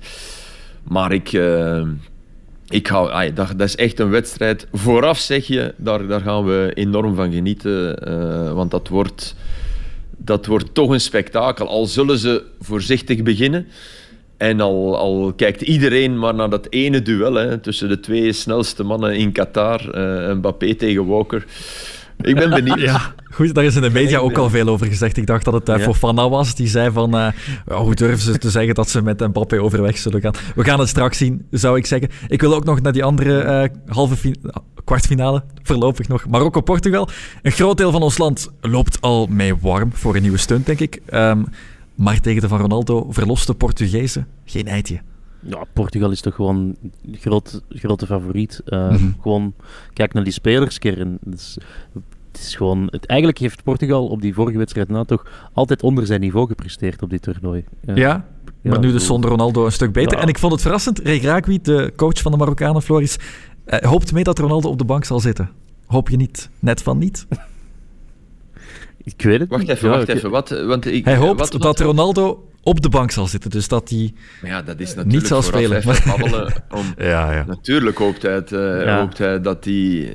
Maar 0.82 1.12
ik, 1.12 1.32
uh, 1.32 1.82
ik 2.70 2.86
hou, 2.86 3.32
dat, 3.32 3.48
dat 3.56 3.68
is 3.68 3.76
echt 3.76 3.98
een 3.98 4.10
wedstrijd. 4.10 4.66
Vooraf 4.72 5.18
zeg 5.18 5.46
je, 5.46 5.74
daar, 5.76 6.06
daar 6.06 6.20
gaan 6.20 6.44
we 6.44 6.70
enorm 6.74 7.14
van 7.14 7.32
genieten, 7.32 8.08
uh, 8.08 8.52
want 8.52 8.70
dat 8.70 8.88
wordt, 8.88 9.34
dat 10.16 10.46
wordt 10.46 10.74
toch 10.74 10.90
een 10.90 11.00
spektakel. 11.00 11.68
Al 11.68 11.86
zullen 11.86 12.18
ze 12.18 12.42
voorzichtig 12.60 13.22
beginnen. 13.22 13.66
En 14.36 14.60
al, 14.60 14.96
al, 14.96 15.32
kijkt 15.36 15.60
iedereen 15.60 16.18
maar 16.18 16.34
naar 16.34 16.50
dat 16.50 16.66
ene 16.70 17.02
duel 17.02 17.34
hè, 17.34 17.58
tussen 17.58 17.88
de 17.88 18.00
twee 18.00 18.32
snelste 18.32 18.82
mannen 18.82 19.16
in 19.16 19.32
Qatar, 19.32 19.98
uh, 19.98 20.34
Mbappé 20.34 20.74
tegen 20.74 21.06
Walker. 21.06 21.44
Ik 22.22 22.34
ben 22.34 22.50
benieuwd. 22.50 22.80
Ja, 22.80 23.14
goed, 23.30 23.54
daar 23.54 23.64
is 23.64 23.76
in 23.76 23.82
de 23.82 23.90
media 23.90 24.18
ook 24.18 24.38
al 24.38 24.50
veel 24.50 24.68
over 24.68 24.86
gezegd. 24.86 25.16
Ik 25.16 25.26
dacht 25.26 25.44
dat 25.44 25.54
het 25.54 25.68
uh, 25.68 25.76
ja. 25.76 25.82
Fofana 25.82 26.28
was. 26.28 26.54
Die 26.54 26.68
zei 26.68 26.90
van, 26.90 27.16
uh, 27.16 27.28
hoe 27.66 27.94
durven 27.94 28.20
ze 28.20 28.38
te 28.38 28.50
zeggen 28.50 28.74
dat 28.74 28.90
ze 28.90 29.02
met 29.02 29.20
Mbappé 29.20 29.62
overweg 29.62 29.98
zullen 29.98 30.20
gaan. 30.20 30.34
We 30.54 30.64
gaan 30.64 30.78
het 30.78 30.88
straks 30.88 31.18
zien, 31.18 31.46
zou 31.50 31.76
ik 31.76 31.86
zeggen. 31.86 32.08
Ik 32.28 32.40
wil 32.40 32.54
ook 32.54 32.64
nog 32.64 32.80
naar 32.80 32.92
die 32.92 33.04
andere 33.04 33.70
halve 33.86 34.34
kwartfinale, 34.84 35.42
voorlopig 35.62 36.08
nog. 36.08 36.26
Marokko-Portugal. 36.28 37.08
Een 37.42 37.52
groot 37.52 37.76
deel 37.76 37.90
van 37.90 38.02
ons 38.02 38.18
land 38.18 38.50
loopt 38.60 39.00
al 39.00 39.26
mee 39.26 39.56
warm 39.56 39.90
voor 39.92 40.16
een 40.16 40.22
nieuwe 40.22 40.36
stunt, 40.36 40.66
denk 40.66 40.80
ik. 40.80 41.00
Um, 41.14 41.46
maar 41.94 42.20
tegen 42.20 42.40
de 42.40 42.48
van 42.48 42.60
Ronaldo 42.60 43.06
verloste 43.10 43.54
Portugezen 43.54 44.26
geen 44.44 44.66
eitje. 44.66 45.00
Ja, 45.40 45.64
Portugal 45.72 46.10
is 46.10 46.20
toch 46.20 46.34
gewoon 46.34 46.76
groot, 47.12 47.62
grote 47.68 48.06
favoriet. 48.06 48.62
Uh, 48.66 48.90
mm 48.90 48.96
-hmm. 48.96 49.14
Gewoon, 49.20 49.54
kijk 49.92 50.12
naar 50.12 50.24
die 50.24 50.32
spelerskern. 50.32 51.18
Dus, 51.20 51.58
het 52.32 52.40
is 52.40 52.56
gewoon, 52.56 52.88
het, 52.90 53.06
eigenlijk 53.06 53.38
heeft 53.40 53.62
Portugal 53.62 54.06
op 54.06 54.22
die 54.22 54.34
vorige 54.34 54.58
wedstrijd 54.58 54.88
na 54.88 55.04
toch 55.04 55.26
altijd 55.52 55.82
onder 55.82 56.06
zijn 56.06 56.20
niveau 56.20 56.46
gepresteerd 56.46 57.02
op 57.02 57.10
dit 57.10 57.22
toernooi. 57.22 57.64
Uh, 57.86 57.96
ja, 57.96 58.26
maar 58.62 58.78
nu 58.78 58.92
dus 58.92 59.06
zonder 59.06 59.30
Ronaldo 59.30 59.64
een 59.64 59.72
stuk 59.72 59.92
beter. 59.92 60.16
Ja. 60.16 60.22
En 60.22 60.28
ik 60.28 60.38
vond 60.38 60.52
het 60.52 60.60
verrassend, 60.60 60.98
Regragui, 60.98 61.58
de 61.62 61.92
coach 61.96 62.20
van 62.20 62.32
de 62.32 62.38
Marokkanen, 62.38 62.82
Floris, 62.82 63.16
uh, 63.66 63.78
hoopt 63.78 64.12
mee 64.12 64.24
dat 64.24 64.38
Ronaldo 64.38 64.68
op 64.68 64.78
de 64.78 64.84
bank 64.84 65.04
zal 65.04 65.20
zitten. 65.20 65.50
Hoop 65.86 66.08
je 66.08 66.16
niet? 66.16 66.50
Net 66.58 66.82
van 66.82 66.98
niet? 66.98 67.26
Ik 69.04 69.22
weet 69.22 69.40
het 69.40 69.48
wacht 69.48 69.62
niet. 69.62 69.70
Even, 69.70 69.90
wacht 69.90 70.08
even, 70.08 70.30
Wat, 70.30 70.48
want 70.48 70.86
ik, 70.86 71.04
hij 71.04 71.16
hoopt 71.16 71.38
wat, 71.38 71.52
wat, 71.52 71.62
dat 71.62 71.80
Ronaldo 71.80 72.50
op 72.62 72.80
de 72.80 72.88
bank 72.88 73.10
zal 73.10 73.26
zitten, 73.26 73.50
dus 73.50 73.68
dat 73.68 73.88
hij 73.88 74.12
maar 74.42 74.50
ja, 74.50 74.62
dat 74.62 74.80
is 74.80 74.88
natuurlijk 74.94 75.14
niet 75.14 75.26
zal 75.26 75.42
spelen. 75.42 75.82
Om, 76.70 76.94
ja, 76.98 77.32
ja. 77.32 77.44
Natuurlijk 77.46 77.98
hoopt 77.98 78.22
hij, 78.22 78.32
het, 78.32 78.52
uh, 78.52 78.84
ja. 78.84 78.98
hoopt 78.98 79.18
hij 79.18 79.40
dat 79.40 79.64
hij... 79.64 79.74
Uh, 79.74 80.08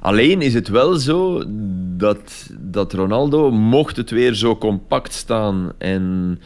alleen 0.00 0.42
is 0.42 0.54
het 0.54 0.68
wel 0.68 0.94
zo 0.94 1.44
dat, 1.96 2.50
dat 2.58 2.92
Ronaldo, 2.92 3.50
mocht 3.50 3.96
het 3.96 4.10
weer 4.10 4.34
zo 4.34 4.56
compact 4.56 5.12
staan 5.12 5.72
en 5.78 6.38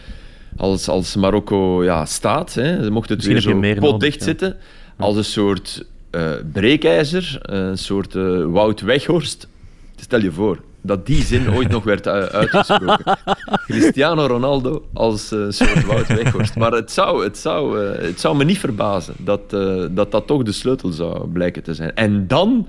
als, 0.57 0.89
als 0.89 1.17
Marokko 1.17 1.85
ja, 1.85 2.05
staat, 2.05 2.55
hè, 2.55 2.91
mocht 2.91 3.09
het 3.09 3.27
Misschien 3.27 3.61
weer 3.61 3.75
zo 3.75 3.81
potdicht 3.81 4.23
zitten, 4.23 4.57
als 4.97 5.17
een 5.17 5.25
soort 5.25 5.87
uh, 6.11 6.31
breekijzer, 6.53 7.39
een 7.43 7.79
soort 7.79 8.13
Wout 8.53 8.81
Weghorst. 8.81 9.49
Stel 9.97 10.21
je 10.21 10.33
voor, 10.33 10.59
dat 10.89 11.07
die 11.07 11.23
zin 11.23 11.51
ooit 11.55 11.69
nog 11.69 11.85
werd 11.85 12.09
uitgesproken. 12.09 13.19
Cristiano 13.67 14.27
Ronaldo 14.27 14.85
als 14.93 15.33
uh, 15.33 15.45
soort 15.49 15.87
Wout 15.87 16.07
Weghorst. 16.07 16.57
Maar 16.57 16.73
het 16.73 16.91
zou, 16.91 17.25
het, 17.25 17.39
zou, 17.39 17.85
uh, 17.85 18.03
het 18.03 18.21
zou 18.21 18.37
me 18.37 18.45
niet 18.45 18.59
verbazen 18.59 19.15
dat, 19.19 19.51
dat 19.91 20.11
dat 20.11 20.27
toch 20.27 20.43
de 20.43 20.53
sleutel 20.53 20.91
zou 20.91 21.29
blijken 21.29 21.63
te 21.63 21.75
zijn. 21.75 21.95
En 21.95 22.27
dan, 22.27 22.67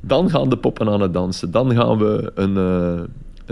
dan 0.00 0.30
gaan 0.30 0.48
de 0.48 0.56
poppen 0.56 0.88
aan 0.88 1.00
het 1.00 1.12
dansen. 1.12 1.50
Dan 1.50 1.74
gaan 1.74 1.98
we 1.98 2.32
een, 2.34 2.56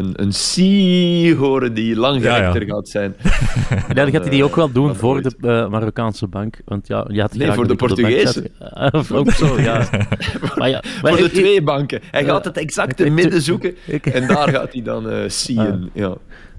een, 0.01 0.13
een 0.23 0.31
C 0.31 1.39
horen 1.39 1.75
die 1.75 1.97
langgerekter 1.97 2.61
ja, 2.61 2.67
ja. 2.67 2.75
gaat 2.75 2.89
zijn. 2.89 3.15
En 3.89 3.95
dan 3.95 4.11
gaat 4.11 4.21
hij 4.21 4.31
die 4.31 4.45
ook 4.45 4.57
wel 4.57 4.73
doen 4.73 4.97
voor 4.97 5.15
ooit. 5.15 5.25
de 5.25 5.37
uh, 5.41 5.69
Marokkaanse 5.69 6.27
bank. 6.27 6.61
Want 6.65 6.87
ja, 6.87 7.07
je 7.09 7.21
had 7.21 7.35
nee, 7.35 7.53
voor 7.53 7.69
de 7.69 7.75
Portugezen. 7.77 8.49
Uh, 8.77 8.89
ook 9.19 9.31
zo, 9.31 9.61
ja. 9.61 9.89
maar 10.57 10.69
ja 10.69 10.83
maar 11.03 11.13
voor 11.13 11.17
de 11.17 11.25
ik, 11.25 11.33
twee 11.33 11.63
banken. 11.63 12.01
Hij 12.11 12.25
gaat 12.25 12.45
het 12.45 12.57
exacte 12.57 13.11
midden 13.11 13.43
zoeken. 13.43 13.75
en 14.03 14.27
daar 14.27 14.49
gaat 14.49 14.73
hij 14.73 14.83
dan 14.83 15.13
uh, 15.13 15.29
zien. 15.29 15.91
Ja. 15.93 16.17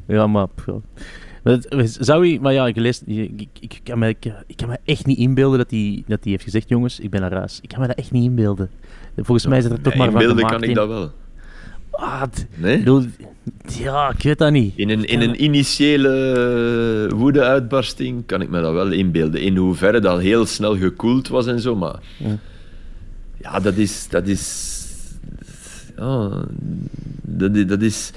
ja, 0.08 0.28
maar... 0.28 0.48
Zou 1.84 2.28
hij, 2.28 2.40
maar 2.42 2.54
ja, 2.54 2.68
ik, 2.68 2.76
lees, 2.76 3.04
ik, 3.04 3.48
ik, 3.60 3.80
kan 3.84 4.00
me, 4.00 4.08
ik, 4.08 4.56
kan 4.56 4.70
me 4.70 4.78
echt 4.86 5.06
niet 5.06 5.18
inbeelden 5.18 5.58
dat 5.58 5.72
hij, 5.72 6.04
dat 6.08 6.20
hij 6.22 6.32
heeft 6.32 6.44
gezegd: 6.44 6.70
jongens, 6.70 7.00
ik 7.00 7.10
ben 7.10 7.22
naar 7.22 7.34
huis. 7.34 7.60
Ik 7.62 7.70
kan 7.70 7.80
me 7.80 7.88
dat 7.88 7.98
echt 7.98 8.12
niet 8.12 8.24
inbeelden. 8.24 8.70
Volgens 9.16 9.46
mij 9.46 9.58
is 9.58 9.64
het 9.64 9.74
er 9.74 9.82
toch 9.82 9.96
maar 9.96 10.12
van 10.12 10.22
Inbeelden 10.22 10.48
kan 10.48 10.64
ik 10.64 10.76
dat 10.76 10.88
wel. 10.88 11.12
Ah, 11.92 12.24
nee? 12.56 12.84
ja, 13.66 14.10
ik 14.10 14.24
weet 14.24 14.38
dat 14.38 14.52
niet. 14.52 14.74
In 14.76 14.90
een, 14.90 15.06
in 15.06 15.22
een 15.22 15.44
initiële 15.44 17.10
woede-uitbarsting 17.16 18.26
kan 18.26 18.42
ik 18.42 18.50
me 18.50 18.62
dat 18.62 18.74
wel 18.74 18.92
inbeelden. 18.92 19.42
In 19.42 19.58
hoeverre 19.58 20.00
dat 20.00 20.20
heel 20.20 20.46
snel 20.46 20.78
gekoeld 20.78 21.28
was 21.28 21.48
en 21.48 21.60
zo, 21.60 21.76
maar... 21.76 22.00
Ja, 22.18 22.38
ja 23.42 23.60
dat 23.60 23.76
is... 23.76 24.08
Dat 24.10 24.28
is 24.28 24.80
ja, 25.98 26.30
dat, 27.22 27.68
dat 27.68 27.82
is... 27.82 28.12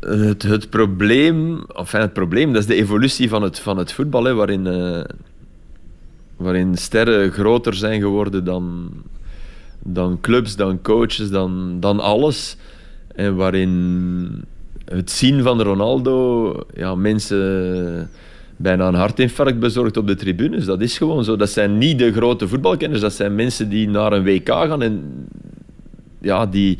Het, 0.00 0.42
het 0.42 0.70
probleem... 0.70 1.64
Enfin, 1.76 2.00
het 2.00 2.12
probleem, 2.12 2.52
dat 2.52 2.62
is 2.62 2.68
de 2.68 2.74
evolutie 2.74 3.28
van 3.28 3.42
het, 3.42 3.58
van 3.58 3.78
het 3.78 3.92
voetbal, 3.92 4.24
hè, 4.24 4.34
waarin... 4.34 4.66
Uh, 4.66 5.04
waarin 6.36 6.76
sterren 6.76 7.32
groter 7.32 7.74
zijn 7.74 8.00
geworden 8.00 8.44
dan, 8.44 8.90
dan 9.84 10.18
clubs, 10.20 10.56
dan 10.56 10.82
coaches, 10.82 11.30
dan, 11.30 11.76
dan 11.80 12.00
alles. 12.00 12.56
En 13.14 13.34
waarin 13.34 14.44
het 14.84 15.10
zien 15.10 15.42
van 15.42 15.62
Ronaldo 15.62 16.66
ja, 16.74 16.94
mensen 16.94 18.10
bijna 18.56 18.88
een 18.88 18.94
hartinfarct 18.94 19.58
bezorgt 19.58 19.96
op 19.96 20.06
de 20.06 20.14
tribunes. 20.14 20.64
Dat 20.64 20.80
is 20.80 20.98
gewoon 20.98 21.24
zo. 21.24 21.36
Dat 21.36 21.50
zijn 21.50 21.78
niet 21.78 21.98
de 21.98 22.12
grote 22.12 22.48
voetbalkenners, 22.48 23.00
dat 23.00 23.12
zijn 23.12 23.34
mensen 23.34 23.68
die 23.68 23.88
naar 23.88 24.12
een 24.12 24.24
WK 24.24 24.48
gaan 24.48 24.82
en 24.82 25.26
ja, 26.20 26.46
die, 26.46 26.78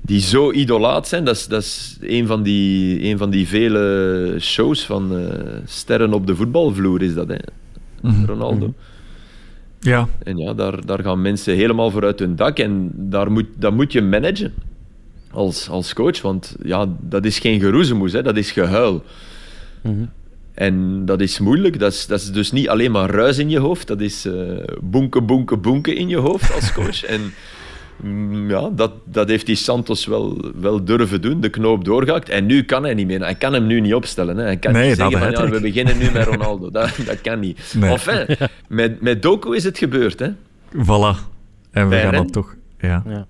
die 0.00 0.20
zo 0.20 0.52
idolaat 0.52 1.08
zijn. 1.08 1.24
Dat 1.24 1.36
is, 1.36 1.46
dat 1.46 1.62
is 1.62 1.98
een, 2.00 2.26
van 2.26 2.42
die, 2.42 3.04
een 3.04 3.18
van 3.18 3.30
die 3.30 3.48
vele 3.48 4.36
shows 4.40 4.86
van 4.86 5.18
uh, 5.18 5.28
sterren 5.64 6.12
op 6.12 6.26
de 6.26 6.36
voetbalvloer, 6.36 7.02
is 7.02 7.14
dat, 7.14 7.28
hè? 7.28 7.38
Mhm. 8.00 8.24
Ronaldo. 8.24 8.66
Mm 8.66 8.74
Ja. 9.84 10.08
En 10.22 10.36
ja, 10.36 10.54
daar, 10.54 10.86
daar 10.86 11.02
gaan 11.02 11.22
mensen 11.22 11.54
helemaal 11.54 11.90
voor 11.90 12.04
uit 12.04 12.18
hun 12.18 12.36
dak 12.36 12.58
en 12.58 12.90
daar 12.94 13.32
moet, 13.32 13.46
dat 13.56 13.72
moet 13.72 13.92
je 13.92 14.02
managen 14.02 14.52
als, 15.30 15.68
als 15.68 15.92
coach. 15.94 16.22
Want 16.22 16.56
ja, 16.62 16.86
dat 17.00 17.24
is 17.24 17.38
geen 17.38 17.60
geroezemoes, 17.60 18.12
hè, 18.12 18.22
dat 18.22 18.36
is 18.36 18.50
gehuil. 18.52 19.02
Mm 19.82 20.10
En 20.54 21.04
dat 21.04 21.20
is 21.20 21.38
moeilijk. 21.38 21.78
Dat 21.78 21.92
is, 21.92 22.06
dat 22.06 22.20
is 22.20 22.32
dus 22.32 22.52
niet 22.52 22.68
alleen 22.68 22.90
maar 22.90 23.10
ruis 23.10 23.38
in 23.38 23.50
je 23.50 23.58
hoofd. 23.58 23.86
Dat 23.86 24.00
is 24.00 24.26
uh, 24.26 24.34
boenken, 24.82 25.26
boenken, 25.26 25.60
boenken 25.60 25.96
in 25.96 26.08
je 26.08 26.16
hoofd 26.16 26.54
als 26.54 26.72
coach. 26.72 27.04
en 27.14 27.32
ja, 28.48 28.70
dat, 28.70 28.92
dat 29.04 29.28
heeft 29.28 29.46
die 29.46 29.56
Santos 29.56 30.06
wel, 30.06 30.52
wel 30.60 30.84
durven 30.84 31.20
doen. 31.20 31.40
De 31.40 31.48
knoop 31.48 31.84
doorgehakt. 31.84 32.28
En 32.28 32.46
nu 32.46 32.62
kan 32.62 32.82
hij 32.82 32.94
niet 32.94 33.06
meer. 33.06 33.20
Hij 33.20 33.34
kan 33.34 33.52
hem 33.52 33.66
nu 33.66 33.80
niet 33.80 33.94
opstellen. 33.94 34.36
Hè. 34.36 34.42
Hij 34.42 34.56
kan 34.56 34.72
nee, 34.72 34.88
niet 34.88 34.96
zeggen 34.96 35.18
van, 35.18 35.30
ja, 35.30 35.48
we 35.48 35.60
beginnen 35.60 35.98
nu 35.98 36.10
met 36.10 36.26
Ronaldo. 36.26 36.70
Dat, 36.70 36.96
dat 37.06 37.20
kan 37.20 37.40
niet. 37.40 37.74
Nee. 37.78 37.90
Enfin, 37.90 38.36
met, 38.68 39.00
met 39.00 39.22
Doku 39.22 39.56
is 39.56 39.64
het 39.64 39.78
gebeurd. 39.78 40.18
Hè. 40.18 40.28
Voilà. 40.72 41.18
En 41.70 41.88
we 41.88 41.96
gaan 41.96 42.12
dat 42.12 42.32
toch... 42.32 42.54
Ja. 42.78 43.02
ja 43.06 43.26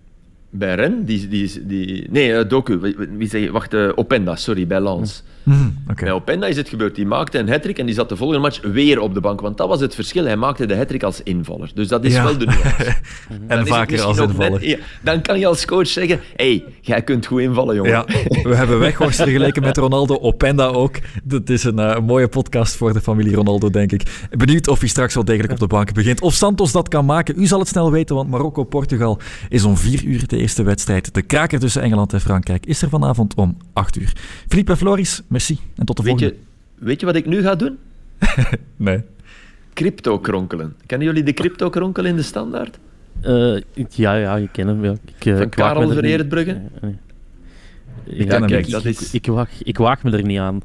bij 0.56 0.74
Ren, 0.74 1.04
die, 1.04 1.28
die, 1.28 1.66
die 1.66 2.06
nee, 2.10 2.30
uh, 2.30 2.48
Doku, 2.48 2.78
wie, 2.78 2.96
wie 2.96 3.28
zeg 3.28 3.42
je, 3.42 3.50
wacht, 3.50 3.74
uh, 3.74 3.92
Openda, 3.94 4.36
sorry, 4.36 4.66
bij 4.66 4.80
Lans. 4.80 5.22
Mm, 5.45 5.76
okay. 5.90 6.05
Bij 6.05 6.12
Openda 6.12 6.47
is 6.47 6.57
het 6.57 6.68
gebeurd, 6.68 6.95
die 6.95 7.07
maakte 7.07 7.38
een 7.38 7.49
hattrick 7.49 7.78
en 7.78 7.86
die 7.86 7.95
zat 7.95 8.09
de 8.09 8.16
volgende 8.16 8.42
match 8.42 8.61
weer 8.62 9.01
op 9.01 9.14
de 9.14 9.20
bank, 9.20 9.40
want 9.40 9.57
dat 9.57 9.68
was 9.68 9.80
het 9.80 9.95
verschil, 9.95 10.24
hij 10.24 10.36
maakte 10.36 10.66
de 10.66 10.76
hattrick 10.76 11.03
als 11.03 11.22
invaller. 11.22 11.70
Dus 11.74 11.88
dat 11.88 12.05
is 12.05 12.14
ja. 12.14 12.24
wel 12.24 12.38
de 12.38 12.47
nuance. 12.47 12.97
en 13.47 13.66
vaker 13.66 14.03
als 14.03 14.18
invaller. 14.18 14.51
Net, 14.51 14.62
ja, 14.62 14.76
dan 15.03 15.20
kan 15.22 15.38
je 15.38 15.47
als 15.47 15.64
coach 15.64 15.86
zeggen, 15.86 16.20
hé, 16.36 16.47
hey, 16.47 16.64
jij 16.80 17.03
kunt 17.03 17.26
goed 17.26 17.40
invallen, 17.40 17.74
jongen. 17.74 17.90
Ja, 17.90 18.05
we 18.51 18.55
hebben 18.55 18.78
Weghorst 18.78 19.16
vergeleken 19.16 19.62
met 19.62 19.76
Ronaldo, 19.76 20.18
Openda 20.18 20.66
ook. 20.66 20.97
Dat 21.24 21.49
is 21.49 21.64
een, 21.64 21.78
uh, 21.78 21.92
een, 21.95 22.05
mooie 22.05 22.28
podcast 22.28 22.76
voor 22.76 22.92
de 22.92 23.01
familie 23.01 23.34
Ronaldo, 23.34 23.70
denk 23.70 23.92
ik. 23.92 24.26
Benieuwd 24.30 24.68
of 24.68 24.78
hij 24.78 24.88
straks 24.88 25.14
wel 25.14 25.24
degelijk 25.24 25.53
op 25.53 25.59
de 25.59 25.66
bank 25.66 25.92
begint. 25.92 26.20
Of 26.20 26.34
Santos 26.34 26.72
dat 26.72 26.88
kan 26.88 27.05
maken, 27.05 27.34
u 27.38 27.47
zal 27.47 27.59
het 27.59 27.68
snel 27.68 27.90
weten, 27.90 28.16
want 28.16 28.30
Marokko-Portugal 28.30 29.18
is 29.49 29.64
om 29.64 29.76
vier 29.76 30.05
uur 30.05 30.26
de 30.26 30.38
eerste 30.38 30.62
wedstrijd. 30.62 31.14
De 31.14 31.22
kraker 31.22 31.59
tussen 31.59 31.82
Engeland 31.82 32.12
en 32.12 32.20
Frankrijk 32.20 32.66
is 32.66 32.82
er 32.82 32.88
vanavond 32.88 33.34
om 33.34 33.57
8 33.72 33.97
uur. 33.97 34.12
Philippe 34.49 34.76
Floris, 34.76 35.22
merci 35.35 35.59
en 35.76 35.85
tot 35.85 35.97
de 35.97 36.03
weet 36.03 36.11
volgende. 36.11 36.35
Je, 36.78 36.85
weet 36.85 37.01
je 37.01 37.07
wat 37.07 37.16
ik 37.16 37.26
nu 37.26 37.43
ga 37.43 37.55
doen? 37.55 37.78
nee. 38.76 39.03
Crypto 39.72 40.18
kronkelen. 40.18 40.74
Kennen 40.87 41.07
jullie 41.07 41.22
de 41.22 41.32
crypto 41.32 41.70
kronkel 41.70 42.05
in 42.05 42.16
de 42.16 42.22
standaard? 42.22 42.78
Uh, 43.22 43.61
ja, 43.89 44.14
ja, 44.14 44.37
ik 44.37 44.49
ken 44.53 44.66
hem. 44.66 44.85
Ja. 44.85 44.95
Ik, 45.18 45.24
uh, 45.24 45.37
Van 45.37 45.49
Karel 45.49 45.93
ja, 48.05 48.41
kijk, 48.41 48.70
dat 48.70 48.85
is... 48.85 49.12
ik, 49.12 49.12
ik, 49.12 49.26
waag, 49.26 49.62
ik 49.62 49.78
waag 49.78 50.03
me 50.03 50.11
er 50.11 50.24
niet 50.24 50.39
aan. 50.39 50.61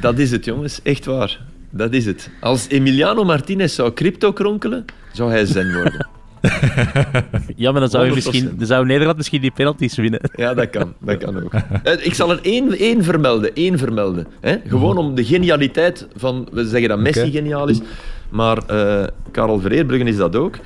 Dat 0.00 0.18
is 0.18 0.30
het, 0.30 0.44
jongens. 0.44 0.82
Echt 0.82 1.04
waar. 1.04 1.40
Dat 1.70 1.92
is 1.92 2.06
het. 2.06 2.30
Als 2.40 2.68
Emiliano 2.68 3.24
Martinez 3.24 3.74
zou 3.74 3.92
crypto 3.92 4.32
kronkelen, 4.32 4.84
zou 5.12 5.30
hij 5.30 5.44
zen 5.44 5.72
worden. 5.72 6.08
ja, 7.56 7.72
maar 7.72 7.80
dan 7.80 7.90
zou, 7.90 8.06
je 8.06 8.14
misschien, 8.14 8.54
dan 8.56 8.66
zou 8.66 8.86
Nederland 8.86 9.16
misschien 9.16 9.40
die 9.40 9.50
penalties 9.50 9.96
winnen. 9.96 10.20
Ja, 10.36 10.54
dat 10.54 10.70
kan. 10.70 10.94
Dat 10.98 11.16
kan 11.16 11.42
ook. 11.44 11.52
Ik 12.08 12.14
zal 12.14 12.30
er 12.30 12.38
één, 12.42 12.78
één 12.78 13.04
vermelden. 13.04 13.54
Één 13.54 13.78
vermelden 13.78 14.26
hè? 14.40 14.56
Gewoon 14.66 14.96
om 14.96 15.14
de 15.14 15.24
genialiteit 15.24 16.08
van... 16.16 16.48
We 16.52 16.68
zeggen 16.68 16.88
dat 16.88 16.98
Messi 16.98 17.20
okay. 17.20 17.30
geniaal 17.30 17.68
is, 17.68 17.80
maar 18.28 18.58
uh, 18.70 19.04
Karel 19.30 19.60
Vereerbruggen 19.60 20.08
is 20.08 20.16
dat 20.16 20.36
ook. 20.36 20.58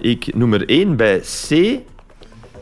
Ik 0.00 0.34
noem 0.34 0.52
er 0.54 0.68
één 0.68 0.96
bij 0.96 1.20
C 1.48 1.78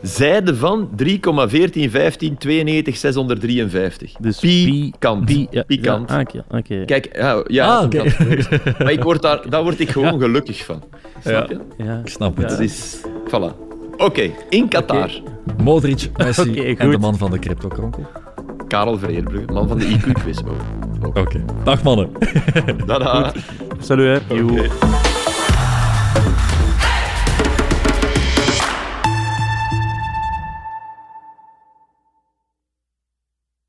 zijde 0.01 0.55
van 0.55 0.89
3,1415 1.03 2.37
92 2.37 2.97
653. 2.97 4.13
Dus 4.19 4.39
pikant. 4.39 5.25
Pi, 5.25 5.47
ja, 5.51 5.63
pikant. 5.63 6.09
Ja, 6.09 6.19
okay, 6.19 6.43
okay. 6.49 6.85
Kijk, 6.85 7.09
ja, 7.15 7.43
ja 7.47 7.77
ah, 7.77 7.83
okay. 7.83 8.13
maar 8.79 8.91
ik 8.91 9.03
word 9.03 9.21
daar, 9.21 9.49
daar 9.49 9.63
word 9.63 9.79
ik 9.79 9.89
gewoon 9.89 10.19
gelukkig 10.25 10.65
van. 10.65 10.83
Snap 11.23 11.49
je? 11.49 11.59
Ja, 11.83 12.01
ik 12.03 12.09
snap 12.09 12.37
het. 12.37 12.49
Dat 12.49 12.59
is, 12.59 12.97
voilà. 13.27 13.65
Oké, 13.91 14.03
okay, 14.03 14.35
in 14.49 14.67
Qatar. 14.67 15.11
Modric, 15.57 16.09
Messi 16.17 16.75
en 16.75 16.91
de 16.91 16.97
man 16.97 17.17
van 17.17 17.31
de 17.31 17.39
crypto-kronkel. 17.39 18.05
Karel 18.67 18.97
Veerbrugge, 18.97 19.51
man 19.51 19.67
van 19.67 19.77
de 19.77 19.85
IQ-quiz. 19.85 20.39
Oké, 21.05 21.19
okay. 21.19 21.41
dag 21.63 21.83
mannen. 21.83 22.09
Dada. 22.85 23.33
Salut 23.79 24.21
hè. 24.27 25.16